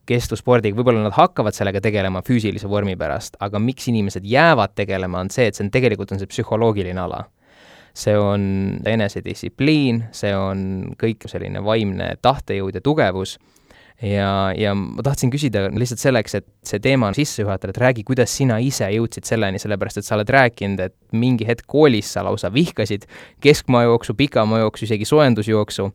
kestvuspordiga, 0.08 0.76
võib-olla 0.76 1.06
nad 1.06 1.14
hakkavad 1.16 1.56
sellega 1.56 1.80
tegelema 1.84 2.20
füüsilise 2.26 2.68
vormi 2.68 2.96
pärast, 3.00 3.38
aga 3.40 3.60
miks 3.62 3.88
inimesed 3.88 4.26
jäävad 4.28 4.74
tegelema, 4.76 5.22
on 5.24 5.30
see, 5.32 5.48
et 5.48 5.56
see 5.56 5.64
on 5.64 5.72
tegelikult, 5.72 6.12
on 6.12 6.20
see 6.20 6.30
psühholoogiline 6.30 7.00
ala. 7.00 7.24
see 7.94 8.16
on 8.18 8.80
enesedistsipliin, 8.90 10.00
see 10.10 10.32
on 10.34 10.94
kõik 10.98 11.28
selline 11.30 11.60
vaimne 11.62 12.16
tahtejõud 12.26 12.74
ja 12.74 12.80
tugevus 12.82 13.36
ja, 14.02 14.52
ja 14.56 14.74
ma 14.74 15.02
tahtsin 15.04 15.30
küsida 15.32 15.66
lihtsalt 15.72 16.02
selleks, 16.02 16.34
et 16.38 16.46
see 16.66 16.80
teema 16.82 17.10
sisse 17.16 17.42
juhatada, 17.42 17.72
et 17.74 17.80
räägi, 17.80 18.04
kuidas 18.06 18.34
sina 18.36 18.58
ise 18.62 18.88
jõudsid 18.94 19.28
selleni, 19.28 19.60
sellepärast 19.62 20.00
et 20.00 20.08
sa 20.08 20.16
oled 20.18 20.30
rääkinud, 20.34 20.82
et 20.82 20.96
mingi 21.14 21.46
hetk 21.48 21.66
koolis 21.70 22.12
sa 22.16 22.24
lausa 22.26 22.50
vihkasid 22.54 23.06
keskmaajooksu, 23.44 24.16
pikamajooksu, 24.18 24.88
isegi 24.88 25.08
soojendusjooksu. 25.08 25.90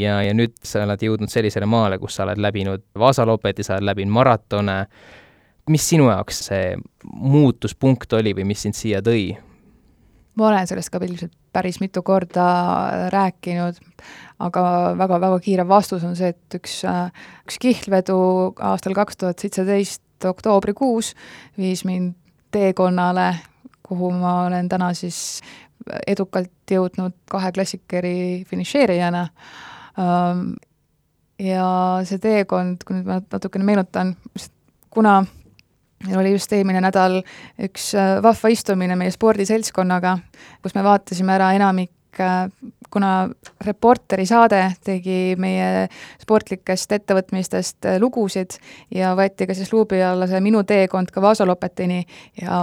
Ja, 0.00 0.20
ja 0.26 0.34
nüüd 0.34 0.56
sa 0.66 0.82
oled 0.84 1.06
jõudnud 1.06 1.32
sellisele 1.32 1.68
maale, 1.70 2.00
kus 2.02 2.18
sa 2.18 2.26
oled 2.26 2.42
läbinud 2.42 2.84
Vaasa 2.98 3.26
Lopeti, 3.26 3.66
sa 3.66 3.78
oled 3.78 3.92
läbinud 3.92 4.14
maratone, 4.18 4.80
mis 5.70 5.88
sinu 5.88 6.10
jaoks 6.10 6.44
see 6.50 6.74
muutuspunkt 7.04 8.12
oli 8.18 8.34
või 8.36 8.50
mis 8.50 8.66
sind 8.66 8.76
siia 8.76 9.00
tõi? 9.04 9.32
ma 10.34 10.48
olen 10.48 10.66
sellest 10.66 10.90
ka 10.90 10.98
ilmselt 10.98 11.30
päris 11.54 11.78
mitu 11.78 12.02
korda 12.02 12.44
rääkinud, 13.14 13.78
aga 14.42 14.64
väga-väga 14.98 15.38
kiire 15.44 15.68
vastus 15.68 16.04
on 16.04 16.16
see, 16.18 16.32
et 16.34 16.58
üks, 16.58 16.80
üks 17.46 17.58
kihlvedu 17.62 18.16
aastal 18.58 18.96
kaks 18.96 19.20
tuhat 19.20 19.42
seitseteist 19.42 20.26
oktoobrikuus 20.26 21.12
viis 21.58 21.84
mind 21.84 22.14
teekonnale, 22.54 23.34
kuhu 23.82 24.10
ma 24.14 24.44
olen 24.46 24.68
täna 24.70 24.92
siis 24.94 25.40
edukalt 26.06 26.70
jõudnud 26.70 27.16
kahe 27.30 27.52
klassikeri 27.52 28.44
finišeerijana. 28.48 29.28
ja 31.38 31.68
see 32.08 32.18
teekond, 32.22 32.84
kui 32.86 32.96
nüüd 32.96 33.08
ma 33.08 33.20
natukene 33.20 33.66
meenutan, 33.66 34.14
kuna 34.90 35.18
meil 36.04 36.20
oli 36.20 36.34
just 36.34 36.52
eelmine 36.52 36.80
nädal 36.84 37.20
üks 37.66 37.92
vahva 38.22 38.52
istumine 38.52 38.96
meie 38.96 39.12
spordiseltskonnaga, 39.14 40.18
kus 40.62 40.74
me 40.76 40.84
vaatasime 40.86 41.34
ära 41.36 41.52
enamik 41.56 41.92
kuna 42.92 43.28
Reporteri 43.64 44.26
saade 44.28 44.60
tegi 44.84 45.34
meie 45.40 45.86
sportlikest 46.22 46.92
ettevõtmistest 46.96 47.88
lugusid 48.02 48.58
ja 48.94 49.14
võeti 49.18 49.48
ka 49.48 49.56
siis 49.56 49.72
luubi 49.72 50.02
alla 50.02 50.28
see 50.30 50.40
minu 50.44 50.64
teekond 50.68 51.12
ka 51.14 51.22
Vaasa 51.24 51.46
Lopetini 51.48 52.02
ja, 52.40 52.60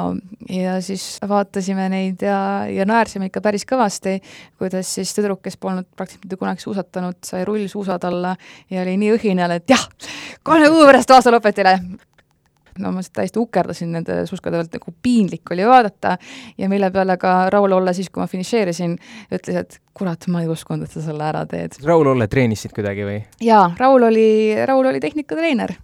ja 0.50 0.78
siis 0.86 1.20
vaatasime 1.28 1.90
neid 1.94 2.22
ja, 2.26 2.68
ja 2.72 2.86
naersime 2.90 3.32
ikka 3.32 3.44
päris 3.44 3.66
kõvasti, 3.70 4.20
kuidas 4.62 4.94
siis 4.98 5.14
tüdruk, 5.18 5.42
kes 5.46 5.58
polnud 5.62 5.90
praktiliselt 5.96 6.28
mitte 6.28 6.40
kunagi 6.42 6.66
suusatanud, 6.66 7.20
sai 7.26 7.46
rullsuusad 7.48 8.08
alla 8.10 8.36
ja 8.70 8.86
oli 8.86 8.98
nii 9.02 9.16
õhinal, 9.18 9.58
et 9.58 9.70
jah, 9.72 9.88
kolme 10.44 10.70
kuu 10.72 10.86
pärast 10.90 11.12
Vaasa 11.12 11.34
Lopetile 11.34 11.78
no 12.80 12.92
ma 12.96 13.04
täiesti 13.04 13.40
ukerdasin 13.42 13.92
nende 13.96 14.22
suskade 14.30 14.60
pealt, 14.60 14.74
nagu 14.78 14.94
piinlik 15.04 15.52
oli 15.52 15.66
vaadata 15.68 16.18
ja 16.58 16.70
mille 16.72 16.92
peale 16.92 17.18
ka 17.22 17.50
Raul 17.54 17.72
Olle 17.76 17.94
siis, 17.98 18.10
kui 18.10 18.22
ma 18.22 18.28
finišeerisin, 18.32 18.98
ütles, 19.32 19.58
et 19.64 19.80
kurat, 19.98 20.28
ma 20.32 20.44
ei 20.44 20.50
uskunud, 20.52 20.86
et 20.86 20.94
sa 20.94 21.04
selle 21.04 21.26
ära 21.28 21.44
teed. 21.50 21.76
Raul 21.86 22.08
Olle 22.14 22.28
treenisid 22.32 22.74
kuidagi 22.76 23.08
või? 23.08 23.18
jaa, 23.44 23.66
Raul 23.80 24.08
oli, 24.08 24.30
Raul 24.68 24.92
oli 24.92 25.02
tehnikatreener. 25.04 25.76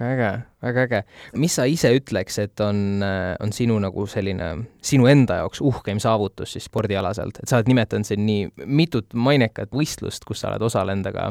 väga 0.00 0.10
äge, 0.12 0.32
väga 0.66 0.86
äge. 0.88 1.02
mis 1.36 1.54
sa 1.58 1.68
ise 1.70 1.92
ütleks, 1.96 2.38
et 2.42 2.60
on, 2.64 3.04
on 3.40 3.54
sinu 3.54 3.78
nagu 3.82 4.06
selline, 4.10 4.50
sinu 4.82 5.06
enda 5.10 5.42
jaoks 5.42 5.62
uhkeim 5.62 6.02
saavutus 6.02 6.56
siis 6.56 6.66
spordialaselt, 6.70 7.38
et 7.42 7.48
sa 7.48 7.60
oled 7.60 7.70
nimetanud 7.70 8.08
siin 8.08 8.26
nii 8.26 8.50
mitut 8.66 9.14
mainekat 9.14 9.72
võistlust, 9.74 10.26
kus 10.26 10.42
sa 10.42 10.50
oled 10.52 10.70
osalenud, 10.70 11.12
aga 11.12 11.30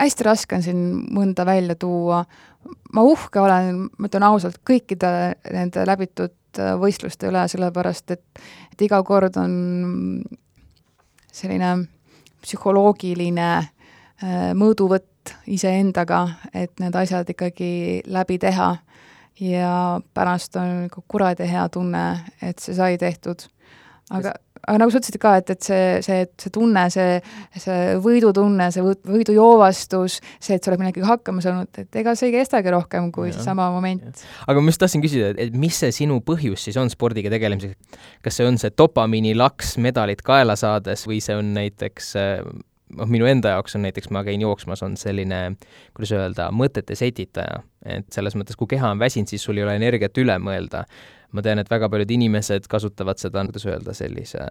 hästi 0.00 0.26
raske 0.26 0.56
on 0.56 0.64
siin 0.64 0.82
mõnda 1.14 1.44
välja 1.46 1.76
tuua, 1.80 2.22
ma 2.94 3.04
uhke 3.06 3.40
olen, 3.40 3.86
ma 3.98 4.10
ütlen 4.10 4.26
ausalt, 4.26 4.60
kõikide 4.66 5.12
nende 5.52 5.84
läbitud 5.88 6.60
äh, 6.60 6.74
võistluste 6.80 7.30
üle, 7.30 7.46
sellepärast 7.48 8.16
et, 8.16 8.24
et 8.72 8.86
iga 8.86 9.02
kord 9.06 9.36
on 9.40 9.54
selline 11.32 11.74
psühholoogiline 12.42 13.48
äh, 13.60 14.50
mõõduvõtt 14.56 15.34
iseendaga, 15.52 16.26
et 16.56 16.72
need 16.80 16.96
asjad 16.96 17.28
ikkagi 17.28 18.02
läbi 18.08 18.38
teha 18.40 18.72
ja 19.40 20.00
pärast 20.14 20.56
on 20.60 20.86
nagu 20.86 21.04
kuradi 21.08 21.48
hea 21.48 21.68
tunne, 21.72 22.04
et 22.42 22.58
see 22.58 22.74
sai 22.76 22.98
tehtud. 23.00 23.46
aga 24.10 24.34
aga 24.66 24.80
nagu 24.82 24.92
sa 24.92 25.00
ütlesid 25.00 25.20
ka, 25.22 25.34
et, 25.40 25.52
et 25.54 25.66
see, 25.66 25.84
see, 26.04 26.24
see 26.40 26.52
tunne, 26.54 26.84
see, 26.92 27.18
see 27.56 27.78
võidutunne, 28.04 28.68
see 28.74 28.84
võidujoovastus, 28.84 30.20
see, 30.38 30.56
et 30.56 30.64
sa 30.64 30.72
oled 30.72 30.82
millegagi 30.82 31.06
hakkama 31.08 31.44
saanud, 31.44 31.82
et 31.82 32.00
ega 32.02 32.14
see 32.18 32.30
ei 32.30 32.36
kestagi 32.38 32.74
rohkem 32.74 33.10
kui 33.14 33.32
seesama 33.34 33.70
moment. 33.74 34.24
aga 34.46 34.62
ma 34.62 34.72
just 34.72 34.82
tahtsin 34.84 35.04
küsida, 35.04 35.32
et 35.40 35.56
mis 35.56 35.76
see 35.82 35.92
sinu 36.02 36.20
põhjus 36.26 36.68
siis 36.68 36.80
on 36.80 36.92
spordiga 36.92 37.32
tegelemiseks? 37.32 38.00
kas 38.24 38.40
see 38.40 38.48
on 38.48 38.58
see 38.60 38.72
dopamiini 38.76 39.36
laks 39.38 39.76
medalit 39.80 40.24
kaela 40.26 40.56
saades 40.60 41.06
või 41.08 41.20
see 41.24 41.38
on 41.38 41.54
näiteks 41.56 42.14
noh, 42.96 43.08
minu 43.10 43.28
enda 43.30 43.56
jaoks 43.56 43.76
on 43.78 43.86
näiteks, 43.86 44.10
ma 44.14 44.24
käin 44.26 44.42
jooksmas, 44.42 44.82
on 44.86 44.96
selline, 45.00 45.56
kuidas 45.96 46.12
öelda, 46.16 46.50
mõtete 46.54 46.96
setitaja. 46.98 47.62
et 47.84 48.12
selles 48.12 48.36
mõttes, 48.36 48.58
kui 48.60 48.68
keha 48.68 48.90
on 48.92 48.98
väsinud, 49.00 49.28
siis 49.28 49.42
sul 49.42 49.58
ei 49.58 49.64
ole 49.64 49.78
energiat 49.80 50.18
üle 50.20 50.36
mõelda 50.38 50.84
ma 51.32 51.42
tean, 51.44 51.60
et 51.62 51.70
väga 51.70 51.88
paljud 51.90 52.10
inimesed 52.10 52.66
kasutavad 52.70 53.20
seda, 53.22 53.44
kuidas 53.48 53.66
öelda, 53.68 53.94
sellise 53.96 54.46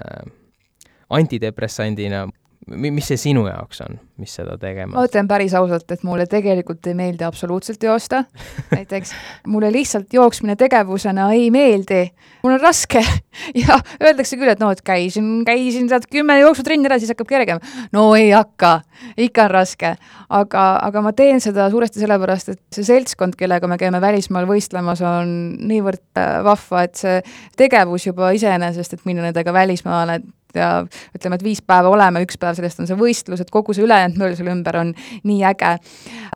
antidepressandina, 1.10 2.28
mis 2.68 3.08
see 3.08 3.18
sinu 3.18 3.46
jaoks 3.48 3.82
on, 3.86 3.98
mis 4.20 4.34
seda 4.36 4.58
tegema? 4.60 4.94
ma 4.98 5.06
ütlen 5.08 5.28
päris 5.30 5.54
ausalt, 5.58 5.90
et 5.94 6.04
mulle 6.06 6.26
tegelikult 6.30 6.86
ei 6.90 6.96
meeldi 6.98 7.26
absoluutselt 7.26 7.84
joosta, 7.84 8.24
näiteks 8.76 9.14
mulle 9.48 9.72
lihtsalt 9.74 10.14
jooksmine 10.14 10.56
tegevusena 10.60 11.30
ei 11.36 11.50
meeldi, 11.54 12.04
mul 12.44 12.58
on 12.58 12.64
raske. 12.64 13.04
Ja 13.56 13.78
öeldakse 14.04 14.36
küll, 14.36 14.50
et 14.52 14.60
noh, 14.60 14.72
et 14.74 14.82
käisin, 14.84 15.46
käisin 15.48 15.86
sealt 15.88 16.10
kümme 16.12 16.36
jooksutrenni 16.42 16.90
ära, 16.90 16.98
siis 17.00 17.14
hakkab 17.14 17.30
kergem. 17.30 17.62
no 17.96 18.10
ei 18.18 18.34
hakka, 18.34 18.82
ikka 19.22 19.46
on 19.46 19.54
raske, 19.54 19.92
aga, 20.28 20.64
aga 20.84 21.04
ma 21.06 21.14
teen 21.16 21.40
seda 21.42 21.70
suuresti 21.72 22.02
sellepärast, 22.04 22.52
et 22.52 22.62
see 22.76 22.88
seltskond, 22.90 23.38
kellega 23.40 23.70
me 23.70 23.78
käime 23.80 24.02
välismaal 24.04 24.50
võistlemas, 24.50 25.02
on 25.06 25.32
niivõrd 25.70 26.20
äh, 26.20 26.42
vahva, 26.44 26.84
et 26.90 27.00
see 27.00 27.22
tegevus 27.58 28.10
juba 28.10 28.34
iseenesest, 28.36 28.98
et 28.98 29.08
minna 29.08 29.30
nendega 29.30 29.56
välismaale, 29.56 30.20
ja 30.56 30.70
ütleme, 31.16 31.38
et 31.38 31.44
viis 31.46 31.62
päeva 31.66 31.92
oleme, 31.92 32.24
üks 32.26 32.40
päev 32.42 32.58
sellest 32.58 32.82
on 32.82 32.90
see 32.90 32.98
võistlus, 33.00 33.44
et 33.44 33.52
kogu 33.54 33.76
see 33.76 33.86
ülejäänud 33.86 34.20
möll 34.22 34.38
selle 34.38 34.54
ümber 34.56 34.80
on 34.80 34.94
nii 35.28 35.44
äge. 35.50 35.76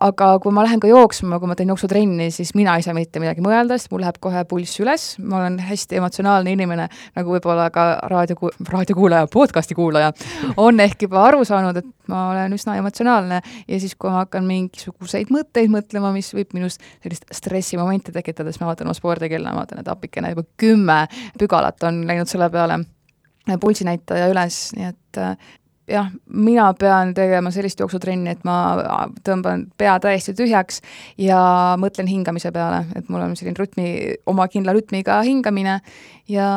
aga 0.04 0.30
kui 0.42 0.54
ma 0.54 0.64
lähen 0.66 0.82
ka 0.82 0.90
jooksma, 0.90 1.38
kui 1.40 1.50
ma 1.50 1.56
teen 1.58 1.72
jooksutrenni, 1.72 2.30
siis 2.34 2.54
mina 2.54 2.76
ei 2.78 2.86
saa 2.86 2.94
mitte 2.96 3.22
midagi 3.22 3.44
mõelda, 3.44 3.78
sest 3.78 3.92
mul 3.92 4.04
läheb 4.04 4.20
kohe 4.22 4.44
pulss 4.48 4.80
üles, 4.82 5.08
ma 5.22 5.40
olen 5.40 5.58
hästi 5.64 6.00
emotsionaalne 6.00 6.54
inimene, 6.54 6.88
nagu 7.16 7.34
võib-olla 7.36 7.68
ka 7.74 7.86
raadio, 8.10 8.52
raadiokuulaja, 8.68 9.30
podcast'i 9.32 9.76
kuulaja 9.78 10.12
on 10.56 10.80
ehk 10.84 11.06
juba 11.06 11.24
aru 11.28 11.44
saanud, 11.48 11.78
et 11.80 11.90
ma 12.08 12.28
olen 12.30 12.52
üsna 12.56 12.76
emotsionaalne. 12.78 13.40
Ja 13.68 13.80
siis, 13.80 13.94
kui 13.98 14.10
ma 14.12 14.24
hakkan 14.24 14.46
mingisuguseid 14.48 15.32
mõtteid 15.34 15.72
mõtlema, 15.72 16.12
mis 16.14 16.30
võib 16.36 16.54
minust 16.56 16.82
sellist 17.02 17.28
stressimomenti 17.32 18.12
tekitada, 18.14 18.52
siis 18.52 18.62
ma 18.62 18.70
vaatan 18.72 18.90
oma 18.90 18.98
spordikella, 18.98 19.54
ma 19.54 19.64
vaatan, 19.64 19.80
et 19.82 19.92
appikene 19.92 20.34
juba 20.34 20.46
kümme 20.60 21.04
pügalat 21.40 21.88
on 21.88 22.04
läinud 22.08 22.30
selle 22.30 22.50
peale 22.52 22.82
pulsinäitaja 23.60 24.30
üles, 24.32 24.58
nii 24.76 24.88
et 24.88 25.20
äh, 25.20 25.36
jah, 25.90 26.10
mina 26.32 26.68
pean 26.78 27.12
tegema 27.16 27.52
sellist 27.54 27.80
jooksutrenni, 27.82 28.34
et 28.34 28.44
ma 28.46 29.06
tõmban 29.26 29.66
pea 29.78 29.96
täiesti 30.02 30.34
tühjaks 30.36 30.80
ja 31.20 31.40
mõtlen 31.80 32.08
hingamise 32.10 32.52
peale, 32.54 32.84
et 32.96 33.10
mul 33.12 33.24
on 33.26 33.36
selline 33.38 33.58
rütmi, 33.60 33.88
oma 34.30 34.48
kindla 34.52 34.74
rütmiga 34.76 35.20
hingamine 35.26 35.78
ja, 36.30 36.48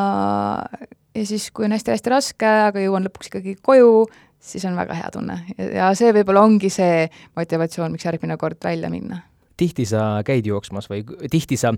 ja 1.16 1.28
siis, 1.28 1.50
kui 1.52 1.68
on 1.68 1.76
hästi-hästi 1.76 2.14
raske, 2.14 2.54
aga 2.72 2.84
jõuan 2.84 3.08
lõpuks 3.08 3.32
ikkagi 3.32 3.58
koju, 3.62 4.06
siis 4.40 4.66
on 4.70 4.78
väga 4.80 4.96
hea 4.96 5.10
tunne 5.14 5.42
ja 5.58 5.92
see 5.98 6.14
võib-olla 6.16 6.46
ongi 6.48 6.72
see 6.72 7.08
motivatsioon, 7.36 7.96
miks 7.96 8.08
järgmine 8.08 8.40
kord 8.40 8.62
välja 8.64 8.92
minna 8.94 9.24
tihti 9.58 9.88
sa 9.90 10.22
käid 10.26 10.46
jooksmas 10.46 10.86
või 10.86 11.02
tihti 11.34 11.58
sa 11.58 11.72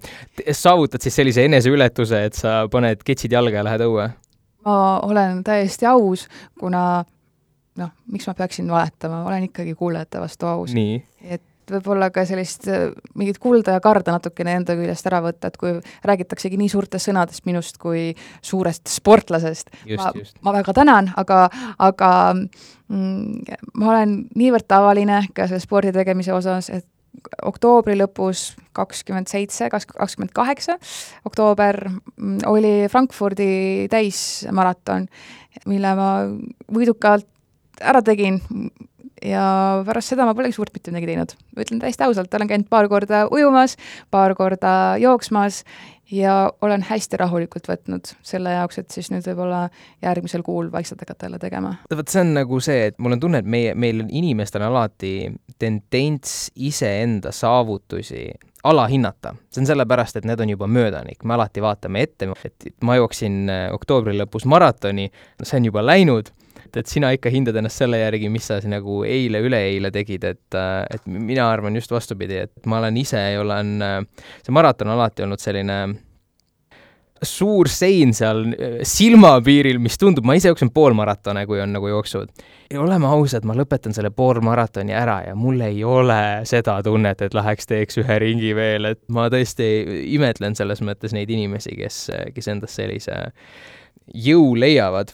saavutad 0.52 1.00
siis 1.00 1.16
sellise 1.16 1.46
eneseületuse, 1.48 2.26
et 2.28 2.36
sa 2.36 2.66
paned 2.72 3.06
ketsid 3.08 3.32
jalga 3.32 3.62
ja 3.62 3.64
lähed 3.64 3.86
õue? 3.88 4.10
Ma 4.66 5.00
olen 5.06 5.44
täiesti 5.44 5.88
aus, 5.90 6.28
kuna 6.60 7.04
noh, 7.80 7.94
miks 8.12 8.28
ma 8.28 8.36
peaksin 8.38 8.68
valetama, 8.72 9.24
olen 9.28 9.50
ikkagi 9.50 9.76
kuulajate 9.76 10.22
vastu 10.22 10.50
aus. 10.50 10.74
et 11.24 11.44
võib-olla 11.70 12.10
ka 12.14 12.24
sellist 12.26 12.66
mingit 13.20 13.38
kulda 13.42 13.76
ja 13.76 13.82
karda 13.84 14.16
natukene 14.16 14.56
enda 14.58 14.76
küljest 14.78 15.06
ära 15.06 15.22
võtta, 15.22 15.52
et 15.52 15.58
kui 15.60 15.76
räägitaksegi 16.10 16.58
nii 16.58 16.70
suurtest 16.72 17.10
sõnadest 17.10 17.46
minust 17.46 17.78
kui 17.82 18.16
suurest 18.42 18.90
sportlasest. 18.90 19.70
ma, 19.96 20.12
ma 20.42 20.56
väga 20.60 20.74
tänan, 20.82 21.12
aga, 21.20 21.44
aga 21.78 22.12
mm, 22.34 23.60
ma 23.78 23.92
olen 23.94 24.16
niivõrd 24.40 24.68
tavaline 24.68 25.22
ka 25.34 25.48
selle 25.48 25.62
spordi 25.64 25.94
tegemise 25.96 26.34
osas, 26.34 26.72
et 26.74 26.88
oktoobri 27.46 27.98
lõpus 28.00 28.54
kakskümmend 28.78 29.30
seitse, 29.32 29.70
kakskümmend 29.72 30.34
kaheksa 30.36 30.78
oktoober 31.28 31.82
mm, 31.90 32.40
oli 32.50 32.74
Frankfurdi 32.92 33.88
täismaraton, 33.92 35.08
mille 35.70 35.96
ma 35.98 36.12
võidukalt 36.74 37.28
ära 37.80 38.02
tegin 38.06 38.42
ja 39.26 39.44
pärast 39.88 40.14
seda 40.14 40.26
ma 40.28 40.36
polegi 40.38 40.56
suurt 40.56 40.74
mitte 40.74 40.92
midagi 40.94 41.12
teinud. 41.12 41.36
ütlen 41.60 41.82
täiesti 41.84 42.06
ausalt, 42.06 42.34
olen 42.34 42.52
käinud 42.52 42.70
paar 42.70 42.90
korda 42.92 43.26
ujumas, 43.32 43.78
paar 44.12 44.36
korda 44.36 44.98
jooksmas 45.02 45.64
ja 46.12 46.54
olen 46.62 46.84
hästi 46.86 47.18
rahulikult 47.18 47.68
võtnud 47.70 48.14
selle 48.26 48.54
jaoks, 48.56 48.80
et 48.82 48.92
siis 48.92 49.12
nüüd 49.14 49.26
võib-olla 49.30 49.68
järgmisel 50.02 50.44
kuul 50.46 50.72
vaikselt 50.72 51.02
hakata 51.06 51.28
jälle 51.28 51.40
tegema. 51.40 51.76
vot 51.96 52.08
see 52.08 52.24
on 52.24 52.34
nagu 52.38 52.60
see, 52.64 52.90
et 52.90 52.98
mul 52.98 53.18
on 53.18 53.24
tunne, 53.24 53.44
et 53.44 53.50
meie, 53.50 53.76
meil 53.76 54.06
inimestel 54.08 54.64
on 54.66 54.72
alati 54.74 55.14
tendents 55.60 56.52
iseenda 56.56 57.32
saavutusi 57.36 58.30
alahinnata. 58.64 59.36
see 59.52 59.62
on 59.62 59.70
sellepärast, 59.70 60.18
et 60.18 60.26
need 60.26 60.40
on 60.40 60.50
juba 60.50 60.68
möödanik, 60.68 61.24
me 61.24 61.38
alati 61.38 61.62
vaatame 61.62 62.02
ette, 62.08 62.32
et 62.46 62.74
ma 62.82 62.96
jooksin 62.96 63.50
äh, 63.50 63.68
oktoobri 63.74 64.18
lõpus 64.18 64.48
maratoni, 64.50 65.12
see 65.44 65.62
on 65.62 65.72
juba 65.72 65.86
läinud 65.86 66.34
et, 66.70 66.82
et 66.84 66.92
sina 66.92 67.12
ikka 67.16 67.32
hindad 67.34 67.58
ennast 67.60 67.82
selle 67.82 68.02
järgi, 68.02 68.30
mis 68.32 68.50
sa 68.50 68.60
nagu 68.70 69.02
eile-üleeile 69.08 69.92
tegid, 69.96 70.28
et, 70.30 70.58
äh, 70.58 70.84
et 70.94 71.08
mina 71.10 71.50
arvan 71.50 71.78
just 71.80 71.92
vastupidi, 71.94 72.44
et 72.46 72.70
ma 72.70 72.84
olen 72.84 73.00
ise, 73.02 73.24
olen, 73.42 73.80
äh, 73.86 74.30
see 74.46 74.56
maraton 74.56 74.90
on 74.90 75.00
alati 75.00 75.26
olnud 75.26 75.42
selline 75.42 75.80
suur 77.26 77.68
sein 77.72 78.14
seal 78.16 78.46
äh, 78.54 78.78
silmapiiril, 78.88 79.82
mis 79.84 79.98
tundub, 80.00 80.28
ma 80.28 80.38
ise 80.38 80.52
jooksen 80.52 80.72
poolmaratone, 80.76 81.44
kui 81.50 81.60
on 81.64 81.74
nagu 81.76 81.90
jooksud. 81.92 82.32
ja 82.70 82.82
oleme 82.82 83.10
ausad, 83.10 83.48
ma 83.50 83.58
lõpetan 83.58 83.96
selle 83.96 84.14
poolmaratoni 84.16 84.94
ära 84.96 85.20
ja 85.28 85.36
mul 85.36 85.62
ei 85.66 85.84
ole 85.84 86.46
seda 86.48 86.78
tunnet, 86.86 87.26
et 87.26 87.36
läheks 87.36 87.68
teeks 87.68 88.00
ühe 88.04 88.20
ringi 88.22 88.54
veel, 88.56 88.94
et 88.94 89.02
ma 89.10 89.28
tõesti 89.34 89.68
imetlen 90.16 90.56
selles 90.56 90.84
mõttes 90.86 91.16
neid 91.18 91.32
inimesi, 91.34 91.74
kes, 91.80 92.06
kes 92.36 92.54
endas 92.54 92.78
sellise 92.78 93.18
jõu 94.14 94.54
leiavad 94.58 95.12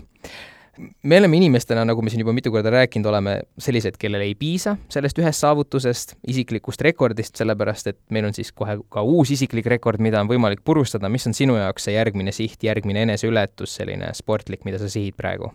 me 1.04 1.18
oleme 1.18 1.38
inimestena, 1.38 1.86
nagu 1.88 2.02
me 2.04 2.12
siin 2.12 2.22
juba 2.24 2.34
mitu 2.36 2.52
korda 2.52 2.72
rääkinud 2.74 3.08
oleme, 3.10 3.36
sellised, 3.62 3.98
kellel 4.00 4.26
ei 4.26 4.36
piisa 4.40 4.76
sellest 4.92 5.20
ühest 5.22 5.44
saavutusest, 5.44 6.16
isiklikust 6.28 6.82
rekordist, 6.86 7.36
sellepärast 7.40 7.92
et 7.92 8.00
meil 8.16 8.28
on 8.30 8.36
siis 8.36 8.52
kohe 8.52 8.78
ka 8.92 9.04
uus 9.04 9.32
isiklik 9.36 9.70
rekord, 9.72 10.04
mida 10.04 10.22
on 10.22 10.30
võimalik 10.32 10.64
purustada, 10.66 11.10
mis 11.12 11.28
on 11.28 11.38
sinu 11.38 11.58
jaoks 11.60 11.88
see 11.88 11.96
järgmine 11.96 12.34
siht, 12.36 12.60
järgmine 12.64 13.06
eneseületus, 13.08 13.78
selline 13.80 14.12
sportlik, 14.18 14.66
mida 14.68 14.82
sa 14.82 14.92
sihid 14.92 15.18
praegu 15.20 15.52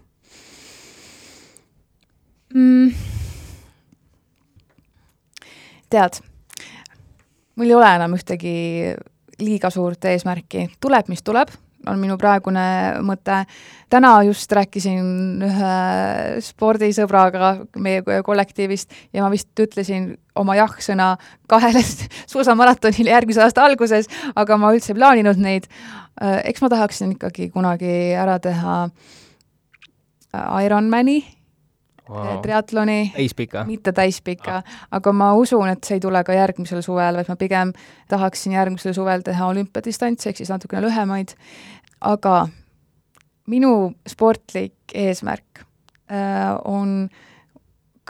mm.? 2.55 2.93
tead, 5.91 6.21
mul 7.59 7.73
ei 7.73 7.75
ole 7.75 7.97
enam 7.99 8.15
ühtegi 8.17 8.55
liiga 9.41 9.71
suurt 9.73 10.05
eesmärki, 10.07 10.69
tuleb, 10.81 11.11
mis 11.13 11.25
tuleb 11.27 11.53
on 11.89 12.01
minu 12.01 12.17
praegune 12.21 12.65
mõte. 13.07 13.45
täna 13.91 14.13
just 14.27 14.53
rääkisin 14.53 15.43
ühe 15.47 15.73
spordisõbraga 16.45 17.53
meie 17.79 18.03
kollektiivist 18.27 18.93
ja 19.13 19.25
ma 19.25 19.31
vist 19.33 19.49
ütlesin 19.61 20.13
oma 20.37 20.57
jah-sõna 20.59 21.15
kahele 21.49 21.83
suusamaratonile 22.33 23.15
järgmise 23.15 23.43
aasta 23.45 23.65
alguses, 23.65 24.11
aga 24.35 24.57
ma 24.61 24.75
üldse 24.75 24.93
ei 24.93 25.01
plaaninud 25.01 25.41
neid. 25.41 25.69
eks 26.21 26.63
ma 26.63 26.69
tahaksin 26.69 27.17
ikkagi 27.17 27.51
kunagi 27.51 28.15
ära 28.19 28.39
teha 28.39 28.89
Ironmani 30.65 31.40
wow. 32.11 32.41
triatloni. 32.43 33.13
täispika? 33.15 33.65
mitte 33.65 33.93
täispika 33.93 34.57
ah., 34.61 34.79
aga 34.91 35.13
ma 35.13 35.33
usun, 35.39 35.69
et 35.71 35.85
see 35.87 35.99
ei 35.99 36.05
tule 36.05 36.23
ka 36.27 36.37
järgmisel 36.37 36.83
suvel, 36.85 37.21
vaid 37.21 37.31
ma 37.31 37.37
pigem 37.41 37.73
tahaksin 38.11 38.57
järgmisel 38.57 38.95
suvel 38.97 39.25
teha 39.27 39.51
olümpiadistantsi, 39.53 40.31
ehk 40.31 40.43
siis 40.43 40.53
natukene 40.53 40.85
lühemaid, 40.87 41.35
aga 42.01 42.37
minu 43.51 43.93
sportlik 44.09 44.95
eesmärk 44.95 45.65
äh, 46.11 46.55
on 46.65 47.09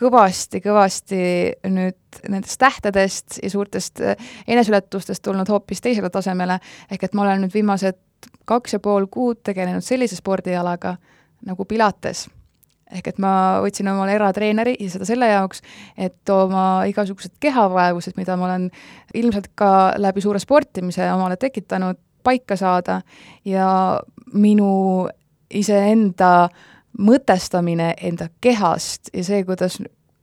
kõvasti-kõvasti 0.01 1.23
nüüd 1.69 2.21
nendest 2.29 2.57
tähtedest 2.61 3.41
ja 3.43 3.51
suurtest 3.53 4.01
äh, 4.01 4.17
eneseületustest 4.49 5.23
tulnud 5.23 5.49
hoopis 5.53 5.85
teisele 5.85 6.11
tasemele, 6.11 6.61
ehk 6.91 7.09
et 7.09 7.17
ma 7.17 7.27
olen 7.27 7.45
nüüd 7.45 7.55
viimased 7.55 8.01
kaks 8.49 8.77
ja 8.77 8.81
pool 8.83 9.07
kuud 9.13 9.41
tegelenud 9.45 9.85
sellise 9.85 10.17
spordialaga 10.17 10.97
nagu 11.47 11.65
pilates 11.65 12.27
ehk 12.91 13.13
et 13.13 13.21
ma 13.23 13.33
võtsin 13.65 13.89
omale 13.93 14.17
eratreeneri 14.19 14.75
ja 14.81 14.91
seda 14.93 15.07
selle 15.09 15.29
jaoks, 15.31 15.63
et 15.99 16.33
oma 16.35 16.85
igasugused 16.91 17.37
kehavaevused, 17.43 18.17
mida 18.19 18.37
ma 18.39 18.49
olen 18.49 18.69
ilmselt 19.15 19.51
ka 19.59 19.71
läbi 19.99 20.23
suure 20.25 20.43
sportimise 20.43 21.07
omale 21.13 21.39
tekitanud, 21.41 21.99
paika 22.23 22.57
saada. 22.57 23.01
Ja 23.45 24.01
minu 24.33 25.09
iseenda 25.51 26.49
mõtestamine 27.01 27.95
enda 28.03 28.29
kehast 28.43 29.13
ja 29.15 29.25
see, 29.25 29.45
kuidas 29.47 29.79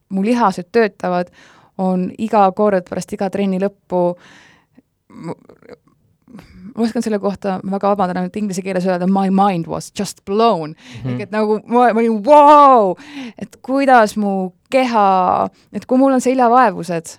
mu 0.09 0.23
lihased 0.23 0.69
töötavad, 0.71 1.31
on 1.77 2.09
iga 2.17 2.45
kord 2.57 2.87
pärast 2.89 3.13
iga 3.13 3.29
trenni 3.33 3.59
lõppu 3.61 4.01
ma 6.77 6.85
oskan 6.85 7.05
selle 7.05 7.19
kohta, 7.19 7.59
ma 7.63 7.75
väga 7.77 7.93
vabandan, 7.93 8.21
ainult 8.21 8.39
inglise 8.39 8.61
keeles 8.65 8.85
öelda 8.85 9.07
my 9.09 9.31
mind 9.33 9.67
was 9.67 9.91
just 9.99 10.23
blown 10.25 10.69
mm. 10.69 11.03
-hmm. 11.03 11.13
ehk 11.13 11.27
et 11.27 11.31
nagu 11.31 11.59
ma, 11.65 11.87
ma 11.93 11.99
olin 11.99 12.23
vau 12.25 12.93
wow!, 12.93 12.95
et 13.37 13.57
kuidas 13.61 14.17
mu 14.17 14.53
keha, 14.69 15.49
et 15.73 15.85
kui 15.85 15.97
mul 15.97 16.13
on 16.13 16.21
seljavaevused 16.21 17.17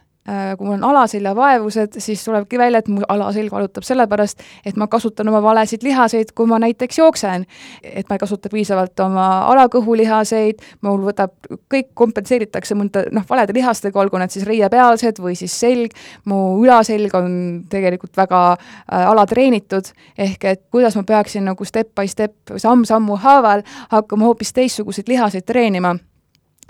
kui 0.58 0.66
mul 0.66 0.76
on 0.76 0.84
alaseljavaevused, 0.84 1.98
siis 1.98 2.24
tulebki 2.24 2.58
välja, 2.58 2.82
et 2.82 2.88
mu 2.92 3.02
alaselg 3.08 3.52
valutab 3.52 3.86
sellepärast, 3.86 4.42
et 4.66 4.76
ma 4.76 4.88
kasutan 4.90 5.28
oma 5.30 5.40
valesid 5.42 5.84
lihaseid, 5.86 6.32
kui 6.36 6.46
ma 6.46 6.58
näiteks 6.62 6.98
jooksen. 6.98 7.46
et 7.82 8.08
ma 8.08 8.16
ei 8.16 8.18
kasuta 8.18 8.48
piisavalt 8.52 9.00
oma 9.00 9.26
alakõhulihaseid, 9.52 10.60
mul 10.82 11.06
võtab, 11.06 11.32
kõik 11.72 11.92
kompenseeritakse 11.94 12.76
mõnda 12.78 13.06
noh, 13.12 13.24
valede 13.30 13.54
lihastega, 13.56 14.00
olgu 14.00 14.18
need 14.20 14.34
siis 14.34 14.46
reiepealsed 14.48 15.22
või 15.22 15.36
siis 15.38 15.54
selg, 15.60 15.96
mu 16.28 16.58
ülaselg 16.64 17.14
on 17.14 17.30
tegelikult 17.70 18.16
väga 18.16 18.42
äh, 18.52 19.06
alatreenitud, 19.08 19.92
ehk 20.18 20.44
et 20.44 20.64
kuidas 20.70 20.96
ma 20.98 21.06
peaksin 21.08 21.48
nagu 21.48 21.64
step 21.64 21.94
by 21.96 22.08
step, 22.08 22.36
samm-sammu 22.56 23.16
haaval 23.24 23.64
hakkama 23.88 24.28
hoopis 24.28 24.52
teistsuguseid 24.52 25.08
lihaseid 25.08 25.46
treenima 25.48 25.96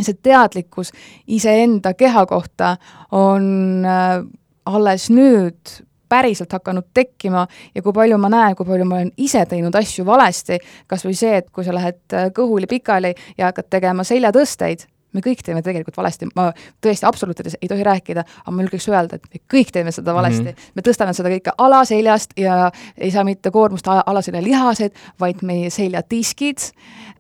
see 0.07 0.19
teadlikkus 0.23 0.93
iseenda 1.27 1.95
keha 1.99 2.27
kohta 2.27 2.77
on 3.13 3.85
äh, 3.87 4.23
alles 4.69 5.09
nüüd 5.11 5.79
päriselt 6.09 6.53
hakanud 6.53 6.89
tekkima 6.95 7.47
ja 7.75 7.83
kui 7.83 7.93
palju 7.93 8.19
ma 8.19 8.31
näen, 8.33 8.57
kui 8.57 8.67
palju 8.67 8.87
ma 8.89 9.01
olen 9.01 9.11
ise 9.21 9.45
teinud 9.49 9.75
asju 9.77 10.07
valesti, 10.07 10.59
kas 10.89 11.05
või 11.05 11.17
see, 11.19 11.35
et 11.43 11.51
kui 11.53 11.67
sa 11.67 11.75
lähed 11.77 12.17
äh, 12.17 12.31
kõhuli 12.35 12.69
pikali 12.71 13.15
ja 13.39 13.51
hakkad 13.51 13.69
tegema 13.71 14.07
seljatõsteid, 14.09 14.87
me 15.17 15.23
kõik 15.25 15.43
teeme 15.45 15.63
tegelikult 15.65 15.97
valesti, 15.97 16.29
ma 16.37 16.51
tõesti 16.85 17.07
absoluutides 17.09 17.57
ei 17.61 17.69
tohi 17.71 17.85
rääkida, 17.87 18.25
aga 18.45 18.55
ma 18.55 18.65
julgeks 18.65 18.89
öelda, 18.91 19.19
et 19.19 19.35
me 19.35 19.43
kõik 19.55 19.73
teeme 19.73 19.93
seda 19.95 20.15
valesti 20.15 20.45
mm. 20.45 20.55
-hmm. 20.55 20.77
me 20.77 20.85
tõstame 20.85 21.17
seda 21.17 21.33
kõike 21.33 21.55
alaseljast 21.59 22.37
ja 22.37 22.71
ei 22.97 23.11
saa 23.11 23.25
mitte 23.25 23.51
koormust 23.51 23.89
alaselja 23.89 24.43
lihased, 24.45 24.97
vaid 25.21 25.43
meie 25.43 25.71
seljadiskid, 25.71 26.71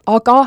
aga 0.06 0.46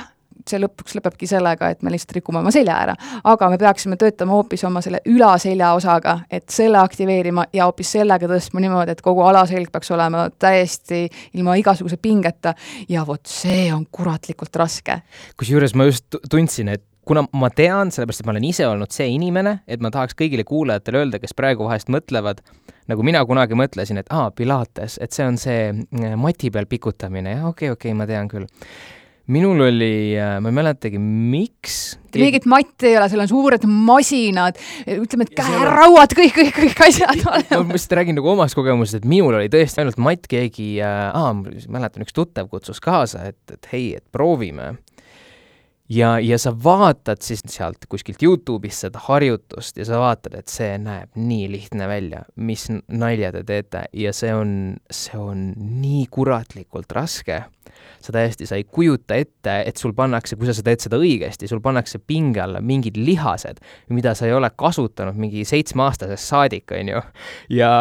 see 0.49 0.59
lõpuks 0.61 0.97
lõpebki 0.97 1.29
sellega, 1.29 1.71
et 1.71 1.81
me 1.83 1.93
lihtsalt 1.93 2.15
rikume 2.17 2.41
oma 2.41 2.51
selja 2.53 2.77
ära. 2.85 2.95
aga 3.23 3.49
me 3.49 3.57
peaksime 3.61 3.97
töötama 4.01 4.35
hoopis 4.37 4.63
oma 4.67 4.81
selle 4.81 5.01
ülaselja 5.05 5.73
osaga, 5.77 6.19
et 6.31 6.49
selle 6.49 6.79
aktiveerima 6.81 7.45
ja 7.53 7.67
hoopis 7.69 7.95
sellega 7.97 8.29
tõstma 8.31 8.63
niimoodi, 8.63 8.95
et 8.95 9.01
kogu 9.01 9.25
alaselg 9.25 9.71
peaks 9.71 9.91
olema 9.91 10.27
täiesti 10.39 11.07
ilma 11.33 11.55
igasuguse 11.59 11.97
pingeta 12.01 12.55
ja 12.89 13.05
vot 13.07 13.25
see 13.27 13.69
on 13.73 13.85
kuratlikult 13.91 14.55
raske. 14.55 15.01
kusjuures 15.37 15.75
ma 15.75 15.89
just 15.89 16.21
tundsin, 16.29 16.69
et 16.75 16.85
kuna 17.05 17.23
ma 17.33 17.49
tean, 17.49 17.91
sellepärast 17.91 18.21
et 18.21 18.29
ma 18.29 18.35
olen 18.35 18.45
ise 18.47 18.67
olnud 18.67 18.93
see 18.93 19.09
inimene, 19.15 19.57
et 19.67 19.81
ma 19.81 19.91
tahaks 19.93 20.15
kõigile 20.17 20.45
kuulajatele 20.47 21.01
öelda, 21.01 21.19
kes 21.21 21.33
praegu 21.37 21.65
vahest 21.67 21.89
mõtlevad, 21.93 22.43
nagu 22.91 23.05
mina 23.05 23.23
kunagi 23.27 23.57
mõtlesin, 23.57 24.01
et 24.01 24.11
aa, 24.13 24.29
Pilates, 24.35 24.99
et 25.01 25.13
see 25.15 25.27
on 25.27 25.39
see 25.41 25.71
mm, 25.73 26.17
mati 26.21 26.51
peal 26.53 26.69
pikutamine, 26.69 27.37
jah, 27.37 27.47
okei 27.49 27.71
okay,, 27.71 27.77
okei 27.77 27.93
okay,, 27.93 27.97
ma 27.97 28.09
tean 28.09 28.29
küll 28.31 28.47
minul 29.27 29.61
oli, 29.61 30.17
äh, 30.17 30.39
ma 30.41 30.49
ei 30.49 30.55
mäletagi, 30.55 30.99
miks 30.99 31.77
keegi... 32.09 32.23
mingit 32.25 32.47
matti 32.49 32.89
ei 32.89 32.97
ole, 32.97 33.07
seal 33.11 33.23
on 33.23 33.29
suured 33.29 33.65
masinad, 33.69 34.59
ütleme, 34.97 35.27
et 35.27 35.33
käerauad, 35.37 36.15
kõik, 36.17 36.33
kõik, 36.39 36.53
kõik 36.57 36.85
asjad 36.87 37.23
olemas. 37.23 37.51
ma 37.67 37.77
lihtsalt 37.77 37.97
räägin 38.01 38.17
nagu 38.19 38.31
omast 38.33 38.57
kogemusest, 38.57 39.01
et 39.01 39.09
minul 39.09 39.37
oli 39.37 39.51
tõesti 39.53 39.83
ainult 39.83 39.99
matt, 40.01 40.29
keegi 40.31 40.73
äh,, 40.83 41.01
aa, 41.13 41.33
mäletan, 41.71 42.05
üks 42.05 42.17
tuttav 42.17 42.49
kutsus 42.51 42.81
kaasa, 42.83 43.27
et, 43.31 43.41
et 43.53 43.69
hei, 43.73 43.91
et 44.01 44.05
proovime. 44.11 44.73
ja, 45.91 46.15
ja 46.23 46.41
sa 46.41 46.51
vaatad 46.51 47.21
siis 47.21 47.45
sealt 47.51 47.85
kuskilt 47.91 48.23
Youtube'ist 48.25 48.87
seda 48.87 48.99
harjutust 49.05 49.77
ja 49.77 49.85
sa 49.87 50.01
vaatad, 50.01 50.35
et 50.39 50.51
see 50.51 50.75
näeb 50.81 51.13
nii 51.15 51.47
lihtne 51.51 51.87
välja, 51.91 52.25
mis 52.35 52.67
nalja 52.87 53.31
te 53.37 53.45
teete 53.47 53.85
ja 53.93 54.13
see 54.15 54.33
on, 54.33 54.53
see 54.91 55.19
on 55.19 55.51
nii 55.55 56.07
kuratlikult 56.11 56.91
raske 56.95 57.43
sa 58.01 58.13
täiesti, 58.15 58.47
sa 58.49 58.57
ei 58.57 58.63
kujuta 58.63 59.15
ette, 59.19 59.55
et 59.67 59.77
sul 59.77 59.93
pannakse, 59.97 60.35
kui 60.39 60.49
sa 60.49 60.63
teed 60.65 60.83
seda 60.83 60.99
õigesti, 61.01 61.49
sul 61.49 61.61
pannakse 61.63 61.99
pinge 61.99 62.41
alla 62.41 62.61
mingid 62.65 62.97
lihased, 62.97 63.61
mida 63.93 64.15
sa 64.17 64.27
ei 64.27 64.33
ole 64.35 64.49
kasutanud 64.57 65.17
mingi 65.21 65.45
seitsmeaastasest 65.47 66.33
saadik, 66.33 66.73
on 66.77 66.91
ju. 66.93 67.03
ja 67.57 67.71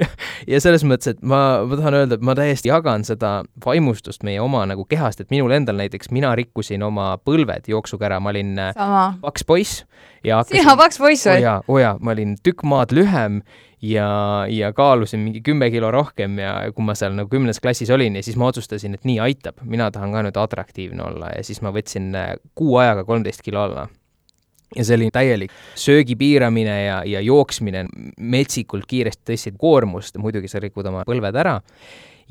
ja 0.52 0.62
selles 0.62 0.84
mõttes, 0.88 1.14
et 1.14 1.22
ma, 1.22 1.62
ma 1.68 1.80
tahan 1.80 1.98
öelda, 2.02 2.18
et 2.18 2.26
ma 2.26 2.36
täiesti 2.38 2.72
jagan 2.72 3.06
seda 3.08 3.34
vaimustust 3.64 4.26
meie 4.26 4.42
oma 4.42 4.64
nagu 4.68 4.86
kehast, 4.88 5.22
et 5.22 5.32
minul 5.32 5.54
endal 5.56 5.80
näiteks, 5.80 6.12
mina 6.14 6.34
rikkusin 6.38 6.84
oma 6.84 7.14
põlved 7.24 7.70
jooksuga 7.72 8.10
ära, 8.10 8.20
ma 8.20 8.32
olin 8.34 8.56
äh, 8.60 8.74
Sama. 8.76 9.06
paks 9.22 9.46
poiss 9.48 9.84
ja 10.24 10.40
hakkasin 10.40 10.62
sina 10.62 10.76
paks 10.78 10.98
poiss 11.02 11.26
või? 11.26 11.36
oo 11.36 11.44
jaa, 11.44 11.58
oo 11.68 11.78
jaa, 11.82 11.94
ma 12.00 12.14
olin 12.14 12.34
tükk 12.42 12.64
maad 12.68 12.94
lühem 12.96 13.40
ja, 13.82 14.08
ja 14.48 14.72
kaalusin 14.72 15.20
mingi 15.20 15.42
kümme 15.44 15.70
kilo 15.70 15.90
rohkem 15.90 16.38
ja 16.38 16.54
kui 16.74 16.86
ma 16.86 16.94
seal 16.98 17.16
nagu 17.18 17.30
kümnes 17.32 17.60
klassis 17.62 17.90
olin 17.90 18.16
ja 18.16 18.22
siis 18.22 18.38
ma 18.40 18.50
otsustasin, 18.52 18.94
et 18.94 19.08
nii 19.08 19.18
aitab, 19.24 19.58
mina 19.64 19.90
tahan 19.94 20.14
ka 20.14 20.22
nüüd 20.26 20.38
atraktiivne 20.38 21.02
olla 21.08 21.32
ja 21.36 21.42
siis 21.46 21.62
ma 21.64 21.74
võtsin 21.74 22.12
äh, 22.18 22.36
kuu 22.58 22.76
ajaga 22.82 23.04
kolmteist 23.08 23.42
kilo 23.42 23.64
alla. 23.66 23.88
Ja 24.72 24.86
see 24.88 24.96
oli 24.96 25.10
täielik 25.12 25.50
söögi 25.76 26.14
piiramine 26.16 26.76
ja, 26.86 27.02
ja 27.04 27.20
jooksmine, 27.20 27.82
metsikult 28.16 28.86
kiiresti 28.88 29.26
tõstsid 29.28 29.58
koormust, 29.60 30.16
muidugi 30.16 30.48
sa 30.48 30.62
rikud 30.64 30.86
oma 30.88 31.02
põlved 31.04 31.36
ära, 31.36 31.58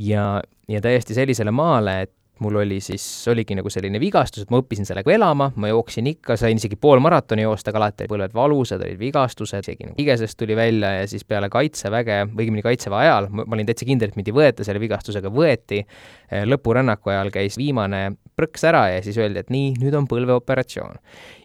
ja, 0.02 0.26
ja 0.66 0.82
täiesti 0.82 1.14
sellisele 1.14 1.54
maale, 1.54 2.00
et 2.08 2.14
mul 2.42 2.56
oli 2.56 2.80
siis, 2.82 3.04
oligi 3.32 3.56
nagu 3.58 3.70
selline 3.72 4.00
vigastus, 4.02 4.46
et 4.46 4.52
ma 4.54 4.60
õppisin 4.62 4.88
sellega 4.88 5.14
elama, 5.14 5.52
ma 5.62 5.70
jooksin 5.70 6.08
ikka, 6.12 6.38
sain 6.40 6.58
isegi 6.58 6.78
pool 6.82 7.02
maratoni 7.04 7.46
joosta, 7.46 7.72
aga 7.72 7.84
alati 7.84 8.06
olid 8.06 8.14
põlved 8.14 8.36
valusad, 8.38 8.82
olid 8.86 9.00
vigastused, 9.00 9.62
isegi 9.66 9.90
nagu 9.90 9.98
higesest 10.00 10.40
tuli 10.40 10.58
välja 10.58 10.94
ja 11.00 11.08
siis 11.10 11.26
peale 11.28 11.52
kaitseväge, 11.54 12.22
õigemini 12.32 12.66
kaitseväe 12.66 13.06
ajal, 13.06 13.30
ma 13.36 13.46
olin 13.46 13.70
täitsa 13.70 13.88
kindel, 13.88 14.12
et 14.12 14.20
mind 14.20 14.32
ei 14.32 14.38
võeta 14.38 14.68
selle 14.68 14.82
vigastusega, 14.82 15.32
võeti, 15.34 15.84
eh, 15.84 16.46
lõpurännaku 16.50 17.14
ajal 17.14 17.34
käis 17.34 17.60
viimane 17.62 18.04
prõks 18.38 18.66
ära 18.68 18.88
ja 18.96 19.04
siis 19.06 19.20
öeldi, 19.22 19.44
et 19.44 19.54
nii, 19.54 19.76
nüüd 19.82 19.98
on 19.98 20.08
põlveoperatsioon. 20.10 20.98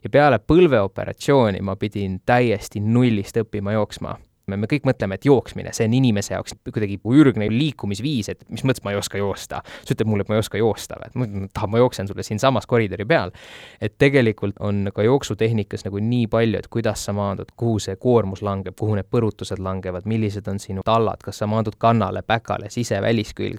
ja 0.05 0.11
peale 0.11 0.38
põlveoperatsiooni 0.38 1.61
ma 1.61 1.76
pidin 1.76 2.20
täiesti 2.24 2.80
nullist 2.80 3.36
õppima 3.42 3.76
jooksma 3.76 4.16
me, 4.51 4.57
me 4.62 4.68
kõik 4.70 4.86
mõtleme, 4.86 5.16
et 5.18 5.26
jooksmine, 5.26 5.72
see 5.74 5.86
on 5.88 5.94
inimese 5.99 6.34
jaoks 6.34 6.55
kuidagi 6.64 6.99
ürgne 7.03 7.49
liikumisviis, 7.51 8.30
et 8.32 8.44
mis 8.53 8.62
mõttes 8.66 8.84
ma 8.84 8.92
ei 8.94 8.99
oska 9.01 9.18
joosta. 9.18 9.62
sa 9.66 9.94
ütled 9.94 10.07
mulle, 10.09 10.26
et 10.26 10.30
ma 10.30 10.38
ei 10.38 10.42
oska 10.42 10.61
joosta 10.61 10.99
või, 11.01 11.11
et 11.11 11.16
ma 11.18 11.26
ütlen, 11.26 11.49
et 11.49 11.61
ah, 11.62 11.68
ma 11.70 11.80
jooksen 11.82 12.11
sulle 12.11 12.22
siinsamas 12.26 12.68
koridori 12.70 13.05
peal. 13.05 13.32
et 13.80 13.97
tegelikult 13.99 14.61
on 14.61 14.90
ka 14.94 15.03
jooksutehnikas 15.03 15.86
nagu 15.88 15.99
nii 15.99 16.26
palju, 16.30 16.59
et 16.59 16.68
kuidas 16.70 17.05
sa 17.09 17.14
maandud, 17.16 17.51
kuhu 17.57 17.78
see 17.82 17.97
koormus 17.97 18.42
langeb, 18.47 18.76
kuhu 18.78 18.94
need 18.99 19.11
põrutused 19.11 19.62
langevad, 19.62 20.07
millised 20.07 20.47
on 20.49 20.62
sinu 20.62 20.86
tallad, 20.86 21.22
kas 21.24 21.42
sa 21.42 21.51
maandud 21.51 21.74
kannale, 21.78 22.22
päkale, 22.22 22.70
sise-väliskülg. 22.70 23.59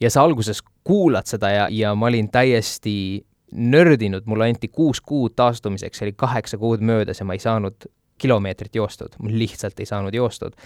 ja 0.00 0.10
sa 0.10 0.22
alguses 0.22 0.62
kuulad 0.84 1.26
seda 1.26 1.50
ja, 1.50 1.68
ja 1.70 1.94
ma 1.94 2.06
olin 2.12 2.28
täiesti 2.30 3.24
nördinud, 3.56 4.26
mulle 4.26 4.50
anti 4.50 4.68
kuus 4.68 5.00
kuud 5.00 5.32
taastumiseks, 5.36 5.98
see 5.98 6.06
oli 6.10 6.16
kaheksa 6.18 6.58
kuud 6.58 6.82
möödas 6.84 7.20
ja 7.20 7.26
ma 7.26 7.36
ei 7.36 7.40
saanud 7.40 7.86
kilomeetrit 8.18 8.74
joostud, 8.74 9.18
mul 9.18 9.38
lihtsalt 9.38 9.80
ei 9.80 9.86
saanud 9.86 10.14
joostud. 10.14 10.56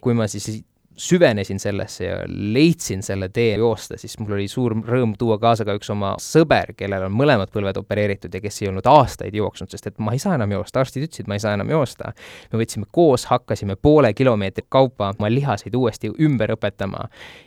kui 0.00 0.14
ma 0.16 0.26
siis 0.26 0.62
süvenesin 0.96 1.58
sellesse 1.60 2.04
ja 2.04 2.16
leidsin 2.26 3.02
selle 3.02 3.28
tee 3.28 3.56
joosta, 3.56 3.96
siis 3.98 4.18
mul 4.18 4.34
oli 4.36 4.48
suur 4.48 4.74
rõõm 4.74 5.14
tuua 5.18 5.38
kaasa 5.40 5.64
ka 5.64 5.74
üks 5.78 5.90
oma 5.94 6.12
sõber, 6.20 6.74
kellel 6.76 7.06
on 7.06 7.14
mõlemad 7.16 7.52
põlved 7.54 7.78
opereeritud 7.80 8.34
ja 8.34 8.40
kes 8.42 8.62
ei 8.62 8.68
olnud 8.68 8.86
aastaid 8.90 9.34
jooksnud, 9.34 9.70
sest 9.70 9.86
et 9.86 10.02
ma 10.02 10.12
ei 10.16 10.20
saa 10.22 10.34
enam 10.36 10.52
joosta, 10.58 10.82
arstid 10.82 11.06
ütlesid, 11.06 11.30
ma 11.30 11.38
ei 11.38 11.44
saa 11.44 11.54
enam 11.56 11.70
joosta. 11.70 12.12
me 12.52 12.60
võtsime 12.60 12.88
koos, 12.90 13.24
hakkasime 13.30 13.76
poole 13.76 14.12
kilomeetri 14.14 14.66
kaupa 14.68 15.12
oma 15.18 15.30
lihaseid 15.30 15.74
uuesti 15.74 16.10
ümber 16.20 16.56
õpetama 16.56 17.06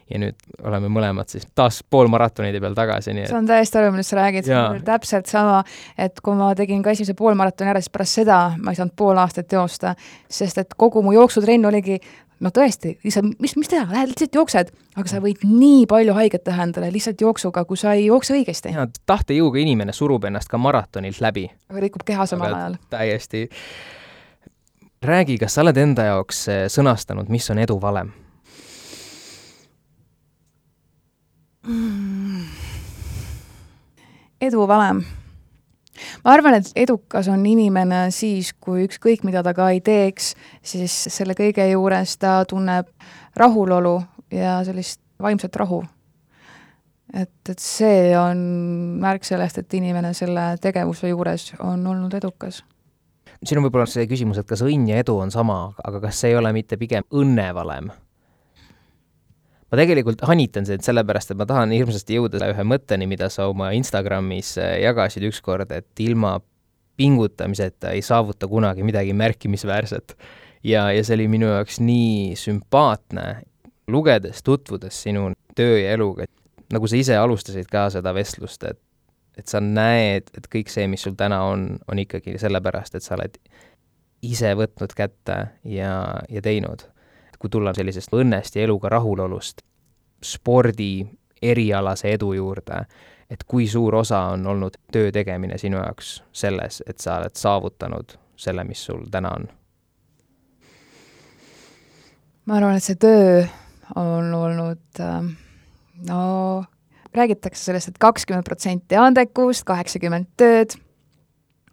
ja 0.09 0.19
nüüd 0.23 0.47
oleme 0.63 0.89
mõlemad 0.93 1.29
siis 1.29 1.45
taas 1.55 1.81
poolmaratonide 1.89 2.61
peal 2.63 2.75
tagasi, 2.77 3.13
nii 3.13 3.27
et 3.27 3.33
saan 3.33 3.47
täiesti 3.49 3.79
aru, 3.79 3.91
millest 3.93 4.13
sa 4.13 4.19
räägid, 4.19 4.47
see 4.47 4.57
on 4.57 4.81
täpselt 4.87 5.29
sama, 5.29 5.61
et 5.97 6.19
kui 6.23 6.37
ma 6.39 6.53
tegin 6.57 6.83
ka 6.85 6.93
esimese 6.95 7.15
poolmaratoni 7.17 7.73
ära, 7.73 7.81
siis 7.83 7.93
pärast 7.93 8.21
seda 8.21 8.39
ma 8.57 8.73
ei 8.73 8.79
saanud 8.79 8.95
pool 8.97 9.19
aastat 9.21 9.51
joosta, 9.53 9.95
sest 10.29 10.61
et 10.63 10.75
kogu 10.77 11.03
mu 11.05 11.15
jooksutrenn 11.15 11.69
oligi 11.69 11.99
no 12.43 12.51
tõesti, 12.53 12.97
lihtsalt 13.03 13.39
mis, 13.41 13.55
mis 13.59 13.71
teha, 13.71 13.85
lähed 13.89 14.11
lihtsalt 14.11 14.35
jooksed, 14.35 14.71
aga 14.97 15.09
sa 15.09 15.21
võid 15.23 15.43
nii 15.47 15.85
palju 15.89 16.15
haiget 16.17 16.45
teha 16.47 16.67
endale 16.67 16.91
lihtsalt 16.93 17.21
jooksuga, 17.23 17.65
kui 17.69 17.79
sa 17.79 17.95
ei 17.97 18.07
jookse 18.07 18.35
õigesti. 18.35 18.73
jaa, 18.75 18.87
tahtejõuga 19.09 19.61
inimene 19.63 19.95
surub 19.95 20.27
ennast 20.29 20.51
ka 20.51 20.59
maratonilt 20.61 21.21
läbi. 21.23 21.47
aga 21.71 21.85
rikub 21.85 22.05
keha 22.07 22.27
samal 22.29 22.53
ajal. 22.53 22.77
täiesti. 22.93 23.47
räägi, 25.03 25.37
kas 25.37 25.55
sa 25.55 25.63
oled 25.65 25.77
enda 25.77 26.09
jaoks 26.11 26.47
eh, 26.47 26.65
sõnastanud, 26.71 27.31
mis 27.33 27.49
on 27.51 27.63
edu 27.63 27.79
valem 27.81 28.13
mm.? 31.67 32.45
edu 34.43 34.67
valem 34.67 35.03
ma 36.23 36.33
arvan, 36.33 36.57
et 36.59 36.71
edukas 36.85 37.29
on 37.31 37.45
inimene 37.45 38.05
siis, 38.11 38.53
kui 38.53 38.87
ükskõik, 38.87 39.25
mida 39.27 39.43
ta 39.45 39.53
ka 39.57 39.69
ei 39.73 39.81
teeks, 39.81 40.33
siis 40.65 40.95
selle 41.13 41.35
kõige 41.37 41.65
juures 41.71 42.17
ta 42.17 42.41
tunneb 42.49 42.89
rahulolu 43.39 43.99
ja 44.33 44.59
sellist 44.65 45.01
vaimset 45.21 45.55
rahu. 45.55 45.83
et, 47.13 47.49
et 47.49 47.59
see 47.59 48.13
on 48.17 48.37
märk 49.01 49.25
sellest, 49.25 49.57
et 49.57 49.73
inimene 49.73 50.13
selle 50.17 50.55
tegevuse 50.61 51.11
juures 51.11 51.53
on 51.59 51.87
olnud 51.87 52.13
edukas 52.13 52.63
siin 53.43 53.59
on 53.59 53.67
võib-olla 53.67 53.87
see 53.89 54.07
küsimus, 54.07 54.39
et 54.39 54.47
kas 54.47 54.63
õnn 54.63 54.87
ja 54.87 55.01
edu 55.03 55.17
on 55.19 55.31
sama, 55.33 55.73
aga 55.83 55.99
kas 56.07 56.21
see 56.21 56.31
ei 56.31 56.39
ole 56.39 56.53
mitte 56.55 56.77
pigem 56.79 57.05
õnnevalem? 57.11 57.91
Ma 59.73 59.79
tegelikult 59.79 60.21
hanitan 60.29 60.67
sind 60.69 60.85
sellepärast, 60.85 61.31
et 61.33 61.39
ma 61.39 61.47
tahan 61.49 61.71
hirmsasti 61.73 62.19
jõuda 62.19 62.45
ühe 62.51 62.65
mõtteni, 62.69 63.07
mida 63.09 63.25
sa 63.33 63.47
oma 63.49 63.71
Instagramis 63.73 64.51
äh, 64.61 64.75
jagasid 64.83 65.25
ükskord, 65.25 65.73
et 65.73 66.03
ilma 66.05 66.35
pingutamiseta 67.01 67.95
ei 67.97 68.03
saavuta 68.05 68.45
kunagi 68.47 68.85
midagi 68.85 69.15
märkimisväärset. 69.17 70.13
ja, 70.63 70.91
ja 70.93 71.01
see 71.03 71.17
oli 71.17 71.27
minu 71.27 71.49
jaoks 71.49 71.79
nii 71.81 72.37
sümpaatne, 72.37 73.25
lugedes, 73.89 74.43
tutvudes 74.45 75.01
sinu 75.07 75.31
töö 75.57 75.81
ja 75.81 75.97
eluga, 75.97 76.29
nagu 76.71 76.87
sa 76.87 76.99
ise 77.01 77.17
alustasid 77.17 77.65
ka 77.65 77.89
seda 77.97 78.13
vestlust, 78.13 78.63
et 78.69 78.79
et 79.33 79.49
sa 79.49 79.57
näed, 79.57 80.29
et 80.37 80.45
kõik 80.45 80.69
see, 80.69 80.85
mis 80.85 81.01
sul 81.01 81.15
täna 81.17 81.39
on, 81.49 81.79
on 81.89 81.97
ikkagi 81.97 82.35
sellepärast, 82.37 82.93
et 82.93 83.01
sa 83.01 83.15
oled 83.15 83.39
ise 84.21 84.53
võtnud 84.53 84.93
kätte 84.93 85.37
ja, 85.65 85.95
ja 86.29 86.41
teinud 86.45 86.85
kui 87.43 87.51
tulla 87.51 87.73
sellisest 87.75 88.13
õnnest 88.15 88.55
ja 88.55 88.63
eluga 88.63 88.87
rahulolust 88.93 89.57
spordi 90.23 91.03
erialase 91.43 92.13
edu 92.15 92.29
juurde, 92.37 92.85
et 93.27 93.43
kui 93.43 93.65
suur 93.67 93.97
osa 93.99 94.21
on 94.31 94.47
olnud 94.47 94.77
töö 94.95 95.11
tegemine 95.11 95.57
sinu 95.59 95.81
jaoks 95.81 96.21
selles, 96.31 96.79
et 96.87 97.03
sa 97.03 97.17
oled 97.19 97.35
saavutanud 97.35 98.15
selle, 98.39 98.63
mis 98.63 98.85
sul 98.85 99.03
täna 99.11 99.33
on? 99.35 99.49
ma 102.45 102.61
arvan, 102.61 102.79
et 102.79 102.87
see 102.87 102.95
töö 102.95 103.43
on 103.99 104.31
olnud 104.39 105.03
äh, 105.03 105.27
no 106.07 106.23
räägitakse 107.13 107.67
sellest 107.67 107.91
et, 107.91 107.97
et 107.97 108.05
kakskümmend 108.07 108.47
protsenti 108.47 108.95
andekust, 108.95 109.67
kaheksakümmend 109.67 110.31
tööd 110.39 110.79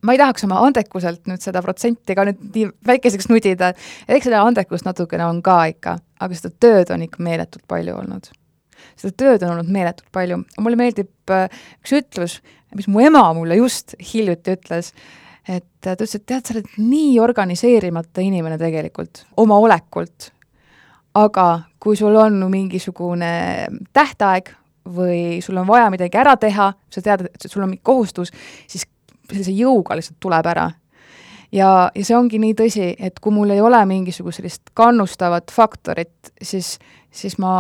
ma 0.03 0.15
ei 0.15 0.21
tahaks 0.21 0.45
oma 0.47 0.61
andekuselt 0.67 1.29
nüüd 1.29 1.43
seda 1.45 1.63
protsenti 1.65 2.17
ka 2.17 2.25
nüüd 2.29 2.43
nii 2.55 2.69
väikeseks 2.91 3.29
nudida, 3.31 3.73
eks 4.09 4.29
seda 4.29 4.43
andekust 4.47 4.89
natukene 4.89 5.27
on 5.27 5.41
ka 5.45 5.63
ikka, 5.73 5.97
aga 6.21 6.39
seda 6.39 6.53
tööd 6.63 6.93
on 6.95 7.05
ikka 7.07 7.23
meeletult 7.25 7.67
palju 7.71 7.97
olnud. 8.01 8.31
seda 9.01 9.13
tööd 9.23 9.45
on 9.45 9.57
olnud 9.57 9.73
meeletult 9.73 10.09
palju, 10.13 10.43
mulle 10.61 10.81
meeldib 10.81 11.35
äh, 11.35 11.49
üks 11.83 11.97
ütlus, 12.01 12.39
mis 12.77 12.89
mu 12.89 13.03
ema 13.05 13.27
mulle 13.37 13.59
just 13.61 13.95
hiljuti 14.13 14.57
ütles, 14.57 14.93
et 15.49 15.67
ta 15.81 15.97
ütles, 15.97 16.15
et 16.17 16.27
tead, 16.27 16.45
sa 16.45 16.55
oled 16.57 16.77
nii 16.79 17.19
organiseerimata 17.21 18.25
inimene 18.25 18.59
tegelikult, 18.61 19.25
oma 19.41 19.59
olekult, 19.61 20.31
aga 21.19 21.47
kui 21.83 21.99
sul 21.99 22.17
on 22.21 22.39
mingisugune 22.53 23.33
tähtaeg 23.97 24.53
või 24.91 25.41
sul 25.45 25.59
on 25.61 25.69
vaja 25.69 25.91
midagi 25.93 26.19
ära 26.21 26.37
teha, 26.41 26.71
sa 26.91 27.03
tead, 27.05 27.27
et 27.29 27.47
sul 27.51 27.65
on 27.65 27.73
mingi 27.73 27.85
kohustus, 27.85 28.33
siis 28.71 28.87
sellise 29.31 29.55
jõuga 29.57 29.97
lihtsalt 29.99 30.21
tuleb 30.21 30.51
ära. 30.53 30.71
ja, 31.53 31.91
ja 31.95 32.05
see 32.05 32.17
ongi 32.17 32.41
nii 32.43 32.57
tõsi, 32.59 32.93
et 32.99 33.21
kui 33.21 33.35
mul 33.35 33.51
ei 33.55 33.61
ole 33.61 33.81
mingisugust 33.87 34.41
sellist 34.41 34.75
kannustavat 34.75 35.51
faktorit, 35.55 36.33
siis, 36.43 36.79
siis 37.11 37.39
ma 37.43 37.55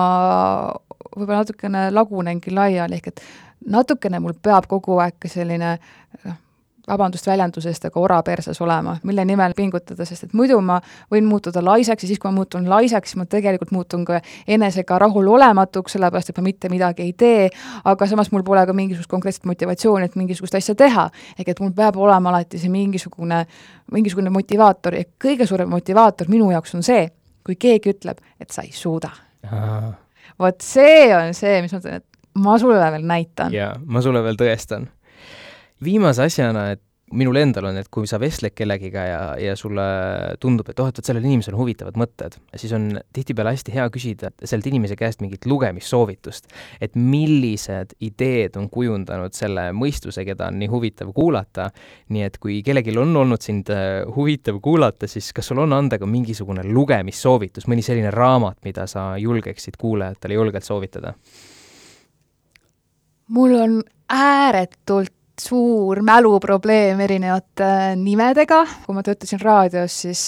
võib-olla 1.16 1.42
natukene 1.42 1.88
lagunengi 1.94 2.54
laiali, 2.54 3.00
ehk 3.00 3.10
et 3.12 3.24
natukene 3.66 4.20
mul 4.22 4.36
peab 4.42 4.68
kogu 4.70 5.00
aeg 5.02 5.26
selline 5.30 5.74
noh, 6.24 6.38
vabandust 6.90 7.26
väljendusest, 7.26 7.86
aga 7.88 8.00
ora 8.00 8.18
perses 8.26 8.60
olema, 8.60 8.96
mille 9.06 9.24
nimel 9.28 9.54
pingutada, 9.56 10.04
sest 10.08 10.26
et 10.26 10.34
muidu 10.36 10.58
ma 10.64 10.80
võin 11.12 11.26
muutuda 11.28 11.62
laisaks 11.64 12.04
ja 12.04 12.10
siis, 12.10 12.18
kui 12.20 12.30
ma 12.30 12.40
muutun 12.40 12.66
laisaks, 12.70 13.14
ma 13.20 13.26
tegelikult 13.30 13.72
muutun 13.74 14.04
ka 14.08 14.20
enesega 14.50 14.98
rahulolematuks, 15.04 15.96
sellepärast 15.96 16.32
et 16.32 16.40
ma 16.40 16.46
mitte 16.48 16.70
midagi 16.72 17.06
ei 17.06 17.14
tee, 17.18 17.48
aga 17.84 18.10
samas 18.10 18.32
mul 18.34 18.44
pole 18.46 18.64
ka 18.66 18.76
mingisugust 18.76 19.10
konkreetset 19.10 19.46
motivatsiooni, 19.50 20.10
et 20.10 20.18
mingisugust 20.20 20.58
asja 20.58 20.74
teha. 20.74 21.08
ehk 21.38 21.54
et 21.54 21.60
mul 21.60 21.72
peab 21.76 21.96
olema 21.96 22.30
alati 22.32 22.58
see 22.58 22.70
mingisugune, 22.72 23.44
mingisugune 23.92 24.30
motivaator 24.30 24.98
ja 24.98 25.06
kõige 25.24 25.46
suurem 25.46 25.70
motivaator 25.70 26.28
minu 26.28 26.50
jaoks 26.50 26.74
on 26.74 26.86
see, 26.86 27.08
kui 27.46 27.56
keegi 27.56 27.94
ütleb, 27.94 28.20
et 28.40 28.50
sa 28.50 28.62
ei 28.66 28.72
suuda. 28.72 29.10
vot 30.38 30.62
see 30.62 31.10
on 31.16 31.34
see, 31.34 31.60
mis 31.62 31.72
ma 31.72 31.82
ütlen, 31.82 32.00
et 32.02 32.06
ma 32.34 32.58
sulle 32.58 32.92
veel 32.92 33.06
näitan. 33.06 33.52
jaa, 33.52 33.74
ma 33.86 34.02
sulle 34.02 34.22
veel 34.22 34.38
tõestan 34.40 34.88
viimase 35.84 36.28
asjana, 36.28 36.70
et 36.76 36.82
minul 37.10 37.40
endal 37.40 37.66
on, 37.70 37.78
et 37.80 37.88
kui 37.90 38.06
sa 38.06 38.20
vestled 38.22 38.54
kellegiga 38.54 39.02
ja, 39.06 39.20
ja 39.40 39.56
sulle 39.58 39.82
tundub, 40.42 40.68
et 40.70 40.78
oh, 40.78 40.88
et 40.90 40.98
vot 41.00 41.06
sellel 41.06 41.24
inimesel 41.26 41.56
on 41.56 41.62
huvitavad 41.64 41.98
mõtted, 41.98 42.36
siis 42.60 42.72
on 42.76 42.86
tihtipeale 43.14 43.54
hästi 43.56 43.74
hea 43.74 43.86
küsida 43.92 44.30
sellelt 44.38 44.68
inimese 44.70 44.96
käest 44.98 45.22
mingit 45.24 45.46
lugemissoovitust. 45.50 46.46
et 46.80 46.94
millised 46.94 47.96
ideed 48.00 48.56
on 48.60 48.70
kujundanud 48.70 49.34
selle 49.34 49.70
mõistuse, 49.74 50.24
keda 50.26 50.50
on 50.52 50.60
nii 50.62 50.70
huvitav 50.70 51.12
kuulata, 51.16 51.70
nii 52.14 52.26
et 52.28 52.38
kui 52.38 52.60
kellelgi 52.66 52.94
on 52.98 53.16
olnud 53.24 53.42
sind 53.42 53.70
äh, 53.74 54.06
huvitav 54.14 54.60
kuulata, 54.62 55.10
siis 55.10 55.32
kas 55.34 55.50
sul 55.50 55.58
on 55.66 55.74
anda 55.74 55.98
ka 55.98 56.06
mingisugune 56.06 56.64
lugemissoovitus, 56.70 57.66
mõni 57.66 57.82
selline 57.82 58.14
raamat, 58.14 58.60
mida 58.64 58.86
sa 58.90 59.16
julgeksid 59.18 59.80
kuulajatele 59.80 60.38
julgelt 60.38 60.66
soovitada? 60.66 61.14
mul 63.30 63.52
on 63.54 63.82
ääretult 64.10 65.19
suur 65.40 66.00
mäluprobleem 66.04 67.00
erinevate 67.04 67.68
nimedega, 67.98 68.60
kui 68.84 68.96
ma 68.96 69.02
töötasin 69.06 69.40
raadios, 69.42 69.96
siis 70.04 70.22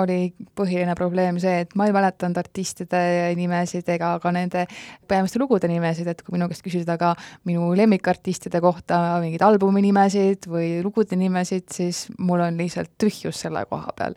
oli 0.00 0.32
põhiline 0.58 0.94
probleem 0.98 1.38
see, 1.42 1.62
et 1.64 1.74
ma 1.78 1.86
ei 1.88 1.94
mäletanud 1.94 2.40
artistide 2.42 3.02
nimesid 3.38 3.88
ega 3.94 4.14
ka 4.22 4.32
nende 4.34 4.64
peamiste 5.08 5.40
lugude 5.42 5.70
nimesid, 5.70 6.10
et 6.12 6.22
kui 6.24 6.36
minu 6.36 6.48
käest 6.50 6.64
küsida 6.66 6.96
ka 7.00 7.12
minu 7.48 7.72
lemmikartistide 7.78 8.62
kohta 8.64 9.00
mingeid 9.22 9.44
albumi 9.46 9.84
nimesid 9.86 10.48
või 10.50 10.70
lugude 10.84 11.18
nimesid, 11.18 11.68
siis 11.74 12.06
mul 12.18 12.42
on 12.46 12.58
lihtsalt 12.60 12.94
tühjus 13.00 13.44
selle 13.46 13.64
koha 13.70 13.94
peal. 13.98 14.16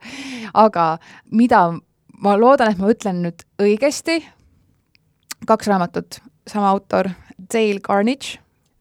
aga 0.53 0.95
mida 1.31 1.67
ma 2.21 2.37
loodan, 2.39 2.71
et 2.71 2.81
ma 2.81 2.89
ütlen 2.91 3.21
nüüd 3.25 3.45
õigesti, 3.61 4.21
kaks 5.45 5.69
raamatut, 5.71 6.21
sama 6.49 6.71
autor, 6.71 7.11
Dale 7.35 7.81
Carnage 7.83 8.39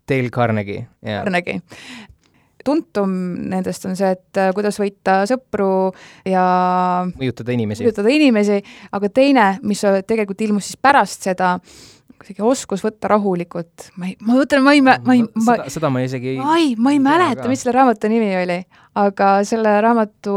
Dale 0.08 0.30
Carnegie, 0.30 0.86
jah. 1.02 1.24
Carnegie. 1.24 1.60
tuntum 2.64 3.10
nendest 3.50 3.84
on 3.84 3.96
see, 3.96 4.08
et 4.16 4.38
äh, 4.40 4.52
kuidas 4.56 4.78
võita 4.80 5.18
sõpru 5.28 5.92
ja 6.24 6.44
mõjutada 7.10 7.52
inimesi. 7.52 7.84
mõjutada 7.84 8.12
inimesi, 8.12 8.60
aga 8.96 9.10
teine, 9.12 9.48
mis 9.68 9.84
tegelikult 9.84 10.46
ilmus 10.46 10.70
siis 10.70 10.80
pärast 10.80 11.28
seda, 11.28 11.58
kuidagi 12.24 12.44
oskus 12.46 12.82
võtta 12.84 13.10
rahulikult, 13.12 13.90
ma 14.00 14.08
ei, 14.08 14.14
ma 14.24 14.38
mõtlen, 14.38 14.64
ma 14.64 14.72
ei, 14.74 14.80
ma 14.84 14.96
ei, 15.12 15.24
ma 15.34 15.56
seda, 15.58 15.66
seda 15.76 15.90
ma 15.92 16.04
isegi 16.04 16.32
ei 16.32 16.38
ai, 16.40 16.70
ma 16.80 16.94
ei 16.94 17.00
mäleta, 17.02 17.48
mis 17.50 17.64
selle 17.64 17.74
raamatu 17.76 18.08
nimi 18.08 18.30
oli, 18.38 18.58
aga 19.00 19.30
selle 19.44 19.74
raamatu 19.84 20.36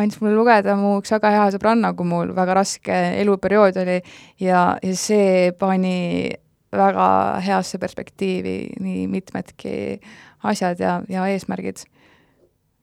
andis 0.00 0.20
mulle 0.22 0.36
lugeda 0.38 0.78
mu 0.80 0.96
üks 1.02 1.12
väga 1.12 1.34
hea 1.34 1.50
sõbranna, 1.56 1.92
kui 1.98 2.08
mul 2.08 2.32
väga 2.36 2.56
raske 2.60 3.00
eluperiood 3.20 3.82
oli 3.84 3.98
ja, 4.44 4.64
ja 4.80 4.96
see 4.96 5.52
pani 5.60 5.98
väga 6.78 7.08
heasse 7.44 7.78
perspektiivi 7.82 8.56
nii 8.82 9.06
mitmedki 9.10 9.74
asjad 10.44 10.80
ja, 10.80 11.00
ja 11.08 11.26
eesmärgid. 11.32 11.84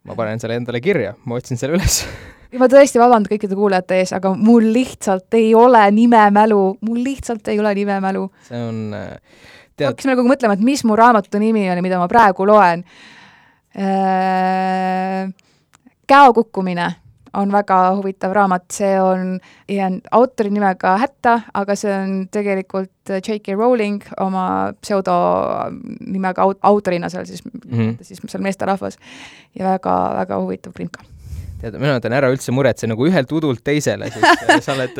ma 0.07 0.15
panen 0.17 0.39
selle 0.41 0.57
endale 0.59 0.81
kirja, 0.81 1.15
ma 1.25 1.37
otsin 1.39 1.59
selle 1.61 1.77
üles 1.79 2.01
ja 2.51 2.59
ma 2.61 2.69
tõesti 2.71 3.01
vabandan 3.01 3.29
kõikide 3.31 3.57
kuulajate 3.57 4.01
ees, 4.01 4.13
aga 4.17 4.33
mul 4.37 4.71
lihtsalt 4.73 5.39
ei 5.39 5.53
ole 5.55 5.83
nimemälu, 5.95 6.61
mul 6.87 7.03
lihtsalt 7.05 7.47
ei 7.53 7.59
ole 7.59 7.75
nimemälu. 7.77 8.27
see 8.47 8.61
on 8.61 8.95
äh, 8.97 9.13
tead... 9.75 9.91
hakkasime 9.91 10.15
nagu 10.15 10.27
mõtlema, 10.27 10.57
et 10.57 10.65
mis 10.65 10.83
mu 10.87 10.97
raamatu 10.99 11.41
nimi 11.41 11.67
oli, 11.71 11.85
mida 11.85 12.01
ma 12.01 12.09
praegu 12.11 12.47
loen 12.49 12.85
äh,. 13.77 15.29
käo 16.07 16.33
kukkumine 16.35 16.89
on 17.33 17.51
väga 17.51 17.77
huvitav 17.95 18.33
raamat, 18.35 18.65
see 18.73 19.01
on, 19.01 19.39
jään 19.69 20.01
autori 20.11 20.49
nimega 20.49 20.97
hätta, 20.97 21.37
aga 21.53 21.75
see 21.75 21.93
on 21.95 22.27
tegelikult 22.31 22.91
J.K. 23.09 23.55
Rowling 23.55 24.03
oma 24.19 24.73
pseudonimega 24.81 26.43
aut-, 26.43 26.59
autorina 26.61 27.09
seal 27.09 27.25
siis 27.25 27.43
mm, 27.45 27.61
-hmm. 27.71 27.95
siis 28.01 28.21
seal 28.27 28.43
meesterahvas 28.43 28.99
ja 29.59 29.65
väga, 29.65 29.95
väga 30.17 30.41
huvitav 30.41 30.73
krimka 30.73 31.03
tead, 31.61 31.77
mina 31.81 31.97
ütlen, 31.99 32.15
ära 32.17 32.29
üldse 32.33 32.53
muretse 32.55 32.89
nagu 32.89 33.05
ühelt 33.07 33.31
udult 33.35 33.61
teisele, 33.65 34.09
siis 34.13 34.25
äh, 34.25 34.61
sa 34.65 34.75
oled 34.75 34.97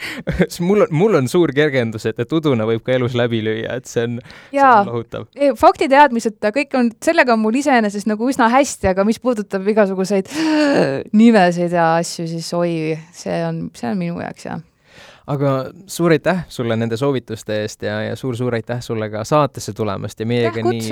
mul 0.68 0.86
on, 0.86 0.94
mul 1.02 1.20
on 1.20 1.30
suur 1.30 1.52
kergendus, 1.56 2.06
et, 2.10 2.18
et 2.22 2.34
uduna 2.34 2.66
võib 2.68 2.82
ka 2.86 2.96
elus 2.96 3.16
läbi 3.18 3.42
lüüa, 3.44 3.78
et 3.80 3.90
see 3.90 4.06
on, 4.08 4.18
see 4.50 4.64
on 4.64 4.90
lohutav. 4.90 5.28
faktiteadmised, 5.60 6.40
kõik 6.42 6.76
on, 6.78 6.90
sellega 7.04 7.36
on 7.36 7.42
mul 7.44 7.60
iseenesest 7.62 8.10
nagu 8.10 8.28
üsna 8.30 8.50
hästi, 8.52 8.92
aga 8.92 9.06
mis 9.08 9.22
puudutab 9.22 9.66
igasuguseid 9.74 10.30
nimesid 11.22 11.78
ja 11.78 11.94
asju, 12.00 12.28
siis 12.30 12.52
oi, 12.58 12.74
see 13.16 13.40
on, 13.46 13.64
see 13.78 13.90
on 13.92 13.98
minu 14.00 14.20
jaoks, 14.22 14.50
jah. 14.50 14.68
Aga 15.32 15.70
suur 15.86 16.10
aitäh 16.10 16.40
sulle 16.50 16.74
nende 16.76 16.96
soovituste 16.98 17.60
eest 17.62 17.84
ja, 17.86 18.00
ja 18.08 18.16
suur-suur 18.18 18.56
aitäh 18.58 18.80
sulle 18.82 19.06
ka 19.10 19.22
saatesse 19.24 19.70
tulemast 19.72 20.18
ja 20.18 20.26
meiega 20.26 20.64
nii, 20.66 20.82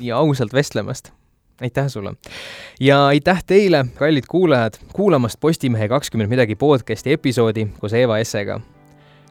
nii 0.00 0.12
ausalt 0.16 0.56
vestlemast 0.56 1.12
aitäh 1.62 1.88
sulle! 1.88 2.14
ja 2.80 3.06
aitäh 3.06 3.44
teile, 3.46 3.84
kallid 3.94 4.24
kuulajad, 4.28 4.74
kuulamast 4.92 5.40
Postimehe 5.40 5.88
kakskümmend 5.88 6.30
midagi 6.30 6.56
podcasti 6.56 7.12
episoodi 7.12 7.68
koos 7.78 7.92
Eeva 7.92 8.18
Essega. 8.18 8.60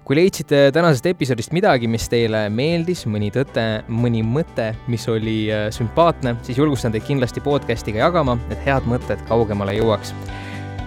kui 0.06 0.16
leidsite 0.16 0.72
tänasest 0.74 1.06
episoodist 1.06 1.52
midagi, 1.52 1.88
mis 1.88 2.10
teile 2.10 2.46
meeldis, 2.50 3.04
mõni 3.12 3.28
tõte, 3.36 3.66
mõni 3.92 4.24
mõte, 4.24 4.70
mis 4.88 5.08
oli 5.12 5.52
äh, 5.52 5.68
sümpaatne, 5.76 6.38
siis 6.48 6.58
julgustan 6.58 6.96
teid 6.96 7.04
kindlasti 7.04 7.44
podcastiga 7.44 8.06
jagama, 8.06 8.38
et 8.50 8.64
head 8.66 8.88
mõtted 8.88 9.24
kaugemale 9.28 9.76
jõuaks. 9.76 10.16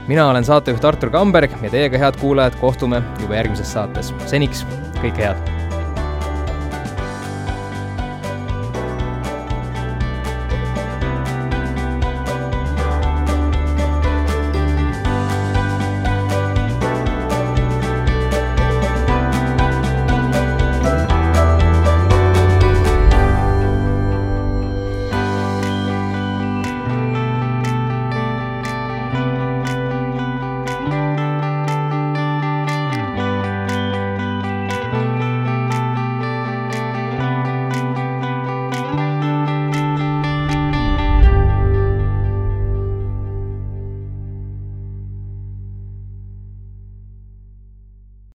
mina 0.09 0.29
olen 0.29 0.45
saatejuht 0.45 0.85
Artur 0.85 1.11
Kamberg 1.11 1.53
ja 1.63 1.71
teiega, 1.71 1.99
head 1.99 2.21
kuulajad, 2.21 2.57
kohtume 2.61 3.03
juba 3.21 3.37
järgmises 3.43 3.73
saates. 3.73 4.15
seniks 4.27 4.65
kõike 5.03 5.29
head! 5.29 5.60